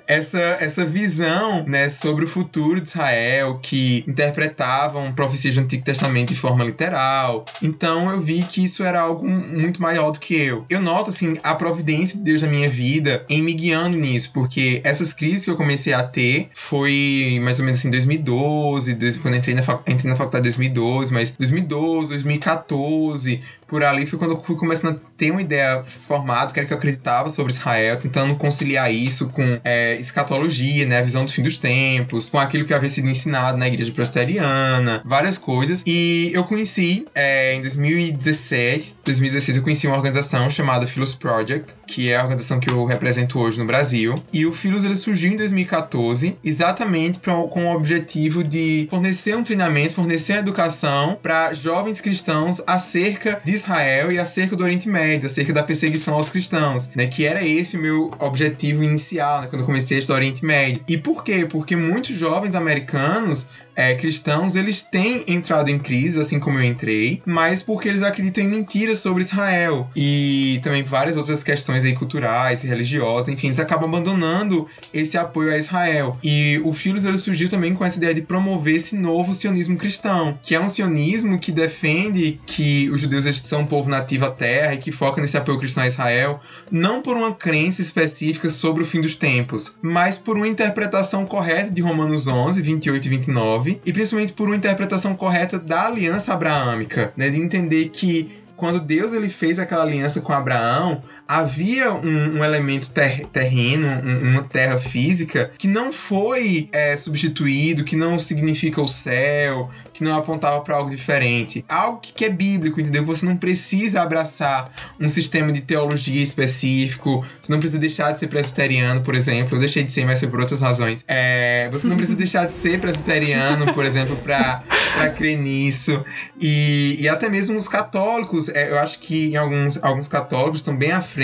essa, 0.07 0.39
essa 0.61 0.85
visão, 0.85 1.65
né, 1.67 1.89
sobre 1.89 2.25
o 2.25 2.29
futuro 2.29 2.81
de 2.81 2.89
Israel, 2.89 3.59
que 3.63 4.05
interpretavam 4.07 5.13
profecias 5.13 5.55
do 5.55 5.63
Antigo 5.63 5.85
Testamento 5.85 6.31
de 6.31 6.37
forma 6.37 6.65
literal. 6.65 7.45
Então 7.63 8.11
eu 8.11 8.21
vi 8.21 8.43
que 8.43 8.65
isso 8.65 8.83
era 8.83 9.01
algo 9.01 9.27
muito 9.27 9.81
maior 9.81 10.11
do 10.11 10.21
que 10.21 10.35
eu. 10.35 10.65
Eu 10.69 10.81
noto, 10.81 11.11
assim, 11.11 11.37
a 11.43 11.55
providência 11.55 12.19
de 12.19 12.25
Deus 12.25 12.43
na 12.43 12.49
minha 12.49 12.69
vida 12.69 13.25
em 13.29 13.43
me 13.43 13.53
guiando 13.53 13.97
nisso, 13.97 14.33
porque 14.33 14.81
essas 14.85 15.13
crises 15.13 15.45
que 15.45 15.51
eu 15.51 15.57
comecei 15.57 15.93
a 15.93 16.03
ter 16.03 16.49
foi 16.53 17.39
mais 17.43 17.59
ou 17.59 17.65
menos 17.65 17.79
assim 17.79 17.91
2012, 17.91 19.19
quando 19.21 19.37
entrei 19.37 19.55
na, 19.55 19.63
entrei 19.87 20.11
na 20.11 20.17
faculdade 20.17 20.49
em 20.49 20.51
2012, 20.51 21.13
mas 21.13 21.31
2012, 21.31 22.09
2014, 22.11 23.43
por 23.71 23.85
ali 23.85 24.05
foi 24.05 24.19
quando 24.19 24.33
eu 24.33 24.41
fui 24.43 24.57
começando 24.57 24.97
a 24.97 25.01
ter 25.17 25.31
uma 25.31 25.41
ideia 25.41 25.85
formada, 25.85 26.53
que 26.53 26.59
era 26.59 26.67
que 26.67 26.75
eu 26.75 26.77
acreditava 26.77 27.31
sobre 27.31 27.53
Israel, 27.53 27.97
tentando 27.99 28.35
conciliar 28.35 28.93
isso 28.93 29.29
com 29.29 29.61
é, 29.63 29.97
escatologia, 30.01 30.85
né, 30.87 30.99
a 30.99 31.03
visão 31.03 31.25
do 31.25 31.31
fim 31.31 31.41
dos 31.41 31.57
tempos, 31.57 32.29
com 32.29 32.39
aquilo 32.39 32.65
que 32.65 32.75
havia 32.75 32.89
sido 32.89 33.09
ensinado 33.09 33.57
na 33.57 33.69
igreja 33.69 33.93
presbiteriana, 33.93 35.01
várias 35.05 35.39
coisas. 35.39 35.85
E 35.87 36.33
eu 36.35 36.43
conheci, 36.43 37.07
é, 37.15 37.55
em 37.55 37.63
2017, 37.63 38.97
2016, 39.05 39.59
eu 39.59 39.63
conheci 39.63 39.87
uma 39.87 39.97
organização 39.97 40.51
chamada 40.51 40.85
Philos 40.85 41.15
Project, 41.15 41.75
que 41.87 42.11
é 42.11 42.17
a 42.17 42.23
organização 42.23 42.59
que 42.59 42.69
eu 42.69 42.85
represento 42.85 43.39
hoje 43.39 43.61
no 43.61 43.67
Brasil. 43.67 44.17
E 44.33 44.45
o 44.47 44.53
Philos 44.53 44.85
ele 44.85 44.97
surgiu 44.97 45.31
em 45.31 45.37
2014, 45.37 46.37
exatamente 46.43 47.21
pra, 47.21 47.35
com 47.35 47.67
o 47.67 47.77
objetivo 47.77 48.43
de 48.43 48.89
fornecer 48.91 49.37
um 49.37 49.45
treinamento, 49.45 49.95
fornecer 49.95 50.39
educação 50.39 51.17
para 51.23 51.53
jovens 51.53 52.01
cristãos 52.01 52.61
acerca 52.67 53.41
de 53.45 53.60
Israel 53.61 54.11
e 54.13 54.19
acerca 54.19 54.57
do 54.57 54.65
Oriente 54.65 54.89
Médio, 54.89 55.27
acerca 55.27 55.53
da 55.53 55.63
perseguição 55.63 56.15
aos 56.15 56.31
cristãos, 56.31 56.91
né? 56.95 57.07
Que 57.07 57.27
era 57.27 57.45
esse 57.47 57.77
o 57.77 57.81
meu 57.81 58.11
objetivo 58.19 58.83
inicial, 58.83 59.43
né? 59.43 59.47
Quando 59.49 59.61
eu 59.61 59.67
comecei 59.67 59.97
a 59.97 60.01
estudar 60.01 60.19
Oriente 60.19 60.45
Médio. 60.45 60.83
E 60.89 60.99
por 60.99 61.25
quê? 61.25 61.47
Porque 61.49 61.77
muitos 61.77 62.17
jovens 62.17 62.55
americanos 62.55 63.49
é, 63.81 63.95
cristãos, 63.95 64.57
eles 64.57 64.83
têm 64.83 65.25
entrado 65.27 65.71
em 65.71 65.79
crise, 65.79 66.21
assim 66.21 66.39
como 66.39 66.59
eu 66.59 66.65
entrei, 66.65 67.23
mas 67.25 67.63
porque 67.63 67.89
eles 67.89 68.03
acreditam 68.03 68.45
em 68.45 68.49
mentiras 68.49 68.99
sobre 68.99 69.23
Israel 69.23 69.89
e 69.97 70.61
também 70.63 70.83
várias 70.83 71.17
outras 71.17 71.43
questões 71.43 71.83
aí 71.83 71.95
culturais, 71.95 72.61
religiosas, 72.61 73.29
enfim, 73.29 73.47
eles 73.47 73.59
acabam 73.59 73.89
abandonando 73.89 74.69
esse 74.93 75.17
apoio 75.17 75.51
a 75.51 75.57
Israel. 75.57 76.19
E 76.23 76.61
o 76.63 76.75
Filos 76.75 77.07
ele 77.07 77.17
surgiu 77.17 77.49
também 77.49 77.75
com 77.75 77.83
essa 77.83 77.97
ideia 77.97 78.15
de 78.15 78.21
promover 78.21 78.75
esse 78.75 78.97
novo 78.97 79.33
sionismo 79.33 79.79
cristão, 79.79 80.39
que 80.43 80.55
é 80.55 80.61
um 80.61 80.69
sionismo 80.69 81.39
que 81.39 81.51
defende 81.51 82.39
que 82.45 82.91
os 82.91 83.01
judeus 83.01 83.25
são 83.45 83.63
um 83.63 83.67
povo 83.67 83.89
nativo 83.89 84.27
à 84.27 84.31
terra 84.31 84.75
e 84.75 84.79
que 84.79 84.93
foca 84.93 85.23
nesse 85.23 85.39
apoio 85.39 85.59
cristão 85.59 85.85
a 85.85 85.89
Israel, 85.89 86.41
não 86.71 87.01
por 87.01 87.17
uma 87.17 87.33
crença 87.33 87.81
específica 87.81 88.51
sobre 88.51 88.83
o 88.83 88.87
fim 88.87 89.01
dos 89.01 89.17
tempos, 89.17 89.77
mas 89.81 90.19
por 90.19 90.37
uma 90.37 90.49
interpretação 90.49 91.25
correta 91.25 91.71
de 91.71 91.81
Romanos 91.81 92.27
11, 92.27 92.61
28 92.61 93.07
e 93.07 93.09
29, 93.09 93.70
e 93.85 93.93
principalmente 93.93 94.33
por 94.33 94.49
uma 94.49 94.57
interpretação 94.57 95.15
correta 95.15 95.59
da 95.59 95.87
aliança 95.87 96.33
abraâmica, 96.33 97.13
né, 97.17 97.29
de 97.31 97.41
entender 97.41 97.91
que 97.91 98.41
quando 98.57 98.79
Deus 98.79 99.13
ele 99.13 99.29
fez 99.29 99.59
aquela 99.59 99.83
aliança 99.83 100.21
com 100.21 100.33
Abraão, 100.33 101.03
havia 101.31 101.93
um, 101.93 102.39
um 102.39 102.45
elemento 102.45 102.91
ter, 102.91 103.25
terreno, 103.29 103.87
um, 103.87 104.33
uma 104.33 104.43
terra 104.43 104.81
física, 104.81 105.53
que 105.57 105.69
não 105.69 105.93
foi 105.93 106.69
é, 106.73 106.97
substituído, 106.97 107.85
que 107.85 107.95
não 107.95 108.19
significa 108.19 108.83
o 108.83 108.89
céu, 108.89 109.71
que 110.01 110.03
não 110.03 110.17
apontava 110.17 110.61
para 110.63 110.75
algo 110.75 110.91
diferente. 110.91 111.65
Algo 111.69 112.01
que, 112.01 112.13
que, 112.13 112.25
é 112.25 112.31
bíblico, 112.31 112.81
entendeu? 112.81 113.05
Você 113.05 113.25
não 113.25 113.37
precisa 113.37 114.03
abraçar 114.03 114.73
um 114.99 115.09
sistema 115.09 115.53
de 115.53 115.61
teologia 115.61 116.23
específico, 116.23 117.25
você 117.41 117.53
não 117.53 117.61
precisa 117.61 117.79
deixar 117.79 118.11
de 118.13 118.19
ser 118.19 118.27
presbiteriano, 118.27 119.03
por 119.03 119.15
exemplo. 119.15 119.57
Eu 119.57 119.61
deixei 119.61 119.85
de 119.85 119.93
ser, 119.93 120.05
mas 120.07 120.19
foi 120.19 120.29
por 120.29 120.41
outras 120.41 120.63
razões. 120.63 121.05
É, 121.07 121.69
você 121.71 121.87
não 121.87 121.97
precisa 121.97 122.17
deixar 122.17 122.47
de 122.47 122.53
ser 122.53 122.81
presbiteriano, 122.81 123.73
por 123.73 123.85
exemplo, 123.85 124.17
para 124.17 125.11
crer 125.17 125.39
nisso. 125.39 126.03
E, 126.41 126.97
e 126.99 127.09
até 127.09 127.29
mesmo 127.29 127.57
os 127.59 127.69
católicos, 127.69 128.49
é, 128.49 128.71
eu 128.71 128.79
acho 128.79 128.99
que 128.99 129.37
alguns, 129.37 129.79
alguns 129.83 130.09
católicos 130.09 130.61
estão 130.61 130.75
bem 130.75 130.93
à 130.93 131.03
frente, 131.03 131.20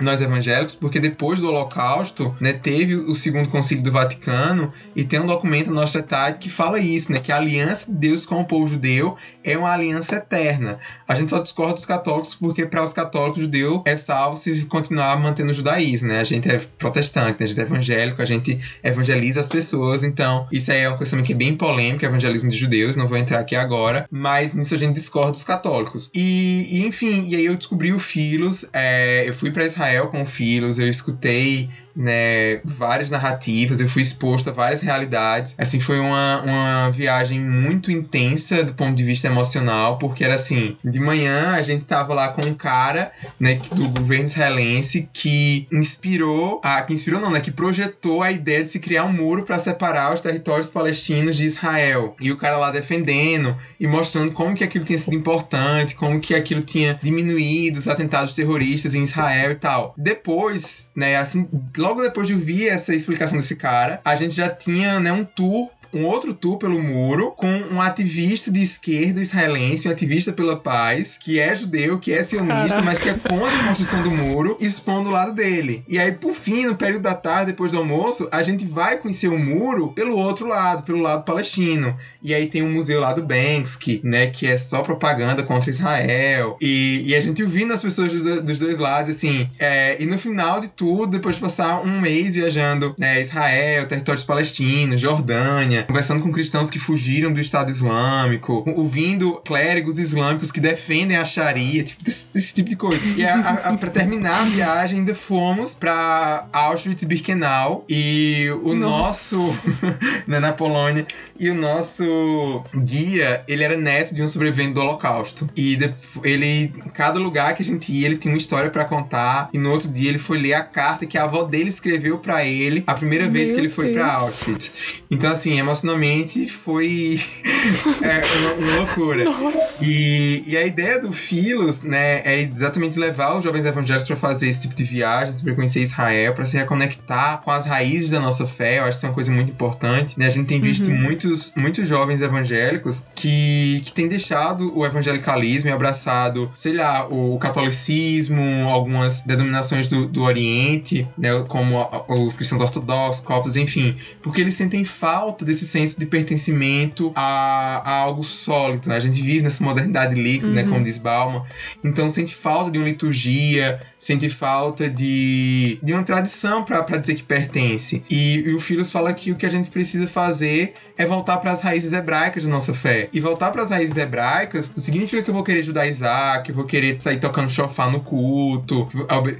nós 0.00 0.22
evangélicos, 0.22 0.74
porque 0.74 1.00
depois 1.00 1.40
do 1.40 1.48
Holocausto, 1.48 2.34
né, 2.40 2.52
teve 2.52 2.94
o 2.94 3.14
segundo 3.14 3.48
concílio 3.48 3.82
do 3.82 3.90
Vaticano 3.90 4.72
e 4.94 5.04
tem 5.04 5.20
um 5.20 5.26
documento 5.26 5.68
na 5.68 5.80
Nostra 5.82 6.00
Aetate 6.00 6.38
que 6.38 6.48
fala 6.48 6.78
isso, 6.78 7.12
né, 7.12 7.18
que 7.18 7.32
a 7.32 7.36
aliança 7.36 7.90
de 7.90 7.98
Deus 7.98 8.26
com 8.26 8.40
o 8.40 8.44
povo 8.44 8.66
judeu 8.66 9.16
é 9.44 9.56
uma 9.56 9.72
aliança 9.72 10.16
eterna. 10.16 10.78
A 11.06 11.14
gente 11.14 11.30
só 11.30 11.38
discorda 11.40 11.74
dos 11.74 11.86
católicos 11.86 12.34
porque 12.34 12.66
para 12.66 12.82
os 12.82 12.92
católicos 12.92 13.42
judeu 13.42 13.82
é 13.84 13.96
salvo 13.96 14.36
se 14.36 14.64
continuar 14.66 15.18
mantendo 15.20 15.50
o 15.50 15.54
judaísmo, 15.54 16.08
né? 16.08 16.20
A 16.20 16.24
gente 16.24 16.48
é 16.48 16.60
protestante, 16.78 17.40
né? 17.40 17.44
a 17.44 17.46
gente 17.46 17.60
é 17.60 17.62
evangélico, 17.62 18.22
a 18.22 18.24
gente 18.24 18.58
evangeliza 18.82 19.40
as 19.40 19.48
pessoas, 19.48 20.04
então 20.04 20.46
isso 20.50 20.70
aí 20.70 20.80
é 20.80 20.88
uma 20.88 20.96
coisa 20.96 21.20
que 21.22 21.32
é 21.32 21.36
bem 21.36 21.56
polêmica, 21.56 22.06
evangelismo 22.06 22.50
de 22.50 22.56
judeus, 22.56 22.96
não 22.96 23.08
vou 23.08 23.18
entrar 23.18 23.40
aqui 23.40 23.54
agora, 23.54 24.06
mas 24.10 24.54
nisso 24.54 24.74
a 24.74 24.78
gente 24.78 24.94
discorda 24.94 25.32
dos 25.32 25.44
católicos. 25.44 26.10
E, 26.14 26.66
e 26.70 26.86
enfim, 26.86 27.28
e 27.28 27.36
aí 27.36 27.46
eu 27.46 27.56
descobri 27.56 27.92
o 27.92 27.98
Filos, 27.98 28.66
é, 28.72 29.28
eu 29.28 29.34
fui 29.34 29.50
para 29.50 29.64
Israel 29.64 30.08
com 30.08 30.22
o 30.22 30.26
Filos, 30.26 30.78
eu 30.78 30.88
escutei 30.88 31.68
né, 31.94 32.60
várias 32.64 33.10
narrativas, 33.10 33.80
eu 33.80 33.88
fui 33.88 34.02
exposto 34.02 34.50
a 34.50 34.52
várias 34.52 34.82
realidades. 34.82 35.54
Assim, 35.58 35.80
foi 35.80 35.98
uma, 35.98 36.42
uma 36.42 36.90
viagem 36.90 37.40
muito 37.40 37.90
intensa 37.90 38.64
do 38.64 38.74
ponto 38.74 38.94
de 38.94 39.04
vista 39.04 39.28
emocional, 39.28 39.98
porque 39.98 40.24
era 40.24 40.34
assim, 40.34 40.76
de 40.84 41.00
manhã 41.00 41.52
a 41.52 41.62
gente 41.62 41.84
tava 41.84 42.14
lá 42.14 42.28
com 42.28 42.42
um 42.46 42.54
cara, 42.54 43.12
né, 43.38 43.60
do 43.72 43.88
governo 43.88 44.24
israelense 44.24 45.08
que 45.12 45.66
inspirou, 45.72 46.60
a, 46.62 46.82
que 46.82 46.92
inspirou 46.92 47.20
não, 47.20 47.30
né, 47.30 47.40
que 47.40 47.50
projetou 47.50 48.22
a 48.22 48.30
ideia 48.30 48.62
de 48.62 48.68
se 48.68 48.80
criar 48.80 49.04
um 49.04 49.12
muro 49.12 49.44
para 49.44 49.58
separar 49.58 50.14
os 50.14 50.20
territórios 50.20 50.68
palestinos 50.68 51.36
de 51.36 51.44
Israel. 51.44 52.16
E 52.20 52.30
o 52.32 52.36
cara 52.36 52.56
lá 52.56 52.70
defendendo 52.70 53.56
e 53.78 53.86
mostrando 53.86 54.32
como 54.32 54.54
que 54.54 54.64
aquilo 54.64 54.84
tinha 54.84 54.98
sido 54.98 55.16
importante, 55.16 55.94
como 55.94 56.20
que 56.20 56.34
aquilo 56.34 56.62
tinha 56.62 56.98
diminuído 57.02 57.78
os 57.78 57.88
atentados 57.88 58.34
terroristas 58.34 58.94
em 58.94 59.02
Israel 59.02 59.52
e 59.52 59.56
tal. 59.56 59.94
Depois, 59.96 60.90
né, 60.94 61.16
assim, 61.16 61.48
logo 61.82 62.00
depois 62.00 62.26
de 62.26 62.34
ouvir 62.34 62.68
essa 62.68 62.94
explicação 62.94 63.36
desse 63.36 63.56
cara, 63.56 64.00
a 64.04 64.14
gente 64.14 64.34
já 64.34 64.48
tinha, 64.48 65.00
né, 65.00 65.12
um 65.12 65.24
tour 65.24 65.68
um 65.92 66.06
outro 66.06 66.32
tour 66.32 66.58
pelo 66.58 66.82
muro 66.82 67.32
com 67.36 67.48
um 67.48 67.80
ativista 67.80 68.50
de 68.50 68.62
esquerda 68.62 69.20
israelense, 69.20 69.88
um 69.88 69.92
ativista 69.92 70.32
pela 70.32 70.56
paz, 70.56 71.16
que 71.18 71.38
é 71.38 71.54
judeu, 71.54 71.98
que 71.98 72.12
é 72.12 72.22
sionista, 72.22 72.68
Caraca. 72.68 72.82
mas 72.82 72.98
que 72.98 73.08
é 73.08 73.14
contra 73.14 73.60
a 73.60 73.68
construção 73.68 74.02
do 74.02 74.10
muro, 74.10 74.56
expondo 74.60 75.08
o 75.08 75.12
lado 75.12 75.32
dele. 75.32 75.84
E 75.88 75.98
aí, 75.98 76.12
por 76.12 76.32
fim, 76.32 76.66
no 76.66 76.76
período 76.76 77.02
da 77.02 77.14
tarde, 77.14 77.52
depois 77.52 77.72
do 77.72 77.78
almoço, 77.78 78.28
a 78.32 78.42
gente 78.42 78.64
vai 78.64 78.96
conhecer 78.96 79.28
o 79.28 79.38
muro 79.38 79.92
pelo 79.92 80.16
outro 80.16 80.46
lado, 80.46 80.82
pelo 80.82 81.00
lado 81.00 81.24
palestino. 81.24 81.96
E 82.22 82.34
aí 82.34 82.46
tem 82.46 82.62
um 82.62 82.72
museu 82.72 83.00
lá 83.00 83.12
do 83.12 83.22
Banksy, 83.22 84.00
né, 84.02 84.28
que 84.28 84.46
é 84.46 84.56
só 84.56 84.82
propaganda 84.82 85.42
contra 85.42 85.70
Israel. 85.70 86.56
E, 86.60 87.02
e 87.06 87.14
a 87.14 87.20
gente 87.20 87.42
ouvindo 87.42 87.72
as 87.72 87.82
pessoas 87.82 88.12
dos, 88.12 88.40
dos 88.40 88.58
dois 88.58 88.78
lados, 88.78 89.10
assim. 89.10 89.48
É, 89.58 90.00
e 90.00 90.06
no 90.06 90.18
final 90.18 90.60
de 90.60 90.68
tudo, 90.68 91.08
depois 91.08 91.36
de 91.36 91.42
passar 91.42 91.82
um 91.82 92.00
mês 92.00 92.34
viajando, 92.34 92.94
né, 92.98 93.20
Israel, 93.20 93.86
territórios 93.86 94.24
palestinos, 94.24 95.00
Jordânia, 95.00 95.81
conversando 95.86 96.22
com 96.22 96.32
cristãos 96.32 96.70
que 96.70 96.78
fugiram 96.78 97.32
do 97.32 97.40
Estado 97.40 97.70
Islâmico, 97.70 98.64
ouvindo 98.76 99.40
clérigos 99.44 99.98
islâmicos 99.98 100.50
que 100.50 100.60
defendem 100.60 101.16
a 101.16 101.24
Sharia, 101.24 101.84
tipo, 101.84 102.02
esse, 102.06 102.36
esse 102.36 102.54
tipo 102.54 102.68
de 102.68 102.76
coisa. 102.76 103.00
E 103.16 103.24
a, 103.24 103.34
a, 103.34 103.52
a, 103.70 103.76
pra 103.76 103.90
terminar 103.90 104.42
a 104.42 104.44
viagem, 104.44 105.00
ainda 105.00 105.14
fomos 105.14 105.74
pra 105.74 106.46
Auschwitz-Birkenau 106.52 107.84
e 107.88 108.48
o 108.62 108.74
Nossa. 108.74 109.36
nosso, 109.36 109.58
né, 110.26 110.38
na 110.40 110.52
Polônia, 110.52 111.06
e 111.38 111.50
o 111.50 111.54
nosso 111.54 112.62
guia, 112.76 113.42
ele 113.48 113.64
era 113.64 113.76
neto 113.76 114.14
de 114.14 114.22
um 114.22 114.28
sobrevivente 114.28 114.74
do 114.74 114.80
Holocausto. 114.80 115.48
E 115.56 115.78
ele, 116.22 116.46
em 116.46 116.90
cada 116.94 117.18
lugar 117.18 117.54
que 117.54 117.62
a 117.62 117.64
gente 117.64 117.92
ia, 117.92 118.06
ele 118.06 118.16
tinha 118.16 118.32
uma 118.32 118.38
história 118.38 118.70
para 118.70 118.84
contar. 118.84 119.50
E 119.52 119.58
no 119.58 119.70
outro 119.70 119.88
dia 119.88 120.08
ele 120.08 120.18
foi 120.18 120.38
ler 120.38 120.54
a 120.54 120.62
carta 120.62 121.06
que 121.06 121.18
a 121.18 121.24
avó 121.24 121.42
dele 121.42 121.68
escreveu 121.68 122.18
para 122.18 122.44
ele 122.44 122.84
a 122.86 122.94
primeira 122.94 123.24
Meu 123.24 123.32
vez 123.32 123.50
que 123.50 123.58
ele 123.58 123.68
foi 123.68 123.92
para 123.92 124.14
Auschwitz. 124.14 124.72
Então, 125.10 125.30
assim, 125.32 125.58
emocionalmente 125.72 126.46
foi 126.46 127.20
é, 128.02 128.22
uma, 128.38 128.52
uma, 128.54 128.76
loucura. 128.76 129.24
Nossa. 129.24 129.84
E, 129.84 130.44
e 130.46 130.56
a 130.56 130.66
ideia 130.66 131.00
do 131.00 131.12
Filos, 131.12 131.82
né, 131.82 132.20
é 132.24 132.42
exatamente 132.42 132.98
levar 132.98 133.36
os 133.36 133.44
jovens 133.44 133.64
evangélicos 133.64 134.06
para 134.06 134.16
fazer 134.16 134.48
esse 134.48 134.62
tipo 134.62 134.74
de 134.74 134.84
viagens, 134.84 135.40
para 135.40 135.54
conhecer 135.54 135.80
Israel, 135.80 136.34
para 136.34 136.44
se 136.44 136.56
reconectar 136.56 137.40
com 137.42 137.50
as 137.50 137.66
raízes 137.66 138.10
da 138.10 138.20
nossa 138.20 138.46
fé. 138.46 138.78
Eu 138.78 138.84
acho 138.84 138.90
que 138.90 138.96
isso 138.96 139.06
é 139.06 139.08
uma 139.08 139.14
coisa 139.14 139.32
muito 139.32 139.50
importante. 139.50 140.18
Né? 140.18 140.26
A 140.26 140.30
gente 140.30 140.46
tem 140.46 140.60
visto 140.60 140.88
uhum. 140.88 141.00
muitos 141.00 141.52
muitos, 141.56 141.88
jovens 141.88 142.22
evangélicos 142.22 143.06
que, 143.14 143.82
que 143.84 143.92
têm 143.92 144.06
deixado 144.06 144.76
o 144.76 144.86
evangelicalismo 144.86 145.70
e 145.70 145.72
abraçado, 145.72 146.50
sei 146.54 146.74
lá, 146.74 147.06
o 147.08 147.38
catolicismo, 147.38 148.68
algumas 148.68 149.20
denominações 149.20 149.88
do, 149.88 150.06
do 150.06 150.22
Oriente, 150.22 151.08
né, 151.16 151.30
como 151.48 151.76
os 152.08 152.36
cristãos 152.36 152.60
ortodoxos, 152.60 153.24
coptos, 153.24 153.56
enfim, 153.56 153.96
porque 154.22 154.40
eles 154.40 154.54
sentem 154.54 154.84
falta 154.84 155.44
desse 155.44 155.61
senso 155.64 155.98
de 155.98 156.06
pertencimento 156.06 157.12
a, 157.14 157.82
a 157.84 157.94
algo 157.98 158.24
sólido. 158.24 158.88
Né? 158.88 158.96
A 158.96 159.00
gente 159.00 159.20
vive 159.20 159.42
nessa 159.42 159.62
modernidade 159.62 160.14
líquida, 160.14 160.48
uhum. 160.48 160.54
né, 160.54 160.62
como 160.64 160.84
diz 160.84 160.98
Bauman, 160.98 161.44
então 161.82 162.10
sente 162.10 162.34
falta 162.34 162.70
de 162.70 162.78
uma 162.78 162.86
liturgia, 162.86 163.80
sente 163.98 164.28
falta 164.28 164.88
de, 164.88 165.78
de 165.82 165.92
uma 165.92 166.02
tradição 166.02 166.64
para 166.64 166.82
dizer 166.96 167.14
que 167.14 167.22
pertence. 167.22 168.02
E, 168.10 168.40
e 168.40 168.54
o 168.54 168.60
Filhos 168.60 168.90
fala 168.90 169.12
que 169.12 169.30
o 169.30 169.36
que 169.36 169.46
a 169.46 169.50
gente 169.50 169.70
precisa 169.70 170.06
fazer 170.06 170.74
é 170.96 171.06
voltar 171.06 171.38
para 171.38 171.52
as 171.52 171.62
raízes 171.62 171.92
hebraicas 171.92 172.44
da 172.44 172.50
nossa 172.50 172.74
fé. 172.74 173.08
E 173.12 173.20
voltar 173.20 173.50
para 173.50 173.62
as 173.62 173.70
raízes 173.70 173.96
hebraicas 173.96 174.74
não 174.74 174.82
significa 174.82 175.22
que 175.22 175.30
eu 175.30 175.34
vou 175.34 175.44
querer 175.44 175.62
judaizar, 175.62 176.42
que 176.42 176.50
eu 176.50 176.54
vou 176.54 176.64
querer 176.64 176.98
sair 177.00 177.20
tocando 177.20 177.50
chofá 177.50 177.88
no 177.88 178.00
culto, 178.00 178.88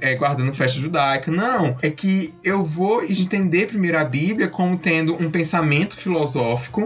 é, 0.01 0.15
guardando 0.15 0.53
festa 0.53 0.79
judaica. 0.79 1.31
Não. 1.31 1.77
É 1.81 1.89
que 1.89 2.33
eu 2.43 2.63
vou 2.63 3.03
entender 3.03 3.67
primeiro 3.67 3.97
a 3.97 4.03
Bíblia 4.03 4.47
como 4.47 4.77
tendo 4.77 5.15
um 5.15 5.29
pensamento 5.29 5.95
filosófico 5.97 6.12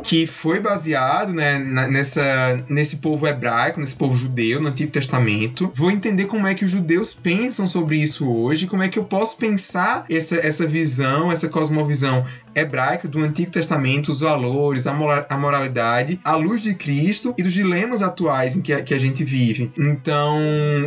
que 0.02 0.26
foi 0.26 0.60
baseado 0.60 1.34
né, 1.34 1.60
nessa, 1.60 2.64
nesse 2.70 2.98
povo 2.98 3.28
hebraico, 3.28 3.80
nesse 3.80 3.96
povo 3.96 4.16
judeu, 4.16 4.62
no 4.62 4.70
Antigo 4.70 4.92
Testamento. 4.92 5.72
Vou 5.74 5.92
entender 5.92 6.26
como 6.26 6.48
é 6.48 6.56
que 6.56 6.66
os 6.66 6.72
judeus 6.72 7.14
pensam 7.14 7.68
sobre 7.68 7.98
isso 7.98 8.30
hoje, 8.30 8.68
como 8.68 8.84
é 8.84 8.90
que 8.90 9.00
eu 9.00 9.04
posso 9.04 9.38
pensar 9.38 10.06
essa, 10.10 10.36
essa 10.36 10.66
visão, 10.66 11.32
essa 11.32 11.50
cosmovisão 11.50 12.26
hebraica 12.60 13.08
do 13.08 13.20
Antigo 13.20 13.52
Testamento, 13.52 14.12
os 14.12 14.22
valores, 14.22 14.86
a 14.88 15.38
moralidade, 15.38 16.20
à 16.24 16.36
luz 16.36 16.62
de 16.62 16.74
Cristo 16.74 17.34
e 17.38 17.44
dos 17.44 17.54
dilemas 17.54 18.02
atuais 18.02 18.56
em 18.56 18.62
que 18.62 18.74
a, 18.74 18.82
que 18.82 18.94
a 18.94 19.00
gente 19.00 19.24
vive. 19.24 19.72
Então, 19.78 20.40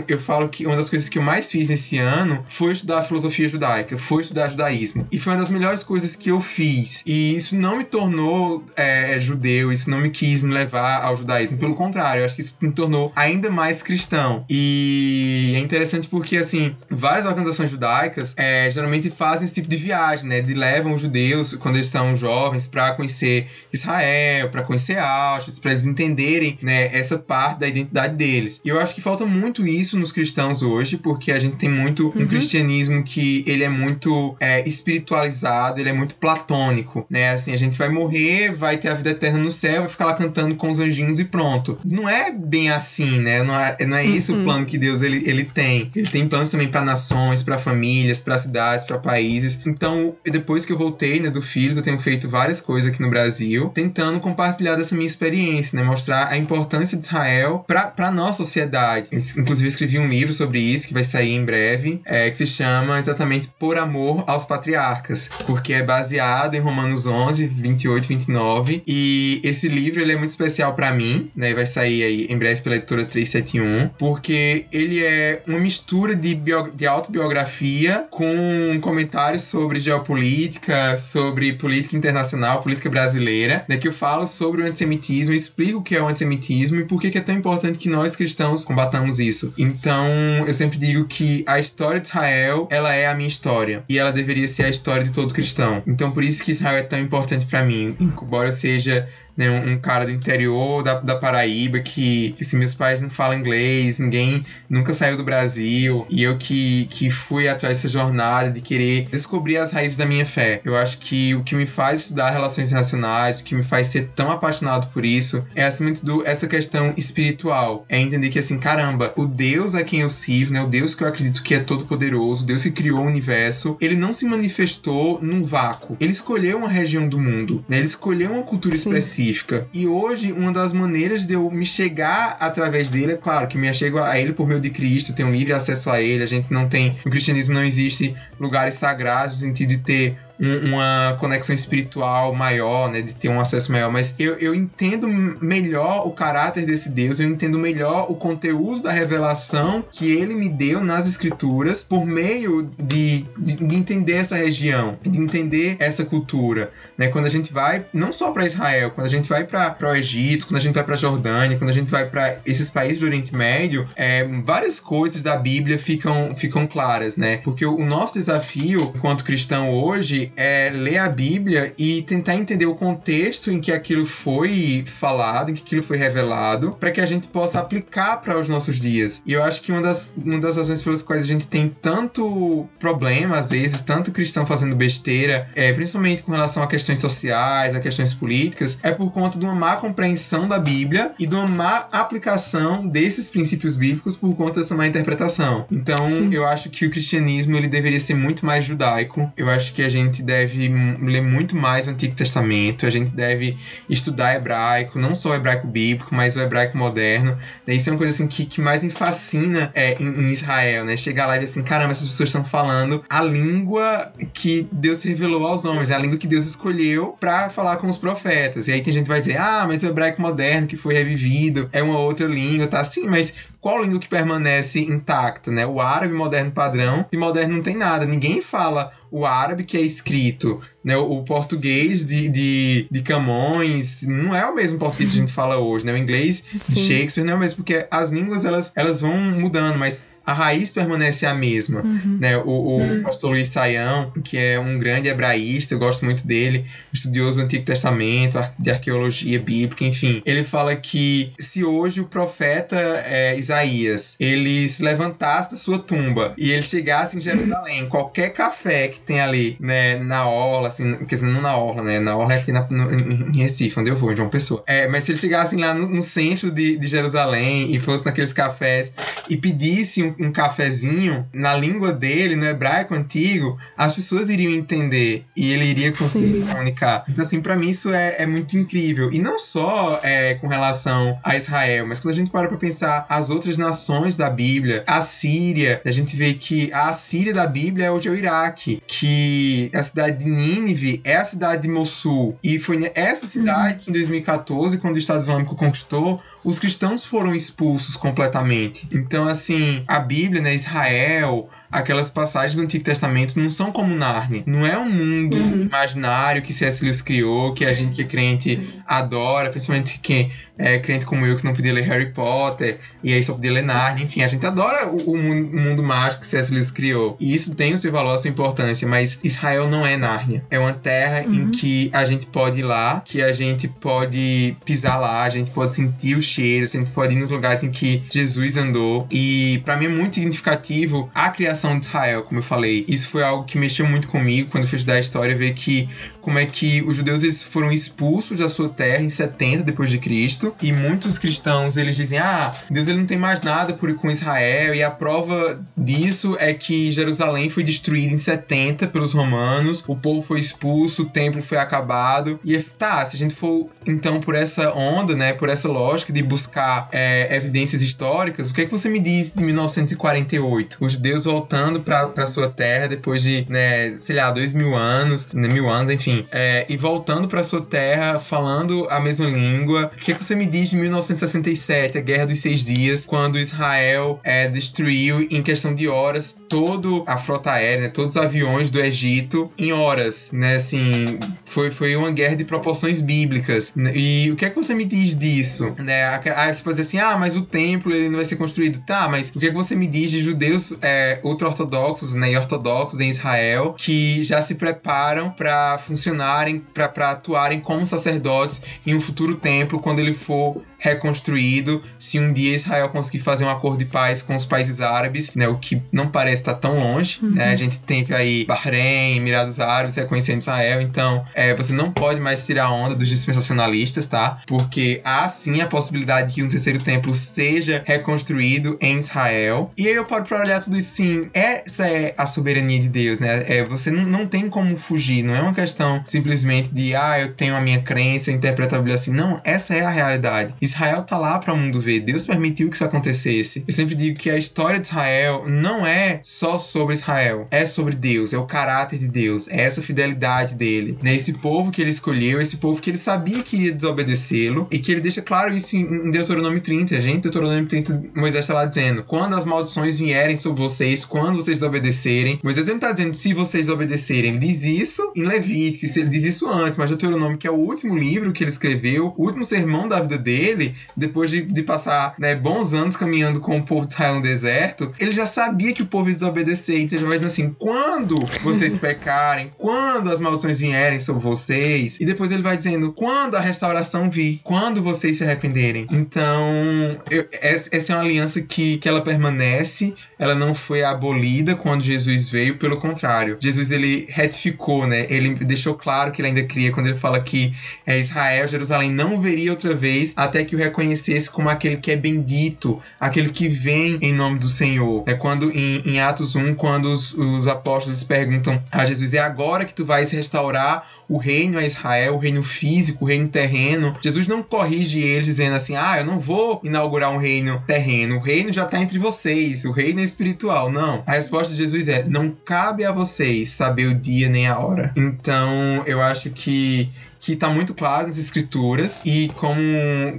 eu 0.08 0.18
falo 0.18 0.48
que 0.48 0.66
uma 0.66 0.76
das 0.76 0.88
coisas 0.90 1.08
que 1.08 1.18
eu 1.18 1.22
mais 1.22 1.50
fiz 1.50 1.70
esse 1.70 1.98
ano 1.98 2.44
foi 2.48 2.72
estudar 2.72 3.02
filosofia 3.02 3.48
judaica, 3.48 3.98
foi 3.98 4.22
estudar 4.22 4.48
judaísmo. 4.48 5.06
E 5.10 5.18
foi 5.18 5.32
uma 5.32 5.38
das 5.38 5.50
melhores 5.50 5.82
coisas 5.82 6.16
que 6.16 6.30
eu 6.30 6.40
fiz. 6.40 7.02
E 7.06 7.36
isso 7.36 7.56
não 7.56 7.76
me 7.76 7.84
tornou 7.84 8.64
é, 8.76 9.18
judeu, 9.20 9.72
isso 9.72 9.90
não 9.90 9.98
me 9.98 10.10
quis 10.10 10.42
me 10.42 10.52
levar 10.52 11.02
ao 11.02 11.16
judaísmo. 11.16 11.58
Pelo 11.58 11.74
contrário, 11.74 12.20
eu 12.20 12.24
acho 12.24 12.36
que 12.36 12.42
isso 12.42 12.56
me 12.60 12.72
tornou 12.72 13.12
ainda 13.14 13.50
mais 13.50 13.82
cristão. 13.82 14.44
E 14.48 15.52
é 15.54 15.58
interessante 15.58 16.08
porque, 16.08 16.36
assim, 16.36 16.74
várias 16.88 17.26
organizações 17.26 17.70
judaicas 17.70 18.34
é, 18.36 18.70
geralmente 18.70 19.10
fazem 19.10 19.44
esse 19.44 19.54
tipo 19.54 19.68
de 19.68 19.76
viagem, 19.76 20.28
né? 20.28 20.40
De 20.40 20.54
levam 20.54 20.94
os 20.94 21.02
judeus 21.02 21.54
quando 21.60 21.76
eles 21.76 21.86
são 21.86 22.16
jovens 22.16 22.66
para 22.66 22.92
conhecer 22.94 23.48
Israel, 23.72 24.48
para 24.50 24.62
conhecer 24.62 24.98
Auschwitz, 24.98 25.58
para 25.58 25.72
eles 25.72 25.84
entenderem, 25.84 26.58
né, 26.62 26.94
essa 26.96 27.18
parte 27.18 27.60
da 27.60 27.68
identidade 27.68 28.16
deles. 28.16 28.60
E 28.64 28.68
eu 28.68 28.80
acho 28.80 28.94
que 28.94 29.00
falta 29.00 29.24
muito 29.24 29.66
isso 29.66 29.98
nos 29.98 30.12
cristãos 30.12 30.62
hoje, 30.62 30.96
porque 30.96 31.32
a 31.32 31.38
gente 31.38 31.56
tem 31.56 31.68
muito 31.68 32.08
uhum. 32.08 32.22
um 32.22 32.26
cristianismo 32.26 33.02
que 33.02 33.44
ele 33.46 33.64
é 33.64 33.68
muito 33.68 34.36
é, 34.40 34.66
espiritualizado, 34.68 35.80
ele 35.80 35.88
é 35.88 35.92
muito 35.92 36.14
platônico, 36.16 37.06
né? 37.08 37.30
Assim, 37.30 37.52
a 37.52 37.56
gente 37.56 37.76
vai 37.76 37.88
morrer, 37.88 38.52
vai 38.54 38.78
ter 38.78 38.88
a 38.88 38.94
vida 38.94 39.10
eterna 39.10 39.38
no 39.38 39.52
céu, 39.52 39.82
vai 39.82 39.88
ficar 39.88 40.04
lá 40.06 40.14
cantando 40.14 40.54
com 40.54 40.70
os 40.70 40.78
anjinhos 40.78 41.20
e 41.20 41.24
pronto. 41.24 41.78
Não 41.84 42.08
é 42.08 42.32
bem 42.32 42.70
assim, 42.70 43.20
né? 43.20 43.42
Não 43.42 43.58
é, 43.58 43.76
não 43.86 43.96
é 43.96 44.06
esse 44.06 44.32
uhum. 44.32 44.40
o 44.40 44.44
plano 44.44 44.66
que 44.66 44.78
Deus 44.78 45.02
ele, 45.02 45.22
ele 45.26 45.44
tem. 45.44 45.90
Ele 45.94 46.08
tem 46.08 46.26
planos 46.26 46.50
também 46.50 46.68
para 46.68 46.82
nações, 46.82 47.42
para 47.42 47.58
famílias, 47.58 48.20
para 48.20 48.38
cidades, 48.38 48.84
para 48.84 48.98
países. 48.98 49.58
Então, 49.66 50.14
depois 50.24 50.64
que 50.64 50.72
eu 50.72 50.78
voltei, 50.78 51.20
né, 51.20 51.30
do 51.30 51.42
Filhos, 51.50 51.76
eu 51.76 51.82
tenho 51.82 51.98
feito 51.98 52.28
várias 52.28 52.60
coisas 52.60 52.90
aqui 52.90 53.02
no 53.02 53.10
Brasil, 53.10 53.70
tentando 53.74 54.20
compartilhar 54.20 54.76
dessa 54.76 54.94
minha 54.94 55.06
experiência, 55.06 55.76
né? 55.76 55.82
Mostrar 55.82 56.28
a 56.28 56.36
importância 56.36 56.96
de 56.96 57.04
Israel 57.04 57.64
para 57.66 58.10
nossa 58.10 58.44
sociedade. 58.44 59.08
Inclusive, 59.36 59.68
escrevi 59.68 59.98
um 59.98 60.08
livro 60.08 60.32
sobre 60.32 60.60
isso 60.60 60.86
que 60.86 60.94
vai 60.94 61.02
sair 61.02 61.32
em 61.32 61.44
breve, 61.44 62.00
é, 62.04 62.30
que 62.30 62.36
se 62.36 62.46
chama 62.46 62.98
exatamente 62.98 63.48
Por 63.58 63.78
Amor 63.78 64.22
aos 64.28 64.44
Patriarcas, 64.44 65.28
porque 65.44 65.72
é 65.72 65.82
baseado 65.82 66.54
em 66.54 66.60
Romanos 66.60 67.06
11, 67.06 67.46
28 67.46 68.08
29. 68.08 68.82
E 68.86 69.40
esse 69.42 69.68
livro 69.68 70.00
ele 70.00 70.12
é 70.12 70.16
muito 70.16 70.30
especial 70.30 70.74
para 70.74 70.92
mim, 70.92 71.30
né? 71.34 71.52
Vai 71.52 71.66
sair 71.66 72.02
aí 72.02 72.26
em 72.30 72.38
breve 72.38 72.60
pela 72.62 72.76
editora 72.76 73.04
371, 73.04 73.90
porque 73.98 74.66
ele 74.72 75.02
é 75.02 75.42
uma 75.46 75.58
mistura 75.58 76.14
de, 76.14 76.40
de 76.74 76.86
autobiografia 76.86 78.06
com 78.10 78.78
comentários 78.80 79.42
sobre 79.42 79.80
geopolítica, 79.80 80.96
sobre 80.96 81.29
política 81.58 81.96
internacional, 81.96 82.62
política 82.62 82.90
brasileira, 82.90 83.64
né? 83.68 83.76
Que 83.76 83.88
eu 83.88 83.92
falo 83.92 84.26
sobre 84.26 84.62
o 84.62 84.66
antissemitismo, 84.66 85.34
explico 85.34 85.78
o 85.78 85.82
que 85.82 85.96
é 85.96 86.02
o 86.02 86.06
antissemitismo 86.06 86.80
e 86.80 86.84
por 86.84 87.00
que 87.00 87.16
é 87.16 87.20
tão 87.20 87.34
importante 87.34 87.78
que 87.78 87.88
nós 87.88 88.16
cristãos 88.16 88.64
combatamos 88.64 89.18
isso. 89.18 89.52
Então, 89.58 90.06
eu 90.46 90.54
sempre 90.54 90.78
digo 90.78 91.04
que 91.06 91.44
a 91.46 91.58
história 91.58 92.00
de 92.00 92.08
Israel, 92.08 92.68
ela 92.70 92.94
é 92.94 93.06
a 93.06 93.14
minha 93.14 93.28
história 93.28 93.84
e 93.88 93.98
ela 93.98 94.12
deveria 94.12 94.48
ser 94.48 94.64
a 94.64 94.68
história 94.68 95.04
de 95.04 95.10
todo 95.10 95.34
cristão. 95.34 95.82
Então, 95.86 96.10
por 96.10 96.22
isso 96.22 96.44
que 96.44 96.50
Israel 96.50 96.76
é 96.76 96.82
tão 96.82 96.98
importante 96.98 97.46
para 97.46 97.64
mim, 97.64 97.96
embora 97.98 98.48
eu 98.48 98.52
seja 98.52 99.08
né, 99.36 99.50
um, 99.50 99.72
um, 99.72 99.78
cara 99.78 100.04
do 100.04 100.10
interior 100.10 100.82
da, 100.82 101.00
da 101.00 101.16
Paraíba 101.16 101.80
que, 101.80 102.34
que 102.36 102.44
se 102.44 102.56
meus 102.56 102.74
pais 102.74 103.00
não 103.00 103.10
falam 103.10 103.38
inglês, 103.38 103.98
ninguém 103.98 104.44
nunca 104.68 104.92
saiu 104.92 105.16
do 105.16 105.24
Brasil, 105.24 106.06
e 106.10 106.22
eu 106.22 106.36
que, 106.36 106.86
que 106.90 107.10
fui 107.10 107.48
atrás 107.48 107.78
dessa 107.78 107.88
jornada 107.88 108.50
de 108.50 108.60
querer 108.60 109.08
descobrir 109.10 109.56
as 109.56 109.72
raízes 109.72 109.96
da 109.96 110.04
minha 110.04 110.26
fé. 110.26 110.60
Eu 110.64 110.76
acho 110.76 110.98
que 110.98 111.34
o 111.34 111.42
que 111.42 111.54
me 111.54 111.66
faz 111.66 112.00
estudar 112.00 112.30
relações 112.30 112.72
nacionais, 112.72 113.40
o 113.40 113.44
que 113.44 113.54
me 113.54 113.62
faz 113.62 113.86
ser 113.86 114.10
tão 114.14 114.30
apaixonado 114.30 114.88
por 114.92 115.04
isso, 115.04 115.44
é 115.54 115.64
acima 115.64 115.90
de 115.92 116.00
tudo 116.00 116.26
essa 116.26 116.46
questão 116.46 116.92
espiritual. 116.96 117.86
É 117.88 117.98
entender 117.98 118.28
que 118.28 118.38
assim, 118.38 118.58
caramba, 118.58 119.12
o 119.16 119.26
Deus 119.26 119.74
a 119.74 119.82
quem 119.82 120.00
eu 120.00 120.10
sirvo, 120.10 120.52
né, 120.52 120.62
o 120.62 120.66
Deus 120.66 120.94
que 120.94 121.02
eu 121.02 121.08
acredito 121.08 121.42
que 121.42 121.54
é 121.54 121.60
todo 121.60 121.86
poderoso, 121.86 122.44
o 122.44 122.46
Deus 122.46 122.62
que 122.62 122.70
criou 122.70 123.00
o 123.00 123.06
universo, 123.06 123.76
ele 123.80 123.96
não 123.96 124.12
se 124.12 124.26
manifestou 124.26 125.18
num 125.22 125.42
vácuo. 125.42 125.96
Ele 126.00 126.12
escolheu 126.12 126.58
uma 126.58 126.68
região 126.68 127.08
do 127.08 127.18
mundo, 127.18 127.64
né? 127.68 127.78
Ele 127.78 127.86
escolheu 127.86 128.32
uma 128.32 128.42
cultura 128.42 128.74
Sim. 128.74 128.82
expressiva 128.82 129.29
E 129.72 129.86
hoje, 129.86 130.32
uma 130.32 130.52
das 130.52 130.72
maneiras 130.72 131.26
de 131.26 131.34
eu 131.34 131.50
me 131.50 131.66
chegar 131.66 132.36
através 132.40 132.90
dele, 132.90 133.12
é 133.12 133.16
claro 133.16 133.46
que 133.46 133.58
me 133.58 133.68
achego 133.68 133.98
a 133.98 134.18
ele 134.18 134.32
por 134.32 134.46
meio 134.46 134.60
de 134.60 134.70
Cristo, 134.70 135.14
tenho 135.14 135.30
livre 135.30 135.52
acesso 135.52 135.90
a 135.90 136.00
ele, 136.00 136.22
a 136.22 136.26
gente 136.26 136.52
não 136.52 136.68
tem. 136.68 136.98
No 137.04 137.10
cristianismo 137.10 137.54
não 137.54 137.64
existe 137.64 138.14
lugares 138.38 138.74
sagrados 138.74 139.34
no 139.34 139.40
sentido 139.40 139.70
de 139.70 139.78
ter 139.78 140.18
um, 140.40 140.70
uma 140.70 141.16
conexão 141.20 141.54
espiritual 141.54 142.34
maior, 142.34 142.90
né? 142.90 143.02
De 143.02 143.14
ter 143.14 143.28
um 143.28 143.40
acesso 143.40 143.70
maior. 143.70 143.90
Mas 143.90 144.14
eu, 144.18 144.34
eu 144.34 144.54
entendo 144.54 145.06
melhor 145.40 146.06
o 146.06 146.10
caráter 146.10 146.64
desse 146.64 146.88
Deus, 146.88 147.20
eu 147.20 147.28
entendo 147.28 147.58
melhor 147.58 148.10
o 148.10 148.14
conteúdo 148.14 148.82
da 148.82 148.92
revelação 148.92 149.84
que 149.90 150.10
ele 150.10 150.34
me 150.34 150.48
deu 150.48 150.82
nas 150.82 151.06
escrituras 151.06 151.82
por 151.82 152.06
meio 152.06 152.70
de, 152.78 153.26
de, 153.38 153.56
de 153.56 153.76
entender 153.76 154.14
essa 154.14 154.36
região, 154.36 154.98
de 155.02 155.18
entender 155.18 155.76
essa 155.78 156.04
cultura, 156.04 156.70
né? 156.96 157.08
Quando 157.08 157.26
a 157.26 157.30
gente 157.30 157.52
vai, 157.52 157.84
não 157.92 158.12
só 158.12 158.30
para 158.30 158.46
Israel, 158.46 158.90
quando 158.92 159.06
a 159.06 159.10
gente 159.10 159.28
vai 159.28 159.44
para 159.44 159.76
o 159.82 159.94
Egito, 159.94 160.46
quando 160.46 160.58
a 160.58 160.62
gente 160.62 160.74
vai 160.74 160.84
para 160.84 160.96
Jordânia, 160.96 161.58
quando 161.58 161.70
a 161.70 161.74
gente 161.74 161.90
vai 161.90 162.06
para 162.06 162.38
esses 162.46 162.70
países 162.70 162.98
do 162.98 163.06
Oriente 163.06 163.34
Médio, 163.34 163.86
é, 163.96 164.24
várias 164.44 164.80
coisas 164.80 165.22
da 165.22 165.36
Bíblia 165.36 165.78
ficam, 165.78 166.34
ficam 166.36 166.66
claras, 166.66 167.16
né? 167.16 167.38
Porque 167.38 167.64
o, 167.66 167.76
o 167.76 167.84
nosso 167.84 168.14
desafio 168.14 168.92
enquanto 168.94 169.24
cristão 169.24 169.70
hoje 169.70 170.29
é 170.36 170.70
ler 170.72 170.98
a 170.98 171.08
Bíblia 171.08 171.72
e 171.78 172.02
tentar 172.02 172.34
entender 172.34 172.66
o 172.66 172.74
contexto 172.74 173.50
em 173.50 173.60
que 173.60 173.72
aquilo 173.72 174.06
foi 174.06 174.84
falado, 174.86 175.50
em 175.50 175.54
que 175.54 175.62
aquilo 175.62 175.82
foi 175.82 175.96
revelado, 175.96 176.72
para 176.78 176.90
que 176.90 177.00
a 177.00 177.06
gente 177.06 177.28
possa 177.28 177.60
aplicar 177.60 178.18
para 178.18 178.38
os 178.38 178.48
nossos 178.48 178.80
dias. 178.80 179.22
E 179.26 179.32
eu 179.32 179.42
acho 179.42 179.62
que 179.62 179.72
uma 179.72 179.82
das, 179.82 180.14
uma 180.16 180.38
das 180.38 180.56
razões 180.56 180.82
pelas 180.82 181.02
quais 181.02 181.22
a 181.22 181.26
gente 181.26 181.46
tem 181.46 181.68
tanto 181.80 182.68
problema, 182.78 183.38
às 183.38 183.50
vezes, 183.50 183.80
tanto 183.80 184.12
cristão 184.12 184.46
fazendo 184.46 184.74
besteira, 184.76 185.48
é, 185.54 185.72
principalmente 185.72 186.22
com 186.22 186.32
relação 186.32 186.62
a 186.62 186.66
questões 186.66 187.00
sociais, 187.00 187.74
a 187.74 187.80
questões 187.80 188.12
políticas, 188.12 188.78
é 188.82 188.90
por 188.90 189.12
conta 189.12 189.38
de 189.38 189.44
uma 189.44 189.54
má 189.54 189.76
compreensão 189.76 190.48
da 190.48 190.58
Bíblia 190.58 191.12
e 191.18 191.26
de 191.26 191.34
uma 191.34 191.46
má 191.46 191.88
aplicação 191.92 192.86
desses 192.86 193.28
princípios 193.28 193.76
bíblicos 193.76 194.16
por 194.16 194.34
conta 194.34 194.60
dessa 194.60 194.74
má 194.74 194.86
interpretação. 194.86 195.66
Então, 195.70 196.06
Sim. 196.06 196.32
eu 196.32 196.46
acho 196.46 196.70
que 196.70 196.86
o 196.86 196.90
cristianismo 196.90 197.56
ele 197.56 197.68
deveria 197.68 198.00
ser 198.00 198.14
muito 198.14 198.44
mais 198.44 198.64
judaico. 198.64 199.32
Eu 199.36 199.48
acho 199.48 199.72
que 199.72 199.82
a 199.82 199.88
gente 199.88 200.19
gente 200.20 200.22
deve 200.22 200.68
ler 201.00 201.22
muito 201.22 201.56
mais 201.56 201.86
o 201.86 201.90
Antigo 201.90 202.14
Testamento, 202.14 202.86
a 202.86 202.90
gente 202.90 203.14
deve 203.14 203.56
estudar 203.88 204.34
hebraico, 204.34 204.98
não 204.98 205.14
só 205.14 205.30
o 205.30 205.34
hebraico 205.34 205.66
bíblico, 205.66 206.14
mas 206.14 206.36
o 206.36 206.40
hebraico 206.40 206.76
moderno. 206.76 207.36
Isso 207.66 207.88
é 207.88 207.92
uma 207.92 207.98
coisa 207.98 208.12
assim 208.12 208.26
que, 208.26 208.44
que 208.44 208.60
mais 208.60 208.82
me 208.82 208.90
fascina 208.90 209.70
é, 209.74 209.96
em, 210.00 210.06
em 210.06 210.30
Israel, 210.30 210.84
né? 210.84 210.96
Chegar 210.96 211.26
lá 211.26 211.36
e 211.36 211.40
ver 211.40 211.46
assim, 211.46 211.62
caramba, 211.62 211.90
essas 211.90 212.08
pessoas 212.08 212.28
estão 212.28 212.44
falando 212.44 213.02
a 213.08 213.22
língua 213.22 214.12
que 214.32 214.68
Deus 214.70 215.02
revelou 215.02 215.46
aos 215.46 215.64
homens, 215.64 215.90
é 215.90 215.94
a 215.94 215.98
língua 215.98 216.18
que 216.18 216.26
Deus 216.26 216.46
escolheu 216.46 217.16
para 217.18 217.50
falar 217.50 217.76
com 217.78 217.88
os 217.88 217.96
profetas. 217.96 218.68
E 218.68 218.72
aí 218.72 218.82
tem 218.82 218.92
gente 218.92 219.04
que 219.04 219.10
vai 219.10 219.20
dizer, 219.20 219.38
ah, 219.38 219.64
mas 219.66 219.82
o 219.82 219.86
hebraico 219.86 220.20
moderno 220.20 220.66
que 220.66 220.76
foi 220.76 220.94
revivido 220.94 221.68
é 221.72 221.82
uma 221.82 221.98
outra 221.98 222.26
língua, 222.26 222.66
tá? 222.66 222.82
Sim, 222.84 223.06
mas 223.06 223.34
qual 223.60 223.82
língua 223.82 224.00
que 224.00 224.08
permanece 224.08 224.80
intacta, 224.80 225.50
né? 225.50 225.66
O 225.66 225.80
árabe 225.80 226.14
moderno 226.14 226.50
padrão 226.50 227.04
e 227.12 227.16
moderno 227.16 227.56
não 227.56 227.62
tem 227.62 227.76
nada. 227.76 228.06
Ninguém 228.06 228.40
fala 228.40 228.90
o 229.10 229.26
árabe 229.26 229.64
que 229.64 229.76
é 229.76 229.80
escrito, 229.80 230.60
né? 230.84 230.96
O, 230.96 231.22
português 231.22 232.06
de, 232.06 232.28
de, 232.28 232.86
de 232.90 233.02
Camões 233.02 234.02
não 234.02 234.34
é 234.34 234.46
o 234.46 234.54
mesmo 234.54 234.78
português 234.78 235.10
que 235.10 235.16
a 235.16 235.20
gente 235.20 235.32
fala 235.32 235.58
hoje, 235.58 235.84
né? 235.84 235.92
O 235.92 235.96
inglês 235.96 236.42
Sim. 236.54 236.74
de 236.74 236.88
Shakespeare 236.88 237.24
não 237.24 237.34
é 237.34 237.36
o 237.36 237.40
mesmo, 237.40 237.56
porque 237.56 237.86
as 237.90 238.10
línguas 238.10 238.44
elas, 238.44 238.72
elas 238.74 239.00
vão 239.00 239.16
mudando, 239.16 239.78
mas 239.78 240.00
a 240.24 240.32
raiz 240.32 240.72
permanece 240.72 241.26
a 241.26 241.34
mesma. 241.34 241.80
Uhum. 241.80 242.18
Né? 242.20 242.36
O, 242.36 242.50
o 242.50 242.78
uhum. 242.78 243.02
pastor 243.02 243.30
Luiz 243.30 243.48
Saião, 243.48 244.12
que 244.22 244.36
é 244.36 244.58
um 244.58 244.78
grande 244.78 245.08
hebraísta, 245.08 245.74
eu 245.74 245.78
gosto 245.78 246.04
muito 246.04 246.26
dele, 246.26 246.66
estudioso 246.92 247.38
do 247.38 247.44
Antigo 247.44 247.64
Testamento, 247.64 248.38
de 248.58 248.70
arqueologia 248.70 249.38
bíblica, 249.38 249.84
enfim. 249.84 250.22
Ele 250.24 250.44
fala 250.44 250.74
que 250.76 251.32
se 251.38 251.64
hoje 251.64 252.00
o 252.00 252.04
profeta 252.04 252.76
é, 253.06 253.36
Isaías 253.38 254.16
ele 254.18 254.68
se 254.68 254.82
levantasse 254.82 255.50
da 255.50 255.56
sua 255.56 255.78
tumba 255.78 256.34
e 256.36 256.50
ele 256.50 256.62
chegasse 256.62 257.16
em 257.16 257.20
Jerusalém, 257.20 257.86
qualquer 257.88 258.30
café 258.30 258.88
que 258.88 259.00
tem 259.00 259.20
ali, 259.20 259.56
né, 259.60 259.98
na 259.98 260.28
orla, 260.28 260.68
assim, 260.68 260.94
quer 261.04 261.14
dizer, 261.14 261.26
não 261.26 261.40
na 261.40 261.56
orla, 261.56 261.82
né? 261.82 262.00
Na 262.00 262.16
orla 262.16 262.34
é 262.34 262.38
aqui 262.38 262.52
na, 262.52 262.66
no, 262.68 262.92
em 262.92 263.38
Recife, 263.38 263.78
onde 263.78 263.90
eu 263.90 263.96
vou, 263.96 264.12
em 264.12 264.16
João 264.16 264.28
Pessoa. 264.28 264.62
É, 264.66 264.88
mas 264.88 265.04
se 265.04 265.12
ele 265.12 265.18
chegasse 265.18 265.56
lá 265.56 265.74
no, 265.74 265.88
no 265.88 266.02
centro 266.02 266.50
de, 266.50 266.76
de 266.76 266.88
Jerusalém 266.88 267.74
e 267.74 267.78
fosse 267.78 268.04
naqueles 268.04 268.32
cafés 268.32 268.92
e 269.28 269.36
pedisse 269.36 270.02
um, 270.02 270.09
um 270.18 270.32
cafezinho 270.32 271.26
na 271.32 271.56
língua 271.56 271.92
dele, 271.92 272.36
no 272.36 272.44
hebraico 272.44 272.94
antigo, 272.94 273.58
as 273.76 273.92
pessoas 273.92 274.28
iriam 274.28 274.52
entender 274.52 275.24
e 275.36 275.52
ele 275.52 275.64
iria 275.64 275.92
conseguir 275.92 276.34
Sim. 276.34 276.44
se 276.44 276.44
comunicar. 276.44 277.04
Então, 277.08 277.22
assim, 277.24 277.40
para 277.40 277.56
mim 277.56 277.68
isso 277.68 277.92
é, 277.92 278.16
é, 278.18 278.26
muito 278.26 278.56
incrível. 278.56 279.12
E 279.12 279.18
não 279.18 279.38
só 279.38 280.00
é, 280.02 280.34
com 280.34 280.46
relação 280.46 281.18
a 281.22 281.36
Israel, 281.36 281.86
mas 281.86 282.00
quando 282.00 282.12
a 282.12 282.16
gente 282.16 282.30
para 282.30 282.48
pra 282.48 282.56
pensar 282.56 283.06
as 283.08 283.30
outras 283.30 283.58
nações 283.58 284.16
da 284.16 284.30
Bíblia, 284.30 284.84
a 284.86 285.02
Síria, 285.02 285.80
a 285.84 285.90
gente 285.90 286.16
vê 286.16 286.34
que 286.34 286.72
a 286.72 286.92
Síria 286.92 287.32
da 287.32 287.46
Bíblia 287.46 287.86
é 287.86 287.90
hoje 287.90 288.08
é 288.08 288.10
o 288.10 288.16
Iraque, 288.16 288.82
que 288.86 289.70
a 289.74 289.82
cidade 289.82 290.24
de 290.24 290.30
Nínive 290.30 291.00
é 291.04 291.16
a 291.16 291.24
cidade 291.24 291.62
de 291.62 291.68
Mossul. 291.68 292.38
E 292.42 292.58
foi 292.58 292.90
essa 292.94 293.26
cidade 293.26 293.74
uhum. 293.74 293.78
que 293.80 293.90
em 293.90 293.92
2014, 293.92 294.78
quando 294.78 294.96
o 294.96 294.98
Estado 294.98 295.20
Islâmico 295.20 295.54
conquistou, 295.54 296.20
os 296.44 296.58
cristãos 296.58 297.04
foram 297.04 297.34
expulsos 297.34 297.96
completamente. 297.96 298.88
Então, 298.92 299.28
assim, 299.28 299.84
a 299.86 299.99
Bíblia, 300.00 300.42
né, 300.42 300.54
Israel, 300.54 301.48
aquelas 301.70 302.10
passagens 302.10 302.56
do 302.56 302.62
Antigo 302.62 302.84
Testamento 302.84 303.38
não 303.38 303.50
são 303.50 303.70
como 303.70 303.94
Narnia. 303.94 304.42
Não 304.46 304.66
é 304.66 304.78
um 304.78 304.90
mundo 304.90 305.36
uhum. 305.36 305.62
imaginário 305.62 306.42
que 306.42 306.52
C.S. 306.52 306.82
Lewis 306.82 307.00
criou, 307.00 307.54
que 307.54 307.64
a 307.64 307.72
gente 307.72 307.94
que 307.94 308.02
é 308.02 308.04
crente 308.04 308.82
adora, 308.86 309.50
principalmente 309.50 309.98
quem 310.00 310.30
é 310.58 310.78
crente 310.78 311.06
como 311.06 311.24
eu 311.24 311.36
que 311.36 311.44
não 311.44 311.54
podia 311.54 311.72
ler 311.72 311.82
Harry 311.84 312.12
Potter 312.12 312.78
e 313.02 313.14
aí 313.14 313.22
só 313.22 313.34
podia 313.34 313.52
ler 313.52 313.62
Narnia. 313.62 314.04
Enfim, 314.04 314.22
a 314.22 314.28
gente 314.28 314.44
adora 314.44 314.88
o, 314.88 315.12
o 315.12 315.16
mundo, 315.16 315.56
o 315.56 315.60
mundo 315.60 315.82
mágico 315.82 316.20
que 316.20 316.26
C.S. 316.26 316.52
Lewis 316.52 316.70
criou. 316.70 317.16
E 317.20 317.34
isso 317.34 317.54
tem 317.54 317.72
o 317.72 317.78
seu 317.78 317.92
valor, 317.92 318.14
a 318.14 318.18
sua 318.18 318.30
importância, 318.30 318.86
mas 318.86 319.18
Israel 319.22 319.68
não 319.68 319.86
é 319.86 319.96
Nárnia. 319.96 320.44
É 320.50 320.58
uma 320.58 320.72
terra 320.72 321.24
uhum. 321.26 321.34
em 321.34 321.50
que 321.50 321.90
a 321.92 322.04
gente 322.04 322.26
pode 322.26 322.60
ir 322.60 322.62
lá, 322.62 323.00
que 323.04 323.22
a 323.22 323.32
gente 323.32 323.68
pode 323.68 324.56
pisar 324.64 324.98
lá, 324.98 325.22
a 325.22 325.30
gente 325.30 325.50
pode 325.50 325.74
sentir 325.74 326.16
o 326.16 326.22
cheiro, 326.22 326.64
a 326.64 326.68
gente 326.68 326.90
pode 326.90 327.14
ir 327.14 327.18
nos 327.18 327.30
lugares 327.30 327.62
em 327.62 327.70
que 327.70 328.02
Jesus 328.10 328.56
andou. 328.56 329.06
E 329.10 329.62
para 329.64 329.76
mim 329.76 329.86
é 329.86 329.88
muito 329.88 330.16
significativo 330.16 331.10
a 331.14 331.30
criação 331.30 331.59
de 331.78 331.86
Israel, 331.86 332.22
como 332.22 332.38
eu 332.38 332.42
falei. 332.42 332.84
Isso 332.88 333.08
foi 333.08 333.22
algo 333.22 333.44
que 333.44 333.58
mexeu 333.58 333.86
muito 333.86 334.08
comigo 334.08 334.50
quando 334.50 334.64
eu 334.64 334.68
fui 334.68 334.76
estudar 334.76 334.98
história, 334.98 335.36
ver 335.36 335.54
que 335.54 335.88
como 336.20 336.38
é 336.38 336.46
que 336.46 336.82
os 336.82 336.96
judeus 336.96 337.22
eles 337.22 337.42
foram 337.42 337.72
expulsos 337.72 338.38
da 338.38 338.48
sua 338.48 338.68
terra 338.68 339.02
em 339.02 339.10
70 339.10 339.62
depois 339.62 339.90
de 339.90 339.98
Cristo 339.98 340.54
e 340.62 340.72
muitos 340.72 341.18
cristãos 341.18 341.76
eles 341.76 341.96
dizem 341.96 342.18
ah 342.18 342.52
Deus 342.70 342.88
ele 342.88 342.98
não 342.98 343.06
tem 343.06 343.18
mais 343.18 343.40
nada 343.40 343.74
por 343.74 343.92
com 343.94 344.10
Israel 344.10 344.74
e 344.74 344.82
a 344.82 344.90
prova 344.90 345.60
disso 345.76 346.36
é 346.38 346.54
que 346.54 346.92
Jerusalém 346.92 347.50
foi 347.50 347.62
destruída 347.62 348.14
em 348.14 348.18
70 348.18 348.88
pelos 348.88 349.12
romanos 349.12 349.82
o 349.86 349.96
povo 349.96 350.22
foi 350.22 350.38
expulso 350.38 351.02
o 351.02 351.06
templo 351.06 351.42
foi 351.42 351.58
acabado 351.58 352.38
e 352.44 352.58
tá 352.58 353.04
se 353.04 353.16
a 353.16 353.18
gente 353.18 353.34
for 353.34 353.68
então 353.86 354.20
por 354.20 354.34
essa 354.34 354.72
onda 354.72 355.16
né 355.16 355.32
por 355.32 355.48
essa 355.48 355.68
lógica 355.68 356.12
de 356.12 356.22
buscar 356.22 356.88
é, 356.92 357.34
evidências 357.34 357.82
históricas 357.82 358.50
o 358.50 358.54
que 358.54 358.62
é 358.62 358.64
que 358.64 358.70
você 358.70 358.88
me 358.88 359.00
diz 359.00 359.32
de 359.32 359.42
1948 359.42 360.78
os 360.80 360.92
judeus 360.92 361.24
voltando 361.24 361.80
para 361.80 362.26
sua 362.26 362.48
terra 362.48 362.86
depois 362.86 363.22
de 363.22 363.46
né 363.48 363.92
sei 363.98 364.16
lá 364.16 364.30
dois 364.30 364.52
mil 364.52 364.74
anos 364.74 365.28
né, 365.32 365.48
mil 365.48 365.68
anos 365.68 365.90
enfim 365.90 366.09
enfim, 366.10 366.26
é, 366.30 366.66
e 366.68 366.76
voltando 366.76 367.28
para 367.28 367.42
sua 367.42 367.60
terra, 367.60 368.18
falando 368.18 368.86
a 368.90 369.00
mesma 369.00 369.26
língua. 369.26 369.90
O 369.94 370.00
que, 370.00 370.12
é 370.12 370.14
que 370.14 370.24
você 370.24 370.34
me 370.34 370.46
diz 370.46 370.70
de 370.70 370.76
1967, 370.76 371.98
a 371.98 372.00
Guerra 372.00 372.26
dos 372.26 372.40
Seis 372.40 372.64
Dias, 372.64 373.04
quando 373.04 373.38
Israel 373.38 374.20
é, 374.24 374.48
destruiu 374.48 375.26
em 375.30 375.42
questão 375.42 375.74
de 375.74 375.88
horas 375.88 376.40
toda 376.48 376.80
a 377.06 377.16
frota 377.16 377.52
aérea, 377.52 377.82
né, 377.82 377.88
todos 377.88 378.16
os 378.16 378.22
aviões 378.22 378.70
do 378.70 378.80
Egito 378.80 379.50
em 379.56 379.72
horas, 379.72 380.30
né? 380.32 380.56
Assim, 380.56 381.18
foi, 381.44 381.70
foi 381.70 381.96
uma 381.96 382.10
guerra 382.10 382.36
de 382.36 382.44
proporções 382.44 383.00
bíblicas. 383.00 383.72
E 383.94 384.30
o 384.32 384.36
que 384.36 384.44
é 384.44 384.50
que 384.50 384.56
você 384.56 384.74
me 384.74 384.84
diz 384.84 385.16
disso? 385.16 385.72
Né? 385.78 386.04
Ah, 386.04 386.52
você 386.52 386.62
pode 386.62 386.76
dizer 386.76 386.88
assim, 386.88 386.98
ah, 386.98 387.16
mas 387.18 387.36
o 387.36 387.42
templo 387.42 387.94
ele 387.94 388.08
não 388.08 388.16
vai 388.16 388.24
ser 388.24 388.36
construído. 388.36 388.80
Tá, 388.86 389.08
mas 389.08 389.30
o 389.30 389.38
que 389.38 389.46
é 389.46 389.48
que 389.50 389.54
você 389.54 389.76
me 389.76 389.86
diz 389.86 390.10
de 390.10 390.20
judeus 390.20 390.72
é, 390.80 391.20
ultra-ortodoxos 391.22 392.14
né, 392.14 392.32
e 392.32 392.36
ortodoxos 392.36 393.00
em 393.00 393.08
Israel 393.08 393.74
que 393.76 394.22
já 394.24 394.40
se 394.42 394.54
preparam 394.54 395.30
para 395.30 395.78
funcionar 395.78 395.99
funcionarem, 396.00 396.64
para 396.72 397.10
atuarem 397.10 397.60
como 397.60 397.86
sacerdotes 397.86 398.62
em 398.86 398.94
um 398.94 399.00
futuro 399.00 399.36
templo 399.36 399.80
quando 399.80 399.98
ele 399.98 400.14
for 400.14 400.62
reconstruído 400.80 401.82
se 401.98 402.18
um 402.18 402.32
dia 402.32 402.56
Israel 402.56 402.88
conseguir 402.88 403.20
fazer 403.20 403.44
um 403.44 403.50
acordo 403.50 403.78
de 403.78 403.84
paz 403.84 404.22
com 404.22 404.34
os 404.34 404.44
países 404.44 404.80
árabes, 404.80 405.34
né, 405.34 405.46
o 405.46 405.58
que 405.58 405.80
não 405.92 406.08
parece 406.08 406.40
estar 406.40 406.54
tão 406.54 406.78
longe, 406.78 407.18
uhum. 407.22 407.32
né, 407.32 407.50
a 407.50 407.56
gente 407.56 407.78
tem 407.80 408.06
aí 408.10 408.46
Bahrein, 408.46 409.18
Emirados 409.18 409.60
Árabes 409.60 409.94
reconhecendo 409.94 410.40
Israel, 410.40 410.80
então 410.80 411.22
é, 411.34 411.54
você 411.54 411.72
não 411.72 411.92
pode 411.92 412.18
mais 412.18 412.46
tirar 412.46 412.72
onda 412.72 412.94
dos 412.94 413.08
dispensacionalistas, 413.08 414.06
tá? 414.06 414.40
Porque 414.46 415.00
há 415.04 415.28
sim 415.28 415.60
a 415.60 415.66
possibilidade 415.66 416.28
de 416.28 416.34
que 416.34 416.42
um 416.42 416.48
terceiro 416.48 416.78
templo 416.82 417.14
seja 417.14 417.82
reconstruído 417.84 418.78
em 418.80 418.98
Israel. 418.98 419.70
E 419.76 419.86
aí 419.86 419.94
eu 419.94 420.06
paro 420.06 420.24
para 420.24 420.40
olhar 420.40 420.62
tudo 420.62 420.78
isso 420.78 420.96
sim, 420.96 421.28
essa 421.34 421.86
é 421.86 422.14
a 422.16 422.24
soberania 422.24 422.80
de 422.80 422.88
Deus, 422.88 423.18
né? 423.18 423.44
É, 423.46 423.64
você 423.64 423.90
não, 423.90 424.04
não 424.04 424.26
tem 424.26 424.48
como 424.48 424.74
fugir, 424.74 425.22
não 425.22 425.34
é 425.34 425.42
uma 425.42 425.52
questão 425.52 425.89
simplesmente 426.06 426.72
de, 426.72 426.94
ah, 426.94 427.20
eu 427.20 427.32
tenho 427.32 427.54
a 427.56 427.60
minha 427.60 427.80
crença, 427.80 428.30
eu 428.30 428.34
interpreto 428.34 428.74
a 428.74 428.78
Bíblia 428.78 428.94
assim. 428.94 429.12
Não, 429.12 429.40
essa 429.44 429.74
é 429.74 429.82
a 429.82 429.90
realidade. 429.90 430.54
Israel 430.60 431.02
tá 431.02 431.16
lá 431.16 431.38
para 431.38 431.52
o 431.52 431.56
mundo 431.56 431.80
ver. 431.80 432.00
Deus 432.00 432.24
permitiu 432.24 432.68
que 432.68 432.76
isso 432.76 432.84
acontecesse. 432.84 433.64
Eu 433.66 433.72
sempre 433.72 433.94
digo 433.94 434.18
que 434.18 434.30
a 434.30 434.38
história 434.38 434.78
de 434.78 434.88
Israel 434.88 435.44
não 435.46 435.86
é 435.86 436.20
só 436.22 436.58
sobre 436.58 436.94
Israel, 436.94 437.46
é 437.50 437.66
sobre 437.66 437.94
Deus, 437.94 438.32
é 438.32 438.38
o 438.38 438.46
caráter 438.46 438.98
de 438.98 439.08
Deus, 439.08 439.48
é 439.48 439.62
essa 439.62 439.82
fidelidade 439.82 440.54
dele, 440.54 440.98
né? 441.02 441.14
Esse 441.14 441.34
povo 441.34 441.70
que 441.70 441.80
ele 441.80 441.90
escolheu, 441.90 442.40
esse 442.40 442.58
povo 442.58 442.80
que 442.80 442.90
ele 442.90 442.98
sabia 442.98 443.42
que 443.42 443.56
ia 443.56 443.72
desobedecê-lo 443.72 444.66
e 444.70 444.78
que 444.78 444.92
ele 444.92 445.00
deixa 445.00 445.22
claro 445.22 445.54
isso 445.54 445.76
em 445.76 446.10
Deuteronômio 446.10 446.60
30. 446.60 447.00
Gente, 447.00 447.22
Deuteronômio 447.22 447.66
30, 447.66 448.10
Moisés 448.14 448.44
está 448.44 448.54
lá 448.54 448.64
dizendo: 448.64 449.04
quando 449.04 449.34
as 449.34 449.44
maldições 449.44 449.98
vierem 449.98 450.36
sobre 450.36 450.62
vocês, 450.62 451.04
quando 451.04 451.36
vocês 451.36 451.58
desobedecerem, 451.58 452.40
Moisés 452.42 452.66
não 452.66 452.76
está 452.76 452.92
dizendo 452.92 453.14
se 453.14 453.32
vocês 453.32 453.66
desobedecerem, 453.66 454.30
ele 454.30 454.38
diz 454.38 454.64
isso 454.64 455.12
em 455.16 455.24
Levítico, 455.24 455.79
ele 455.84 456.08
diz 456.08 456.24
isso 456.24 456.48
antes, 456.48 456.78
mas 456.78 456.88
Deuteronômio, 456.88 457.38
que 457.38 457.46
é 457.46 457.50
o 457.50 457.54
último 457.54 457.96
livro 457.96 458.32
que 458.32 458.42
ele 458.42 458.50
escreveu, 458.50 459.14
o 459.16 459.24
último 459.24 459.44
sermão 459.44 459.88
da 459.88 460.00
vida 460.00 460.18
dele 460.18 460.40
ele, 460.40 460.74
depois 460.96 461.30
de, 461.30 461.42
de 461.42 461.62
passar 461.62 462.14
né, 462.18 462.34
bons 462.34 462.72
anos 462.72 462.96
caminhando 462.96 463.40
com 463.40 463.58
o 463.58 463.62
povo 463.62 463.86
de 463.86 463.92
Israel 463.92 464.16
no 464.16 464.22
deserto, 464.22 464.92
ele 464.98 465.12
já 465.12 465.26
sabia 465.26 465.72
que 465.72 465.82
o 465.82 465.86
povo 465.86 466.08
ia 466.08 466.14
desobedecer. 466.14 466.80
Então, 466.80 466.98
mas 467.06 467.22
assim, 467.22 467.54
quando 467.58 468.26
vocês 468.42 468.76
pecarem, 468.78 469.52
quando 469.56 470.10
as 470.10 470.20
maldições 470.20 470.58
vierem 470.60 471.00
sobre 471.00 471.22
vocês, 471.22 471.98
e 472.00 472.04
depois 472.04 472.30
ele 472.30 472.42
vai 472.42 472.56
dizendo, 472.56 472.92
quando 472.92 473.36
a 473.36 473.40
restauração 473.40 474.10
vir, 474.10 474.40
quando 474.42 474.82
vocês 474.82 475.16
se 475.16 475.24
arrependerem. 475.24 475.86
Então, 475.90 477.00
eu, 477.10 477.26
essa 477.32 477.92
é 477.92 477.96
uma 477.96 478.02
aliança 478.02 478.40
que, 478.40 478.78
que 478.78 478.88
ela 478.88 479.02
permanece, 479.02 479.94
ela 480.18 480.34
não 480.34 480.54
foi 480.54 480.82
abolida 480.82 481.54
quando 481.54 481.82
Jesus 481.82 482.30
veio, 482.30 482.56
pelo 482.56 482.76
contrário. 482.76 483.38
Jesus, 483.40 483.70
ele 483.70 484.06
retificou, 484.08 484.86
né? 484.86 485.06
Ele 485.08 485.34
deixou 485.34 485.69
claro 485.74 486.12
que 486.12 486.20
ele 486.20 486.28
ainda 486.28 486.42
cria 486.44 486.70
quando 486.70 486.88
ele 486.88 486.98
fala 486.98 487.18
que 487.20 487.54
é, 487.86 487.98
Israel, 487.98 488.46
Jerusalém 488.46 488.90
não 488.90 489.20
veria 489.20 489.50
outra 489.50 489.74
vez 489.74 490.12
até 490.16 490.44
que 490.44 490.50
que 490.50 490.56
o 490.56 490.58
reconhecesse 490.58 491.30
como 491.30 491.48
aquele 491.48 491.76
que 491.76 491.92
é 491.92 491.96
bendito, 491.96 492.82
aquele 492.98 493.30
que 493.30 493.48
vem 493.48 493.98
em 494.02 494.12
nome 494.12 494.40
do 494.40 494.48
Senhor. 494.48 495.04
É 495.06 495.14
quando 495.14 495.48
em, 495.52 495.80
em 495.86 496.00
Atos 496.00 496.34
1, 496.34 496.56
quando 496.56 496.86
os, 496.86 497.14
os 497.14 497.46
apóstolos 497.46 498.02
perguntam 498.02 498.60
a 498.70 498.84
Jesus: 498.84 499.14
é 499.14 499.20
agora 499.20 499.64
que 499.64 499.72
tu 499.72 499.86
vais 499.86 500.10
restaurar 500.10 500.84
o 501.10 501.18
reino 501.18 501.58
a 501.58 501.66
Israel, 501.66 502.14
o 502.14 502.18
reino 502.18 502.40
físico, 502.40 503.04
o 503.04 503.08
reino 503.08 503.26
terreno. 503.26 503.96
Jesus 504.00 504.28
não 504.28 504.44
corrige 504.44 505.00
eles 505.00 505.26
dizendo 505.26 505.56
assim: 505.56 505.74
ah, 505.74 505.98
eu 505.98 506.06
não 506.06 506.20
vou 506.20 506.60
inaugurar 506.62 507.10
um 507.10 507.18
reino 507.18 507.60
terreno, 507.66 508.16
o 508.16 508.20
reino 508.20 508.52
já 508.52 508.62
está 508.62 508.80
entre 508.80 508.96
vocês, 508.96 509.64
o 509.64 509.72
reino 509.72 509.98
é 509.98 510.04
espiritual. 510.04 510.70
Não. 510.70 511.02
A 511.04 511.12
resposta 511.12 511.52
de 511.52 511.60
Jesus 511.60 511.88
é: 511.88 512.04
não 512.06 512.30
cabe 512.30 512.84
a 512.84 512.92
vocês 512.92 513.50
saber 513.50 513.86
o 513.86 513.94
dia 513.94 514.28
nem 514.28 514.46
a 514.46 514.58
hora. 514.58 514.92
Então, 514.96 515.82
eu 515.84 516.00
acho 516.00 516.30
que 516.30 516.88
que 517.20 517.34
está 517.34 517.50
muito 517.50 517.74
claro 517.74 518.06
nas 518.06 518.16
escrituras 518.16 519.02
e 519.04 519.28
como, 519.36 519.60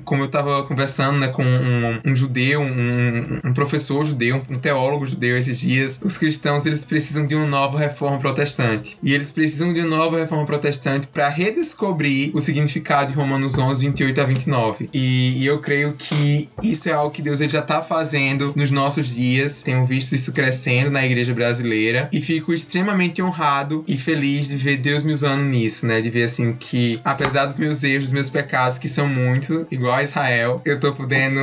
como 0.06 0.22
eu 0.22 0.28
estava 0.28 0.64
conversando 0.64 1.18
né, 1.18 1.28
com 1.28 1.44
um, 1.44 2.00
um 2.06 2.16
judeu, 2.16 2.62
um, 2.62 3.40
um, 3.44 3.54
professor 3.54 4.06
judeu, 4.06 4.42
um 4.50 4.60
teólogo 4.60 5.06
judeu 5.06 5.36
esses 5.36 5.60
dias, 5.60 6.00
os 6.04 6.18
cristãos 6.18 6.66
eles 6.68 6.86
precisam 6.86 7.26
de 7.26 7.34
uma 7.34 7.48
nova 7.48 7.80
reforma 7.80 8.20
protestante. 8.20 8.98
E 9.02 9.14
eles 9.14 9.32
precisam 9.32 9.74
de 9.74 9.80
uma 9.80 9.98
nova 9.98 10.20
reforma 10.20 10.46
protestante 10.46 11.08
para 11.08 11.28
redescobrir 11.28 12.32
o 12.36 12.40
significado 12.40 13.12
de 13.12 13.18
Romanos 13.18 13.58
11, 13.58 13.84
28 13.88 14.22
a 14.22 14.24
29. 14.24 14.90
E, 14.94 15.42
e 15.42 15.46
eu 15.46 15.60
creio 15.60 15.94
que 15.94 16.50
isso 16.62 16.88
é 16.88 16.92
algo 16.92 17.12
que 17.12 17.22
Deus 17.22 17.42
ele 17.42 17.52
já 17.52 17.60
está 17.60 17.82
fazendo 17.82 18.54
nos 18.56 18.70
nossos 18.70 19.14
dias. 19.14 19.64
Tenho 19.64 19.86
visto 19.86 20.14
isso 20.14 20.32
crescendo 20.34 20.92
na 20.92 21.04
igreja 21.04 21.34
brasileira 21.34 22.08
e 22.12 22.22
fico 22.22 22.54
extremamente 22.54 23.22
honrado 23.22 23.84
e 23.88 23.98
feliz 23.98 24.50
de 24.50 24.58
ver 24.58 24.78
Deus 24.78 25.02
me 25.02 25.14
usando 25.14 25.44
nisso, 25.44 25.88
né? 25.88 26.00
De 26.00 26.10
ver 26.12 26.24
assim 26.26 26.54
que 26.54 26.91
apesar 27.04 27.46
dos 27.46 27.58
meus 27.58 27.84
erros, 27.84 28.06
dos 28.06 28.14
meus 28.14 28.30
pecados, 28.30 28.78
que 28.78 28.90
são 28.90 29.08
muitos, 29.08 29.66
igual 29.72 29.96
a 29.96 30.04
Israel, 30.04 30.62
eu 30.66 30.80
tô 30.80 30.94
podendo 30.94 31.40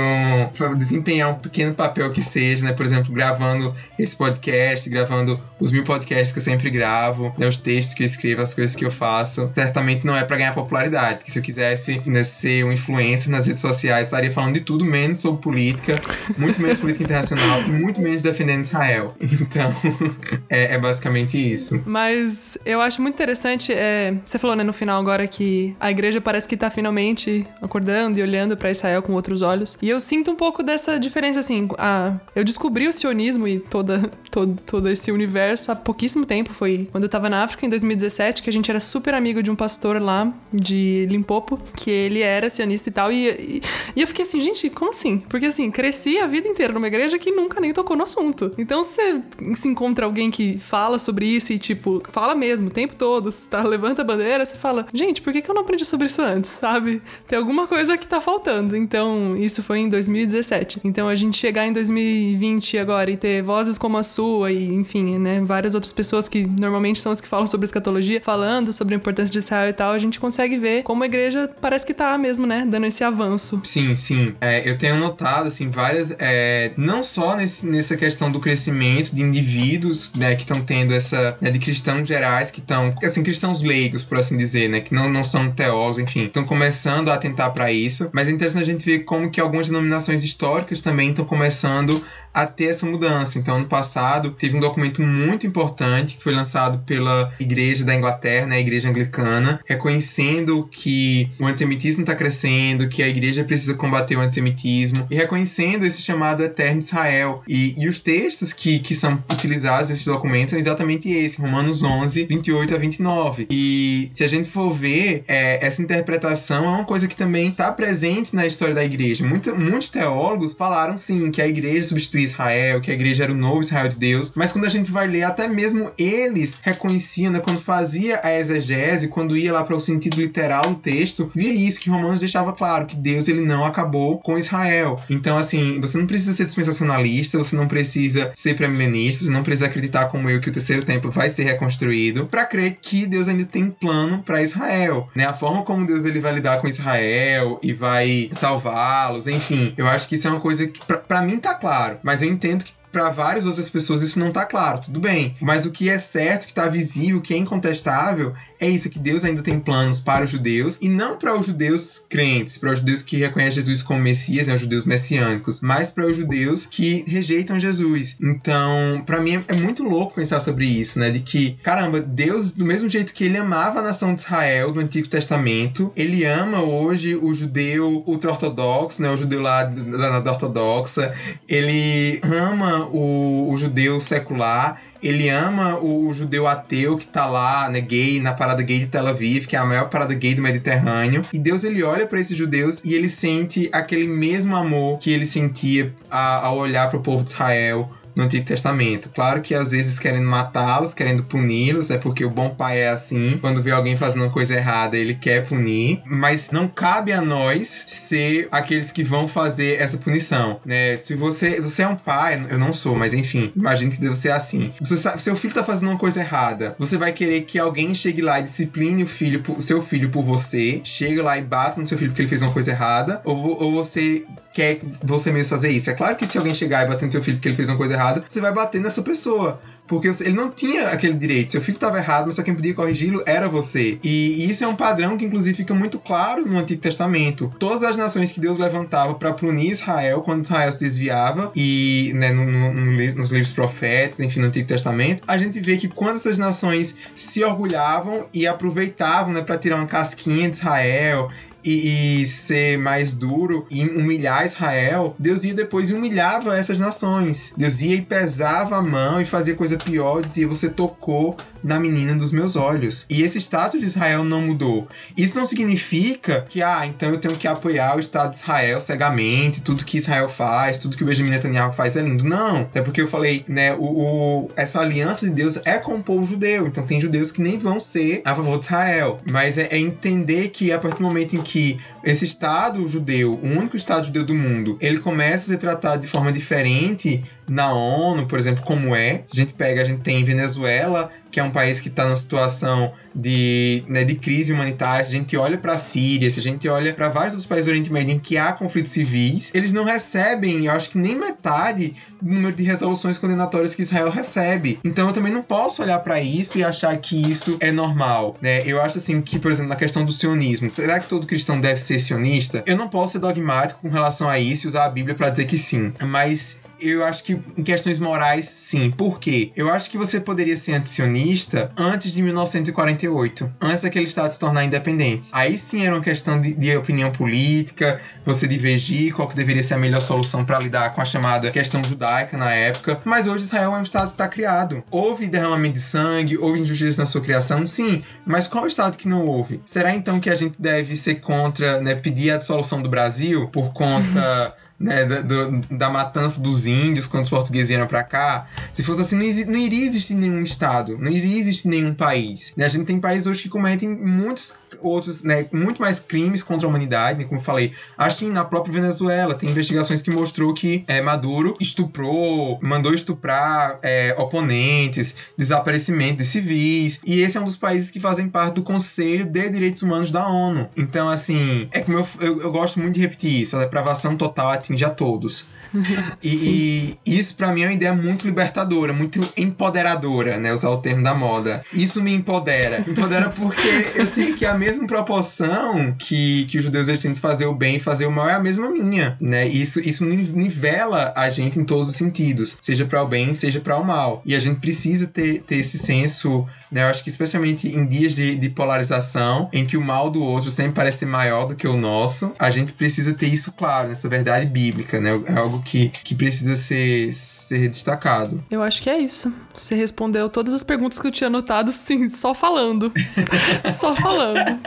desempenhar 0.77 1.31
um 1.31 1.35
pequeno 1.35 1.75
papel 1.75 2.11
que 2.13 2.23
seja, 2.23 2.65
né? 2.65 2.73
Por 2.73 2.85
exemplo, 2.85 3.13
gravando 3.13 3.75
esse 3.99 4.17
podcast, 4.17 4.89
gravando 4.91 5.41
os 5.61 5.73
mil 5.73 5.85
podcasts 5.85 6.33
que 6.33 6.39
eu 6.39 6.43
sempre 6.43 6.71
gravo, 6.71 7.33
né? 7.37 7.49
os 7.49 7.59
textos 7.59 7.95
que 7.95 8.03
eu 8.03 8.07
escrevo, 8.07 8.43
as 8.43 8.55
coisas 8.55 8.77
que 8.77 8.85
eu 8.85 8.91
faço. 8.91 9.51
Certamente 9.55 10.05
não 10.07 10.17
é 10.17 10.25
para 10.25 10.37
ganhar 10.37 10.55
popularidade, 10.55 11.19
porque 11.19 11.31
se 11.31 11.39
eu 11.39 11.43
quisesse 11.43 12.03
né, 12.07 12.23
ser 12.23 12.65
um 12.65 12.73
influencer 12.73 13.31
nas 13.31 13.47
redes 13.47 13.63
sociais, 13.63 14.07
estaria 14.09 14.31
falando 14.31 14.55
de 14.55 14.61
tudo 14.61 14.85
menos 14.85 15.19
sobre 15.19 15.41
política, 15.43 16.01
muito 16.37 16.61
menos 16.61 16.79
política 16.79 17.05
internacional 17.05 17.63
e 17.63 17.71
muito 17.71 18.01
menos 18.01 18.23
defendendo 18.23 18.65
Israel. 18.65 19.15
Então, 19.21 19.73
é, 20.49 20.75
é 20.75 20.79
basicamente 20.79 21.37
isso. 21.37 21.83
Mas 21.87 22.57
eu 22.65 22.81
acho 22.81 23.01
muito 23.01 23.15
interessante, 23.15 23.73
é, 23.73 24.15
você 24.25 24.39
falou 24.39 24.57
né, 24.57 24.65
no 24.65 24.73
final 24.73 25.01
agora 25.01 25.27
que 25.27 25.38
que 25.39 25.73
a 25.79 25.89
igreja 25.89 26.21
parece 26.21 26.49
que 26.49 26.57
tá 26.57 26.69
finalmente 26.69 27.47
acordando 27.63 28.19
e 28.19 28.23
olhando 28.23 28.57
para 28.57 28.73
Israel 28.73 29.01
com 29.01 29.13
outros 29.13 29.41
olhos. 29.41 29.79
E 29.81 29.89
eu 29.89 30.01
sinto 30.01 30.33
um 30.33 30.35
pouco 30.35 30.65
dessa 30.65 30.99
diferença, 30.99 31.39
assim. 31.39 31.69
A, 31.79 32.17
eu 32.35 32.43
descobri 32.43 32.89
o 32.89 32.93
sionismo 32.93 33.47
e 33.47 33.61
toda, 33.61 34.11
todo, 34.33 34.61
todo 34.67 34.89
esse 34.89 35.13
universo 35.13 35.71
há 35.71 35.77
pouquíssimo 35.77 36.27
tempo. 36.27 36.53
Foi 36.53 36.89
quando 36.91 37.05
eu 37.05 37.09
tava 37.09 37.31
na 37.31 37.45
África, 37.45 37.65
em 37.65 37.69
2017, 37.69 38.43
que 38.43 38.51
a 38.51 38.53
gente 38.53 38.69
era 38.69 38.81
super 38.81 39.15
amigo 39.15 39.41
de 39.41 39.49
um 39.49 39.55
pastor 39.55 40.03
lá 40.03 40.33
de 40.53 41.07
Limpopo, 41.09 41.57
que 41.77 41.89
ele 41.89 42.21
era 42.21 42.51
sionista 42.51 42.89
e 42.89 42.93
tal. 42.93 43.13
E, 43.13 43.29
e, 43.29 43.63
e, 43.95 44.01
eu 44.01 44.09
fiquei 44.09 44.25
assim, 44.25 44.41
gente, 44.41 44.69
como 44.71 44.91
assim? 44.91 45.21
Porque 45.21 45.47
assim, 45.47 45.71
cresci 45.71 46.19
a 46.19 46.27
vida 46.27 46.49
inteira 46.49 46.73
numa 46.73 46.89
igreja 46.89 47.17
que 47.17 47.31
nunca 47.31 47.61
nem 47.61 47.73
tocou 47.73 47.97
no 47.97 48.03
assunto. 48.03 48.53
Então 48.59 48.83
você 48.83 49.23
se 49.55 49.69
encontra 49.69 50.05
alguém 50.05 50.33
que 50.33 50.59
fala 50.59 50.99
sobre 50.99 51.27
isso 51.27 51.53
e, 51.53 51.61
tipo, 51.61 52.03
fala 52.11 52.35
mesmo 52.35 52.67
o 52.67 52.73
tempo 52.73 52.97
todo, 52.97 53.31
tá? 53.49 53.63
Levanta 53.63 54.03
a 54.03 54.05
bandeira, 54.05 54.45
você 54.45 54.57
fala, 54.57 54.85
gente, 54.93 55.28
por 55.29 55.33
que, 55.35 55.43
que 55.43 55.51
eu 55.51 55.55
não 55.55 55.61
aprendi 55.61 55.85
sobre 55.85 56.07
isso 56.07 56.23
antes, 56.23 56.53
sabe? 56.53 57.03
Tem 57.27 57.39
alguma 57.39 57.67
coisa 57.67 57.99
que 57.99 58.09
tá 58.09 58.19
faltando. 58.19 58.75
Então, 58.75 59.37
isso 59.37 59.63
foi 59.63 59.81
em 59.81 59.89
2017. 59.91 60.81
Então, 60.85 61.07
a 61.07 61.15
gente 61.15 61.37
chegar 61.37 61.67
em 61.67 61.73
2020 61.75 62.79
agora 62.79 63.11
e 63.11 63.17
ter 63.19 63.43
vozes 63.43 63.77
como 63.77 63.99
a 63.99 64.03
sua 64.03 64.51
e, 64.51 64.73
enfim, 64.73 65.19
né, 65.19 65.43
várias 65.45 65.75
outras 65.75 65.93
pessoas 65.93 66.31
que 66.31 66.47
normalmente 66.47 66.99
são 66.99 67.13
as 67.13 67.21
que 67.21 67.29
falam 67.29 67.47
sobre 67.47 67.67
escatologia, 67.67 68.23
falando 68.25 68.73
sobre 68.73 68.95
a 68.95 68.97
importância 68.97 69.31
de 69.31 69.39
Israel 69.39 69.69
e 69.69 69.73
tal, 69.75 69.93
a 69.93 69.99
gente 69.99 70.19
consegue 70.19 70.57
ver 70.57 70.83
como 70.83 71.03
a 71.03 71.07
igreja 71.07 71.51
parece 71.61 71.85
que 71.85 71.93
tá 71.93 72.17
mesmo, 72.17 72.47
né, 72.47 72.65
dando 72.67 72.87
esse 72.87 73.05
avanço. 73.05 73.61
Sim, 73.65 73.95
sim. 73.95 74.35
É, 74.41 74.67
eu 74.67 74.79
tenho 74.79 74.97
notado, 74.97 75.49
assim, 75.49 75.69
várias. 75.69 76.17
É, 76.19 76.73
não 76.75 77.03
só 77.03 77.37
nesse, 77.37 77.67
nessa 77.67 77.99
questão 77.99 78.33
do 78.33 78.41
crescimento 78.41 79.15
de 79.15 79.21
indivíduos, 79.21 80.11
né, 80.17 80.35
que 80.37 80.45
estão 80.45 80.63
tendo 80.63 80.95
essa. 80.95 81.37
Né, 81.39 81.51
de 81.51 81.59
cristãos 81.59 82.09
gerais 82.09 82.51
que 82.51 82.61
estão. 82.61 82.95
Assim, 83.03 83.23
cristãos 83.23 83.63
leigos, 83.63 84.03
por 84.03 84.17
assim 84.17 84.39
dizer, 84.39 84.71
né, 84.71 84.81
que 84.81 84.95
não, 84.95 85.18
não 85.18 85.18
são 85.23 85.51
teólogos, 85.51 85.99
enfim, 85.99 86.25
estão 86.25 86.45
começando 86.45 87.09
a 87.09 87.15
atentar 87.15 87.53
para 87.53 87.71
isso. 87.71 88.11
Mas 88.13 88.29
é 88.29 88.31
interessante 88.31 88.63
a 88.63 88.67
gente 88.67 88.85
ver 88.85 89.01
como 89.01 89.31
que 89.31 89.41
algumas 89.41 89.69
denominações 89.69 90.25
históricas 90.25 90.81
também 90.81 91.11
estão 91.11 91.25
começando 91.25 92.05
a 92.39 92.47
ter 92.47 92.67
essa 92.67 92.87
mudança. 92.87 93.37
Então, 93.37 93.57
ano 93.57 93.67
passado, 93.67 94.31
teve 94.31 94.57
um 94.57 94.61
documento 94.61 95.03
muito 95.03 95.45
importante 95.45 96.17
que 96.17 96.23
foi 96.23 96.33
lançado 96.33 96.79
pela 96.87 97.33
Igreja 97.41 97.85
da 97.85 97.97
Inglaterra, 97.97 98.47
né, 98.47 98.57
a 98.57 98.61
Igreja 98.61 98.89
Anglicana, 98.89 99.61
reconhecendo 99.67 100.69
que 100.71 101.29
o 101.41 101.47
antissemitismo 101.47 102.03
está 102.03 102.15
crescendo, 102.15 102.89
que 102.89 103.03
a 103.03 103.09
Igreja 103.09 103.43
precisa 103.43 103.75
combater 103.75 104.15
o 104.15 104.21
antissemitismo 104.21 105.05
e 105.11 105.17
reconhecendo 105.17 105.85
esse 105.85 106.01
chamado 106.01 106.45
eterno 106.45 106.79
Israel. 106.79 107.43
E, 107.49 107.75
e 107.77 107.89
os 107.89 107.99
textos 107.99 108.53
que, 108.53 108.79
que 108.79 108.95
são 108.95 109.21
utilizados 109.33 109.91
nesses 109.91 110.05
documentos 110.05 110.51
são 110.51 110.61
exatamente 110.61 111.11
esse, 111.11 111.41
Romanos 111.41 111.83
11, 111.83 112.25
28 112.25 112.73
a 112.73 112.79
29. 112.79 113.49
E 113.51 114.09
se 114.13 114.23
a 114.23 114.29
gente 114.29 114.49
for 114.49 114.73
ver, 114.73 115.25
é, 115.27 115.67
essa 115.67 115.83
interpretação 115.83 116.65
é 116.67 116.69
uma 116.69 116.85
coisa 116.85 117.09
que 117.09 117.17
também 117.17 117.49
está 117.49 117.73
presente 117.73 118.33
na 118.37 118.47
história 118.47 118.77
da 118.77 118.85
Igreja. 118.85 119.27
Muitos 119.27 119.91
teólogos 119.91 120.53
falaram, 120.53 120.97
sim, 120.97 121.33
que 121.33 121.43
a 121.43 121.49
Igreja 121.49 121.89
substitui 121.89 122.28
Israel, 122.29 122.81
que 122.81 122.91
a 122.91 122.95
igreja 122.95 123.25
era 123.25 123.33
o 123.33 123.37
novo 123.37 123.61
Israel 123.61 123.89
de 123.89 123.97
Deus, 123.97 124.33
mas 124.35 124.53
quando 124.53 124.67
a 124.67 124.71
gente 124.71 124.91
vai 124.91 125.07
ler, 125.07 125.25
até 125.25 125.49
mesmo 125.49 125.91
eles 125.99 126.59
reconheciam, 126.63 127.33
né, 127.33 127.41
quando 127.41 127.61
fazia 127.61 128.21
a 128.23 128.33
exegese, 128.33 129.09
quando 129.09 129.37
ia 129.37 129.53
lá 129.53 129.65
para 129.65 129.77
o 129.77 129.81
sentido 129.81 130.21
literal 130.21 130.63
do 130.71 130.77
texto, 130.77 131.31
via 131.35 131.53
isso 131.53 131.81
que 131.81 131.91
Romanos 131.91 132.21
deixava 132.21 132.53
claro 132.53 132.87
que 132.87 132.97
Deus 132.97 133.29
ele 133.29 133.41
não 133.41 133.65
acabou 133.65 134.19
com 134.19 134.39
Israel. 134.39 135.01
Então, 135.09 135.37
assim, 135.37 135.81
você 135.81 135.99
não 135.99 136.07
precisa 136.07 136.33
ser 136.33 136.45
dispensacionalista, 136.47 137.39
você 137.39 137.57
não 137.57 137.69
precisa 137.69 138.33
ser 138.35 138.55
pré-milenista, 138.55 139.25
você 139.25 139.31
não 139.31 139.43
precisa 139.43 139.67
acreditar 139.67 140.07
como 140.07 140.29
eu 140.29 140.41
que 140.41 140.49
o 140.49 140.53
terceiro 140.53 140.85
templo 140.85 141.11
vai 141.11 141.31
ser 141.31 141.45
reconstruído 141.45 142.27
para 142.27 142.45
crer 142.45 142.79
que 142.81 143.07
Deus 143.07 143.29
ainda 143.29 143.45
tem 143.45 143.71
plano 143.71 144.23
para 144.23 144.43
Israel, 144.43 145.09
né? 145.15 145.25
A 145.25 145.33
forma 145.33 145.63
como 145.63 145.87
Deus 145.87 146.05
ele 146.05 146.21
vai 146.21 146.35
lidar 146.35 146.61
com 146.61 146.69
Israel 146.69 147.59
e 147.63 147.73
vai 147.73 148.29
salvá-los, 148.33 149.27
enfim, 149.27 149.73
eu 149.77 149.87
acho 149.87 150.09
que 150.09 150.15
isso 150.15 150.27
é 150.27 150.31
uma 150.31 150.41
coisa 150.41 150.67
que 150.67 150.81
para 150.87 151.23
mim 151.23 151.39
tá 151.39 151.55
claro, 151.55 151.99
mas 152.09 152.23
eu 152.23 152.29
entendo 152.31 152.65
que 152.65 152.73
para 152.91 153.11
várias 153.11 153.47
outras 153.47 153.69
pessoas 153.69 154.03
isso 154.03 154.19
não 154.19 154.33
tá 154.33 154.45
claro, 154.45 154.83
tudo 154.83 155.01
bem. 155.01 155.37
Mas 155.41 155.65
o 155.65 155.71
que 155.71 155.89
é 155.89 155.99
certo, 155.99 156.47
que 156.47 156.55
tá 156.55 156.69
visível, 156.69 157.21
que 157.21 157.35
é 157.35 157.37
incontestável, 157.37 158.35
é 158.61 158.69
isso 158.69 158.91
que 158.91 158.99
Deus 158.99 159.25
ainda 159.25 159.43
tem 159.43 159.61
planos 159.61 160.01
para 160.01 160.25
os 160.25 160.31
judeus 160.31 160.79
e 160.81 160.89
não 160.89 161.17
para 161.17 161.39
os 161.39 161.47
judeus 161.47 162.03
crentes, 162.09 162.59
para 162.59 162.73
os 162.73 162.79
judeus 162.81 163.03
que 163.03 163.17
reconhecem 163.17 163.63
Jesus 163.63 163.83
como 163.83 164.01
Messias, 164.01 164.47
né, 164.47 164.55
os 164.55 164.61
judeus 164.61 164.85
messiânicos, 164.85 165.61
mas 165.61 165.91
para 165.91 166.07
os 166.07 166.17
judeus 166.17 166.67
que 166.67 167.05
rejeitam 167.07 167.59
Jesus. 167.59 168.17
Então, 168.21 169.03
para 169.07 169.21
mim 169.21 169.43
é, 169.47 169.57
muito 169.57 169.85
louco 169.85 170.15
pensar 170.15 170.41
sobre 170.41 170.67
isso, 170.67 170.99
né, 170.99 171.11
de 171.11 171.21
que, 171.21 171.57
caramba, 171.63 172.01
Deus 172.01 172.53
do 172.53 172.65
mesmo 172.65 172.89
jeito 172.89 173.13
que 173.13 173.25
ele 173.25 173.37
amava 173.37 173.79
a 173.79 173.83
nação 173.83 174.15
de 174.15 174.23
Israel 174.23 174.73
do 174.73 174.81
Antigo 174.81 175.09
Testamento, 175.09 175.93
ele 175.95 176.25
ama 176.25 176.63
hoje 176.63 177.15
o 177.15 177.33
judeu 177.33 178.03
ultra-ortodoxo, 178.07 179.01
né, 179.03 179.11
o 179.11 179.17
judeu 179.17 179.41
lá 179.41 179.65
da, 179.65 180.21
da 180.21 180.33
ortodoxa, 180.33 181.15
ele 181.49 182.21
ama 182.25 182.78
o, 182.87 183.53
o 183.53 183.59
judeu 183.59 184.01
secular, 184.01 184.81
ele 185.03 185.29
ama 185.29 185.79
o, 185.79 186.13
judeu 186.13 186.47
ateu 186.47 186.97
que 186.97 187.07
tá 187.07 187.27
lá, 187.27 187.69
né, 187.69 187.81
gay, 187.81 188.21
na 188.21 188.33
parada 188.33 188.63
gay 188.63 188.81
de 188.81 188.87
Tel 188.87 189.07
Aviv, 189.07 189.47
que 189.47 189.55
é 189.55 189.59
a 189.59 189.65
maior 189.65 189.89
parada 189.89 190.15
gay 190.15 190.35
do 190.35 190.43
Mediterrâneo. 190.43 191.23
E 191.33 191.39
Deus 191.39 191.65
ele 191.65 191.83
olha 191.83 192.07
para 192.07 192.21
esses 192.21 192.37
judeus 192.37 192.81
e 192.85 192.95
ele 192.95 193.09
sente 193.09 193.69
aquele 193.73 194.07
mesmo 194.07 194.57
amor 194.57 194.99
que 194.99 195.11
ele 195.11 195.27
sentia 195.27 195.95
ao 196.11 196.57
olhar 196.57 196.89
para 196.91 196.99
o 196.99 197.03
povo 197.03 197.23
de 197.23 197.31
Israel, 197.31 197.91
no 198.19 198.25
Antigo 198.25 198.45
Testamento. 198.45 199.11
Claro 199.15 199.41
que 199.41 199.55
às 199.55 199.71
vezes 199.71 199.97
querendo 199.97 200.27
matá-los, 200.27 200.93
querendo 200.93 201.23
puni-los, 201.23 201.89
é 201.91 201.97
porque 201.97 202.25
o 202.25 202.31
bom 202.31 202.51
pai 202.51 202.81
é 202.81 202.89
assim. 202.89 203.39
Quando 203.41 203.63
vê 203.63 203.71
alguém 203.71 203.97
fazendo 203.97 204.23
uma 204.23 204.31
coisa 204.31 204.55
errada, 204.55 204.97
ele 204.97 205.15
quer 205.15 205.47
punir. 205.47 206.03
Mas 206.05 206.51
não 206.51 206.67
cabe 206.67 207.13
a 207.13 207.23
nós 207.23 207.85
ser 207.87 208.49
aqueles 208.51 208.91
que 208.91 209.05
vão 209.05 209.29
fazer 209.29 209.81
essa 209.81 209.97
punição, 209.99 210.61
né? 210.67 210.97
Se 210.97 211.15
você, 211.15 211.61
você 211.61 211.83
é 211.83 211.89
um 211.89 211.95
pai, 211.95 212.45
eu 212.51 212.59
não 212.59 212.73
sou, 212.73 212.97
mas 212.97 213.15
enfim, 213.15 213.53
imagine 213.55 213.91
que 213.91 214.09
você 214.09 214.29
é 214.29 214.33
assim. 214.33 214.73
Você 214.81 214.97
sabe, 214.97 215.23
seu 215.23 215.37
filho 215.37 215.55
tá 215.55 215.63
fazendo 215.63 215.91
uma 215.91 215.99
coisa 215.99 216.21
errada, 216.21 216.75
você 216.77 216.97
vai 216.97 217.13
querer 217.13 217.43
que 217.43 217.59
alguém 217.59 217.95
chegue 217.95 218.21
lá 218.21 218.41
e 218.41 218.43
discipline 218.43 219.05
o 219.05 219.07
filho, 219.07 219.43
o 219.57 219.61
seu 219.61 219.81
filho 219.81 220.11
por 220.11 220.25
você, 220.25 220.81
chegue 220.83 221.23
lá 221.23 221.39
e 221.39 221.43
bata 221.43 221.81
no 221.81 221.87
seu 221.87 221.97
filho 221.97 222.11
porque 222.11 222.23
ele 222.23 222.29
fez 222.29 222.43
uma 222.43 222.53
coisa 222.53 222.73
errada, 222.73 223.21
ou, 223.25 223.63
ou 223.63 223.73
você 223.73 224.25
quer 224.59 224.81
você 225.05 225.31
mesmo 225.31 225.51
fazer 225.51 225.71
isso. 225.71 225.89
É 225.89 225.95
claro 225.95 226.17
que 226.17 226.27
se 226.27 226.37
alguém 226.37 226.53
chegar 226.53 226.85
e 226.85 226.89
bater 226.89 227.07
no 227.07 227.13
seu 227.13 227.23
filho 227.23 227.37
porque 227.37 227.49
ele 227.49 227.55
fez 227.55 227.69
uma 227.69 227.77
coisa 227.77 227.95
errada, 227.95 228.08
você 228.27 228.41
vai 228.41 228.53
bater 228.53 228.81
nessa 228.81 229.03
pessoa. 229.03 229.61
Porque 229.89 230.07
ele 230.07 230.35
não 230.35 230.51
tinha 230.51 230.89
aquele 230.89 231.15
direito. 231.15 231.51
Seu 231.51 231.63
filho 231.63 231.77
estava 231.77 231.97
errado, 231.97 232.27
mas 232.27 232.35
só 232.35 232.43
quem 232.43 232.55
podia 232.55 232.75
corrigi-lo 232.75 233.23
era 233.25 233.49
você. 233.49 233.99
E 234.05 234.49
isso 234.49 234.63
é 234.63 234.69
um 234.69 234.77
padrão 234.77 235.17
que, 235.17 235.25
inclusive, 235.25 235.57
fica 235.57 235.75
muito 235.75 235.99
claro 235.99 236.47
no 236.47 236.59
Antigo 236.59 236.81
Testamento. 236.81 237.51
Todas 237.59 237.83
as 237.83 237.97
nações 237.97 238.31
que 238.31 238.39
Deus 238.39 238.59
levantava 238.59 239.15
para 239.15 239.33
punir 239.33 239.71
Israel 239.71 240.21
quando 240.21 240.45
Israel 240.45 240.71
se 240.71 240.81
desviava, 240.81 241.51
e 241.57 242.13
né, 242.15 242.31
no, 242.31 242.45
no, 242.45 243.15
nos 243.15 243.31
livros 243.31 243.51
proféticos, 243.51 244.21
enfim, 244.21 244.41
no 244.41 244.49
Antigo 244.49 244.69
Testamento, 244.69 245.23
a 245.27 245.39
gente 245.39 245.59
vê 245.59 245.79
que 245.79 245.89
quando 245.89 246.17
essas 246.19 246.37
nações 246.37 246.95
se 247.15 247.43
orgulhavam 247.43 248.29
e 248.35 248.47
aproveitavam 248.47 249.33
né, 249.33 249.41
para 249.41 249.57
tirar 249.57 249.77
uma 249.77 249.87
casquinha 249.87 250.51
de 250.51 250.59
Israel 250.59 251.31
e, 251.69 252.23
e, 252.23 252.27
ser 252.27 252.79
mais 252.79 253.13
duro 253.13 253.67
e 253.71 253.85
humilhar 253.85 254.45
Israel, 254.45 255.15
Deus 255.19 255.45
ia 255.45 255.55
depois 255.55 255.91
e 255.91 255.95
humilhava 255.95 256.57
essas 256.57 256.79
nações. 256.79 257.53
Deus 257.57 257.83
ia 257.83 257.97
e 257.97 258.03
pesava 258.03 258.77
a 258.77 258.83
mão 258.83 259.21
e 259.21 259.25
fazia 259.25 259.55
coisa 259.55 259.77
pior, 259.77 260.25
dizia: 260.25 260.49
Você 260.49 260.69
tocou 260.69 261.37
na 261.63 261.79
menina 261.79 262.15
dos 262.15 262.33
meus 262.33 262.57
olhos. 262.57 263.05
E 263.11 263.23
esse 263.23 263.39
status 263.39 263.81
de 263.81 263.87
Israel 263.87 264.25
não 264.25 264.41
mudou. 264.41 264.89
Isso 265.17 265.37
não 265.37 265.45
significa 265.45 266.47
que, 266.49 266.63
ah, 266.63 266.87
então 266.87 267.11
eu 267.11 267.19
tenho 267.19 267.37
que 267.37 267.49
apoiar 267.49 267.97
o 267.97 268.01
Estado 268.01 268.31
de 268.31 268.37
Israel 268.37 268.81
cegamente, 268.81 269.61
tudo 269.61 269.85
que 269.85 269.99
Israel 269.99 270.29
faz, 270.29 270.79
tudo 270.79 270.97
que 270.97 271.03
o 271.03 271.07
Benjamin 271.07 271.31
Netanyahu 271.31 271.73
faz 271.73 271.97
é 271.97 272.03
lindo. 272.03 272.25
Não. 272.25 272.69
É 272.75 272.81
porque 272.81 273.01
eu 273.01 273.09
falei, 273.09 273.45
né, 273.49 273.75
o, 273.75 273.83
o, 273.83 274.49
essa 274.57 274.81
aliança 274.81 275.27
de 275.27 275.33
Deus 275.33 275.59
é 275.65 275.79
com 275.79 275.97
o 275.97 276.03
povo 276.03 276.25
judeu. 276.25 276.67
Então 276.67 276.87
tem 276.87 277.01
judeus 277.01 277.33
que 277.33 277.43
nem 277.43 277.59
vão 277.59 277.79
ser 277.81 278.23
a 278.25 278.35
favor 278.35 278.59
de 278.59 278.67
Israel. 278.67 279.19
Mas 279.31 279.59
é, 279.59 279.69
é 279.71 279.79
entender 279.79 280.51
que 280.51 280.73
a 280.73 280.79
partir 280.79 280.99
do 280.99 281.03
momento 281.03 281.35
em 281.35 281.43
que 281.43 281.58
que 281.59 281.79
esse 282.09 282.25
Estado 282.25 282.89
judeu, 282.89 283.35
o 283.35 283.47
único 283.47 283.77
Estado 283.77 284.07
judeu 284.07 284.25
do 284.25 284.35
mundo, 284.35 284.79
ele 284.81 284.99
começa 284.99 285.45
a 285.45 285.55
ser 285.55 285.59
tratado 285.59 286.01
de 286.01 286.09
forma 286.09 286.33
diferente 286.33 287.23
na 287.49 287.73
ONU, 287.73 288.27
por 288.27 288.39
exemplo, 288.39 288.63
como 288.65 288.95
é. 288.95 289.23
Se 289.27 289.39
a 289.39 289.41
gente 289.41 289.55
pega, 289.55 289.83
a 289.83 289.85
gente 289.85 290.03
tem 290.03 290.23
Venezuela, 290.25 291.11
que 291.31 291.41
é 291.41 291.43
um 291.43 291.51
país 291.51 291.81
que 291.81 291.89
está 291.89 292.05
numa 292.05 292.17
situação 292.17 292.93
de, 293.15 293.85
né, 293.89 294.05
de 294.05 294.15
crise 294.15 294.53
humanitária. 294.53 295.05
Se 295.05 295.15
a 295.15 295.19
gente 295.19 295.37
olha 295.37 295.59
para 295.59 295.75
a 295.75 295.79
Síria, 295.79 296.31
se 296.31 296.41
a 296.41 296.43
gente 296.43 296.69
olha 296.69 296.93
para 296.93 297.09
vários 297.09 297.35
dos 297.35 297.47
países 297.47 297.67
do 297.67 297.71
Oriente 297.71 297.93
Médio 297.93 298.15
em 298.15 298.19
que 298.19 298.37
há 298.37 298.53
conflitos 298.53 298.93
civis, 298.93 299.51
eles 299.55 299.73
não 299.73 299.85
recebem, 299.85 300.67
eu 300.67 300.73
acho 300.73 300.91
que 300.91 300.99
nem 300.99 301.17
metade 301.17 301.95
do 302.21 302.33
número 302.33 302.55
de 302.55 302.63
resoluções 302.63 303.19
condenatórias 303.19 303.75
que 303.75 303.83
Israel 303.83 304.11
recebe. 304.11 304.79
Então 304.85 305.07
eu 305.09 305.13
também 305.13 305.33
não 305.33 305.43
posso 305.43 305.83
olhar 305.83 305.99
para 306.01 306.21
isso 306.21 306.59
e 306.59 306.65
achar 306.65 306.97
que 306.99 307.31
isso 307.31 307.57
é 307.61 307.73
normal, 307.73 308.37
né? 308.41 308.63
Eu 308.67 308.81
acho 308.81 308.99
assim 308.99 309.21
que, 309.21 309.39
por 309.39 309.51
exemplo, 309.51 309.71
na 309.71 309.77
questão 309.77 310.05
do 310.05 310.13
sionismo, 310.13 310.71
será 310.71 310.99
que 311.01 311.09
todo 311.09 311.27
cristão 311.27 311.61
deve 311.61 311.79
ser 311.79 311.98
sionista? 311.99 312.63
Eu 312.67 312.77
não 312.77 312.89
posso 312.89 313.15
ser 313.15 313.19
dogmático 313.19 313.81
com 313.81 313.89
relação 313.89 314.29
a 314.29 314.39
isso 314.39 314.67
e 314.67 314.69
usar 314.69 314.85
a 314.85 314.91
Bíblia 314.91 315.15
para 315.15 315.31
dizer 315.31 315.45
que 315.47 315.59
sim, 315.59 315.93
mas 316.01 316.61
eu 316.81 317.05
acho 317.05 317.25
que 317.25 317.39
em 317.57 317.63
questões 317.63 317.99
morais, 317.99 318.47
sim. 318.47 318.91
Por 318.91 319.19
quê? 319.21 319.53
Eu 319.57 319.71
acho 319.73 319.91
que 319.91 319.99
você 319.99 320.21
poderia 320.21 320.57
ser 320.57 320.73
antisionista 320.73 321.73
antes 321.77 322.13
de 322.13 322.23
1948, 322.23 323.53
antes 323.61 323.83
daquele 323.83 324.07
Estado 324.07 324.31
se 324.31 324.39
tornar 324.39 324.65
independente. 324.65 325.29
Aí 325.33 325.57
sim 325.57 325.85
era 325.85 325.95
uma 325.95 326.03
questão 326.03 326.41
de, 326.41 326.55
de 326.55 326.77
opinião 326.77 327.11
política, 327.11 328.01
você 328.25 328.47
divergir 328.47 329.13
qual 329.13 329.29
que 329.29 329.37
deveria 329.37 329.63
ser 329.63 329.75
a 329.75 329.79
melhor 329.79 330.01
solução 330.01 330.45
para 330.45 330.59
lidar 330.59 330.95
com 330.95 331.01
a 331.01 331.05
chamada 331.05 331.51
questão 331.51 331.83
judaica 331.83 332.37
na 332.37 332.53
época. 332.53 333.01
Mas 333.05 333.27
hoje 333.27 333.45
Israel 333.45 333.75
é 333.75 333.79
um 333.79 333.83
Estado 333.83 334.09
que 334.09 334.15
está 334.15 334.29
criado. 334.29 334.83
Houve 334.91 335.29
derramamento 335.29 335.75
de 335.75 335.81
sangue, 335.81 336.39
houve 336.39 336.61
injustiça 336.61 337.01
na 337.01 337.07
sua 337.07 337.21
criação, 337.21 337.67
sim. 337.67 338.03
Mas 338.25 338.47
qual 338.47 338.67
Estado 338.67 338.97
que 338.97 339.09
não 339.09 339.25
houve? 339.25 339.61
Será 339.65 339.95
então 339.95 340.21
que 340.21 340.31
a 340.31 340.37
gente 340.37 340.55
deve 340.59 340.97
ser 340.97 341.17
contra, 341.17 341.81
né, 341.81 341.95
pedir 341.95 342.31
a 342.31 342.37
dissolução 342.37 342.83
do 342.83 342.89
Brasil 342.89 343.49
por 343.49 343.73
conta 343.73 344.55
né, 344.79 345.05
da, 345.05 345.21
do, 345.21 345.61
da 345.77 345.91
matança 345.91 346.41
dos 346.41 346.67
índios 346.67 347.07
quando 347.07 347.25
os 347.25 347.29
portugueses 347.29 347.69
vieram 347.69 347.87
para 347.87 348.05
cá. 348.05 348.47
Se 348.71 348.85
fosse 348.85 349.01
assim, 349.01 349.17
não, 349.17 349.53
não, 349.53 349.59
iria 349.59 349.85
existir 349.87 350.15
nenhum 350.15 350.43
estado, 350.43 350.97
não 350.99 351.11
iria 351.11 351.37
existir 351.39 351.69
nenhum 351.69 351.95
país. 351.95 352.53
Né? 352.57 352.65
A 352.65 352.69
gente 352.69 352.85
tem 352.85 353.01
países 353.01 353.27
hoje 353.27 353.43
que 353.43 353.49
cometem 353.49 353.89
muitos 353.89 354.55
outros, 354.81 355.23
né, 355.23 355.47
muito 355.53 355.81
mais 355.81 355.99
crimes 355.99 356.43
contra 356.43 356.67
a 356.67 356.69
humanidade, 356.69 357.19
né? 357.19 357.25
como 357.25 357.41
eu 357.41 357.45
falei. 357.45 357.73
Acho 357.97 358.19
que 358.19 358.27
na 358.27 358.45
própria 358.45 358.73
Venezuela 358.73 359.35
tem 359.35 359.51
investigações 359.51 360.01
que 360.01 360.11
mostrou 360.11 360.55
que 360.55 360.85
é, 360.87 361.01
Maduro 361.01 361.55
estuprou, 361.61 362.59
mandou 362.63 362.95
estuprar 362.95 363.79
é, 363.83 364.15
oponentes, 364.17 365.17
desaparecimento 365.37 366.19
de 366.19 366.25
civis. 366.25 367.01
E 367.05 367.21
esse 367.21 367.37
é 367.37 367.41
um 367.41 367.45
dos 367.45 367.57
países 367.57 367.91
que 367.91 367.99
fazem 367.99 368.29
parte 368.29 368.55
do 368.55 368.63
Conselho 368.63 369.25
de 369.25 369.49
Direitos 369.49 369.83
Humanos 369.83 370.13
da 370.13 370.29
ONU. 370.29 370.69
Então, 370.77 371.09
assim, 371.09 371.69
é 371.73 371.81
como 371.81 371.99
eu, 371.99 372.07
eu, 372.21 372.43
eu 372.43 372.53
gosto 372.53 372.79
muito 372.79 372.95
de 372.95 373.01
repetir 373.01 373.43
isso, 373.43 373.57
a 373.57 373.61
depravação 373.61 374.17
total 374.17 374.51
atinge 374.69 374.85
a 374.85 374.91
todos. 374.91 375.47
e, 376.23 376.97
e, 377.07 377.19
isso 377.19 377.35
para 377.35 377.53
mim 377.53 377.63
é 377.63 377.67
uma 377.67 377.73
ideia 377.75 377.95
muito 377.95 378.27
libertadora, 378.27 378.93
muito 378.93 379.21
empoderadora, 379.37 380.39
né? 380.39 380.53
Usar 380.53 380.71
o 380.71 380.79
termo 380.79 381.03
da 381.03 381.15
moda. 381.15 381.63
Isso 381.73 382.03
me 382.03 382.13
empodera. 382.15 382.83
Me 382.87 382.93
empodera 382.93 383.29
porque 383.37 383.87
eu 383.95 384.07
sei 384.07 384.33
que 384.33 384.47
a 384.47 384.55
mesma 384.55 384.87
proporção 384.87 385.95
que, 385.99 386.47
que 386.47 386.59
os 386.59 386.65
judeus 386.65 386.89
eles 386.89 387.01
sentem 387.01 387.21
fazer 387.21 387.47
o 387.47 387.55
bem 387.55 387.77
e 387.77 387.81
fazer 387.81 388.07
o 388.07 388.11
mal 388.11 388.29
é 388.29 388.35
a 388.35 388.41
mesma 388.41 388.71
minha, 388.71 389.17
né? 389.21 389.47
Isso, 389.47 389.81
isso 389.81 390.05
nivela 390.05 391.13
a 391.15 391.29
gente 391.29 391.59
em 391.59 391.65
todos 391.65 391.89
os 391.89 391.97
sentidos, 391.97 392.57
seja 392.61 392.87
para 392.87 393.03
o 393.03 393.09
bem, 393.09 393.35
seja 393.35 393.61
para 393.61 393.77
o 393.77 393.85
mal. 393.85 394.23
E 394.25 394.35
a 394.35 394.41
gente 394.41 394.61
precisa 394.61 395.07
ter, 395.07 395.43
ter 395.43 395.57
esse 395.57 395.79
senso 395.79 396.47
né? 396.71 396.83
Eu 396.83 396.89
acho 396.89 397.03
que 397.03 397.11
especialmente 397.11 397.69
em 397.69 397.87
dias 397.87 398.15
de, 398.15 398.37
de 398.37 398.49
polarização, 398.51 399.49
em 399.53 399.67
que 399.67 399.77
o 399.77 399.81
mal 399.81 400.11
do 400.11 400.23
outro 400.23 400.51
sempre 400.51 400.73
parece 400.73 401.07
maior 401.07 401.47
do 401.47 401.57
que 401.57 401.67
o 401.67 401.77
nosso, 401.77 402.33
a 402.39 402.51
gente 402.51 402.73
precisa 402.73 403.15
ter 403.15 403.27
isso 403.27 403.53
claro, 403.53 403.91
essa 403.91 404.09
verdade 404.09 404.47
bíblica, 404.47 404.58
né? 405.01 405.23
É 405.27 405.39
algo 405.39 405.63
que, 405.63 405.89
que 405.89 406.15
precisa 406.15 406.57
ser, 406.57 407.13
ser 407.13 407.69
destacado. 407.69 408.43
Eu 408.51 408.63
acho 408.63 408.83
que 408.83 408.91
é 408.91 408.99
isso. 408.99 409.33
Você 409.55 409.75
respondeu 409.75 410.29
todas 410.29 410.55
as 410.55 410.63
perguntas 410.63 410.99
que 410.99 411.07
eu 411.07 411.11
tinha 411.11 411.29
anotado, 411.29 411.73
sim, 411.73 412.09
só 412.09 412.35
falando. 412.35 412.93
só 413.73 413.95
falando. 413.95 414.61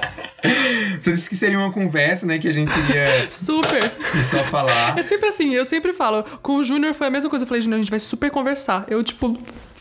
Você 0.99 1.13
disse 1.13 1.29
que 1.29 1.35
seria 1.35 1.57
uma 1.57 1.71
conversa, 1.71 2.25
né? 2.25 2.39
Que 2.39 2.47
a 2.47 2.53
gente 2.53 2.71
iria. 2.71 3.31
Super! 3.31 3.83
E 4.19 4.23
só 4.23 4.39
falar. 4.45 4.97
É 4.97 5.01
sempre 5.01 5.29
assim, 5.29 5.53
eu 5.53 5.65
sempre 5.65 5.93
falo. 5.93 6.23
Com 6.41 6.57
o 6.57 6.63
Júnior 6.63 6.93
foi 6.93 7.07
a 7.07 7.09
mesma 7.09 7.29
coisa. 7.29 7.43
Eu 7.43 7.47
falei, 7.47 7.61
Júnior, 7.61 7.79
a 7.79 7.81
gente 7.81 7.91
vai 7.91 7.99
super 7.99 8.31
conversar. 8.31 8.85
Eu, 8.89 9.03
tipo, 9.03 9.37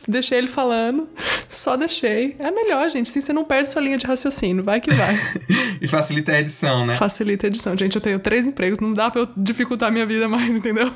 deixei 0.09 0.38
ele 0.38 0.48
falando, 0.48 1.09
só 1.48 1.76
deixei. 1.76 2.36
É 2.38 2.51
melhor, 2.51 2.88
gente, 2.88 3.11
assim 3.11 3.20
você 3.20 3.32
não 3.32 3.44
perde 3.44 3.68
sua 3.68 3.82
linha 3.82 3.98
de 3.98 4.07
raciocínio, 4.07 4.62
vai 4.62 4.80
que 4.80 4.92
vai. 4.94 5.14
e 5.80 5.86
facilita 5.86 6.32
a 6.32 6.40
edição, 6.40 6.86
né? 6.86 6.96
Facilita 6.96 7.46
a 7.46 7.48
edição. 7.48 7.76
Gente, 7.76 7.96
eu 7.96 8.01
tenho 8.01 8.18
três 8.18 8.46
empregos, 8.46 8.80
não 8.80 8.92
dá 8.92 9.11
pra 9.11 9.22
eu 9.22 9.28
dificultar 9.36 9.88
a 9.88 9.92
minha 9.92 10.07
vida 10.07 10.28
mais, 10.28 10.51
entendeu? 10.55 10.90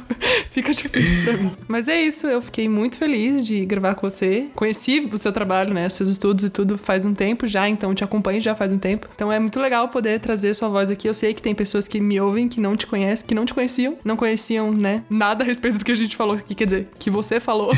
Fica 0.50 0.72
difícil 0.72 1.24
pra 1.24 1.36
mim. 1.36 1.52
Mas 1.66 1.88
é 1.88 2.00
isso, 2.00 2.26
eu 2.26 2.40
fiquei 2.40 2.68
muito 2.68 2.96
feliz 2.96 3.44
de 3.44 3.64
gravar 3.64 3.94
com 3.94 4.08
você. 4.08 4.46
Conheci 4.54 5.08
o 5.12 5.18
seu 5.18 5.32
trabalho, 5.32 5.74
né, 5.74 5.88
seus 5.88 6.08
estudos 6.08 6.44
e 6.44 6.50
tudo 6.50 6.78
faz 6.78 7.04
um 7.04 7.14
tempo 7.14 7.46
já, 7.46 7.68
então 7.68 7.94
te 7.94 8.04
acompanho 8.04 8.40
já 8.40 8.54
faz 8.54 8.72
um 8.72 8.78
tempo. 8.78 9.08
Então 9.14 9.30
é 9.30 9.38
muito 9.38 9.58
legal 9.60 9.88
poder 9.88 10.20
trazer 10.20 10.54
sua 10.54 10.68
voz 10.68 10.90
aqui. 10.90 11.08
Eu 11.08 11.14
sei 11.14 11.34
que 11.34 11.42
tem 11.42 11.54
pessoas 11.54 11.88
que 11.88 12.00
me 12.00 12.20
ouvem, 12.20 12.48
que 12.48 12.60
não 12.60 12.76
te 12.76 12.86
conhecem, 12.86 13.26
que 13.26 13.34
não 13.34 13.44
te 13.44 13.52
conheciam, 13.52 13.98
não 14.04 14.16
conheciam, 14.16 14.72
né, 14.72 15.02
nada 15.10 15.42
a 15.42 15.46
respeito 15.46 15.78
do 15.78 15.84
que 15.84 15.92
a 15.92 15.96
gente 15.96 16.16
falou 16.16 16.36
aqui, 16.36 16.54
quer 16.54 16.66
dizer, 16.66 16.88
que 16.98 17.10
você 17.10 17.40
falou. 17.40 17.72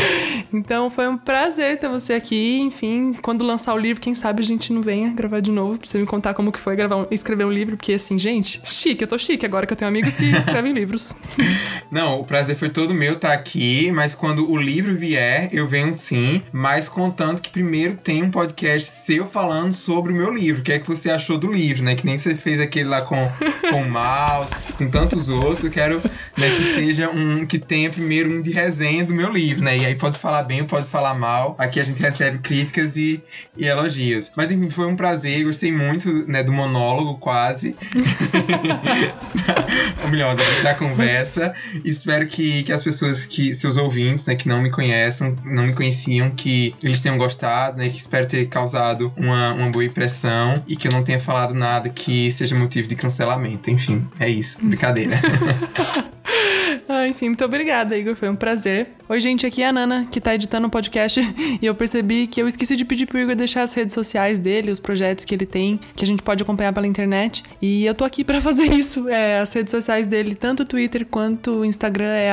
então 0.52 0.73
foi 0.90 1.08
um 1.08 1.16
prazer 1.16 1.78
ter 1.78 1.88
você 1.88 2.14
aqui. 2.14 2.58
Enfim, 2.60 3.12
quando 3.22 3.44
lançar 3.44 3.74
o 3.74 3.78
livro, 3.78 4.00
quem 4.00 4.14
sabe 4.14 4.42
a 4.42 4.44
gente 4.44 4.72
não 4.72 4.82
venha 4.82 5.10
gravar 5.10 5.40
de 5.40 5.50
novo 5.50 5.78
pra 5.78 5.86
você 5.86 5.98
me 5.98 6.06
contar 6.06 6.34
como 6.34 6.52
que 6.52 6.60
foi 6.60 6.76
gravar 6.76 6.96
um, 6.96 7.06
escrever 7.10 7.44
um 7.44 7.52
livro, 7.52 7.76
porque 7.76 7.92
assim, 7.92 8.18
gente, 8.18 8.60
chique, 8.64 9.02
eu 9.02 9.08
tô 9.08 9.18
chique 9.18 9.44
agora 9.44 9.66
que 9.66 9.72
eu 9.72 9.76
tenho 9.76 9.88
amigos 9.88 10.16
que 10.16 10.24
escrevem 10.36 10.72
livros. 10.72 11.14
Não, 11.90 12.20
o 12.20 12.24
prazer 12.24 12.56
foi 12.56 12.68
todo 12.68 12.94
meu 12.94 13.14
estar 13.14 13.28
tá 13.28 13.34
aqui, 13.34 13.90
mas 13.92 14.14
quando 14.14 14.50
o 14.50 14.56
livro 14.56 14.94
vier, 14.94 15.48
eu 15.52 15.66
venho 15.66 15.94
sim, 15.94 16.42
mas 16.52 16.88
contanto 16.88 17.42
que 17.42 17.50
primeiro 17.50 17.96
tem 17.96 18.22
um 18.22 18.30
podcast 18.30 18.90
seu 18.90 19.26
falando 19.26 19.72
sobre 19.72 20.12
o 20.12 20.16
meu 20.16 20.32
livro. 20.32 20.60
O 20.60 20.64
que 20.64 20.72
é 20.72 20.78
que 20.78 20.86
você 20.86 21.10
achou 21.10 21.38
do 21.38 21.52
livro, 21.52 21.84
né? 21.84 21.94
Que 21.94 22.06
nem 22.06 22.18
você 22.18 22.34
fez 22.34 22.60
aquele 22.60 22.88
lá 22.88 23.02
com, 23.02 23.30
com 23.70 23.82
o 23.82 23.90
Mouse, 23.90 24.72
com 24.76 24.90
tantos 24.90 25.28
outros. 25.28 25.64
Eu 25.64 25.70
quero 25.70 26.02
né, 26.36 26.50
que 26.50 26.64
seja 26.64 27.10
um 27.10 27.46
que 27.46 27.58
tenha 27.58 27.90
primeiro 27.90 28.30
um 28.30 28.42
de 28.42 28.50
resenha 28.50 29.04
do 29.04 29.14
meu 29.14 29.32
livro, 29.32 29.64
né? 29.64 29.76
E 29.76 29.86
aí 29.86 29.94
pode 29.94 30.18
falar 30.18 30.42
bem, 30.42 30.53
pode 30.62 30.86
falar 30.86 31.14
mal. 31.14 31.56
Aqui 31.58 31.80
a 31.80 31.84
gente 31.84 32.00
recebe 32.00 32.38
críticas 32.38 32.96
e, 32.96 33.22
e 33.56 33.66
elogios. 33.66 34.30
Mas 34.36 34.52
enfim, 34.52 34.70
foi 34.70 34.86
um 34.86 34.94
prazer, 34.94 35.44
gostei 35.44 35.72
muito 35.72 36.08
né, 36.30 36.42
do 36.42 36.52
monólogo, 36.52 37.18
quase. 37.18 37.74
Ou 40.04 40.10
melhor, 40.10 40.36
da, 40.36 40.44
da, 40.62 40.74
conversa. 40.74 41.54
Espero 41.84 42.26
que, 42.26 42.62
que 42.62 42.72
as 42.72 42.84
pessoas, 42.84 43.26
que 43.26 43.54
seus 43.54 43.76
ouvintes, 43.76 44.26
né, 44.26 44.34
que 44.34 44.46
não 44.46 44.62
me 44.62 44.70
conhecem, 44.70 45.34
não 45.44 45.64
me 45.64 45.72
conheciam, 45.72 46.30
que 46.30 46.74
eles 46.82 47.00
tenham 47.00 47.16
gostado, 47.16 47.78
né? 47.78 47.88
Que 47.88 47.98
espero 47.98 48.26
ter 48.26 48.46
causado 48.46 49.12
uma, 49.16 49.54
uma 49.54 49.70
boa 49.70 49.84
impressão 49.84 50.62
e 50.68 50.76
que 50.76 50.86
eu 50.86 50.92
não 50.92 51.02
tenha 51.02 51.18
falado 51.18 51.54
nada 51.54 51.88
que 51.88 52.30
seja 52.30 52.54
motivo 52.54 52.86
de 52.86 52.94
cancelamento. 52.94 53.70
Enfim, 53.70 54.06
é 54.20 54.28
isso. 54.28 54.58
Brincadeira. 54.62 55.20
enfim, 57.06 57.26
muito 57.26 57.44
obrigada, 57.44 57.96
Igor. 57.96 58.14
Foi 58.14 58.28
um 58.28 58.36
prazer. 58.36 58.88
Oi, 59.06 59.20
gente, 59.20 59.44
aqui 59.44 59.62
é 59.62 59.68
a 59.68 59.72
Nana, 59.72 60.08
que 60.10 60.18
tá 60.18 60.34
editando 60.34 60.66
o 60.66 60.70
podcast, 60.70 61.20
e 61.60 61.66
eu 61.66 61.74
percebi 61.74 62.26
que 62.26 62.40
eu 62.40 62.48
esqueci 62.48 62.74
de 62.74 62.86
pedir 62.86 63.04
pro 63.04 63.18
Igor 63.18 63.34
deixar 63.34 63.62
as 63.62 63.74
redes 63.74 63.92
sociais 63.92 64.38
dele, 64.38 64.70
os 64.70 64.80
projetos 64.80 65.26
que 65.26 65.34
ele 65.34 65.44
tem, 65.44 65.78
que 65.94 66.02
a 66.02 66.06
gente 66.06 66.22
pode 66.22 66.42
acompanhar 66.42 66.72
pela 66.72 66.86
internet. 66.86 67.42
E 67.60 67.84
eu 67.84 67.94
tô 67.94 68.04
aqui 68.04 68.24
para 68.24 68.40
fazer 68.42 68.72
isso. 68.72 69.08
É, 69.08 69.40
as 69.40 69.52
redes 69.52 69.70
sociais 69.70 70.06
dele, 70.06 70.34
tanto 70.34 70.62
o 70.62 70.66
Twitter 70.66 71.04
quanto 71.04 71.60
o 71.60 71.64
Instagram, 71.64 72.06
é 72.06 72.30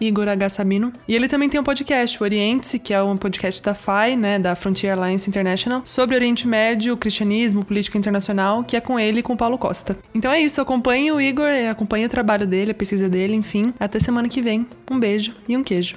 @igorhsabino. 0.00 0.92
E 1.08 1.14
ele 1.14 1.26
também 1.26 1.48
tem 1.48 1.60
um 1.60 1.64
podcast, 1.64 2.22
o 2.22 2.24
Oriente-se, 2.24 2.78
que 2.78 2.94
é 2.94 3.02
um 3.02 3.16
podcast 3.16 3.62
da 3.62 3.74
FAI, 3.74 4.14
né, 4.14 4.38
da 4.38 4.54
Frontier 4.54 4.96
Alliance 4.96 5.28
International, 5.28 5.82
sobre 5.84 6.14
Oriente 6.14 6.46
Médio, 6.46 6.96
cristianismo, 6.96 7.64
política 7.64 7.98
internacional, 7.98 8.62
que 8.62 8.76
é 8.76 8.80
com 8.80 8.98
ele 8.98 9.20
e 9.20 9.22
com 9.22 9.32
o 9.32 9.36
Paulo 9.36 9.58
Costa. 9.58 9.98
Então 10.14 10.30
é 10.30 10.40
isso, 10.40 10.60
acompanhe 10.60 11.10
o 11.10 11.20
Igor, 11.20 11.48
acompanhe 11.68 12.06
o 12.06 12.08
trabalho 12.08 12.46
dele, 12.46 12.70
a 12.70 12.74
pesquisa 12.74 13.08
dele, 13.08 13.34
enfim. 13.34 13.74
Até 13.80 13.98
semana 14.12 14.28
que 14.28 14.42
vem. 14.42 14.66
Um 14.90 15.00
beijo 15.00 15.34
e 15.48 15.56
um 15.56 15.64
queijo. 15.64 15.96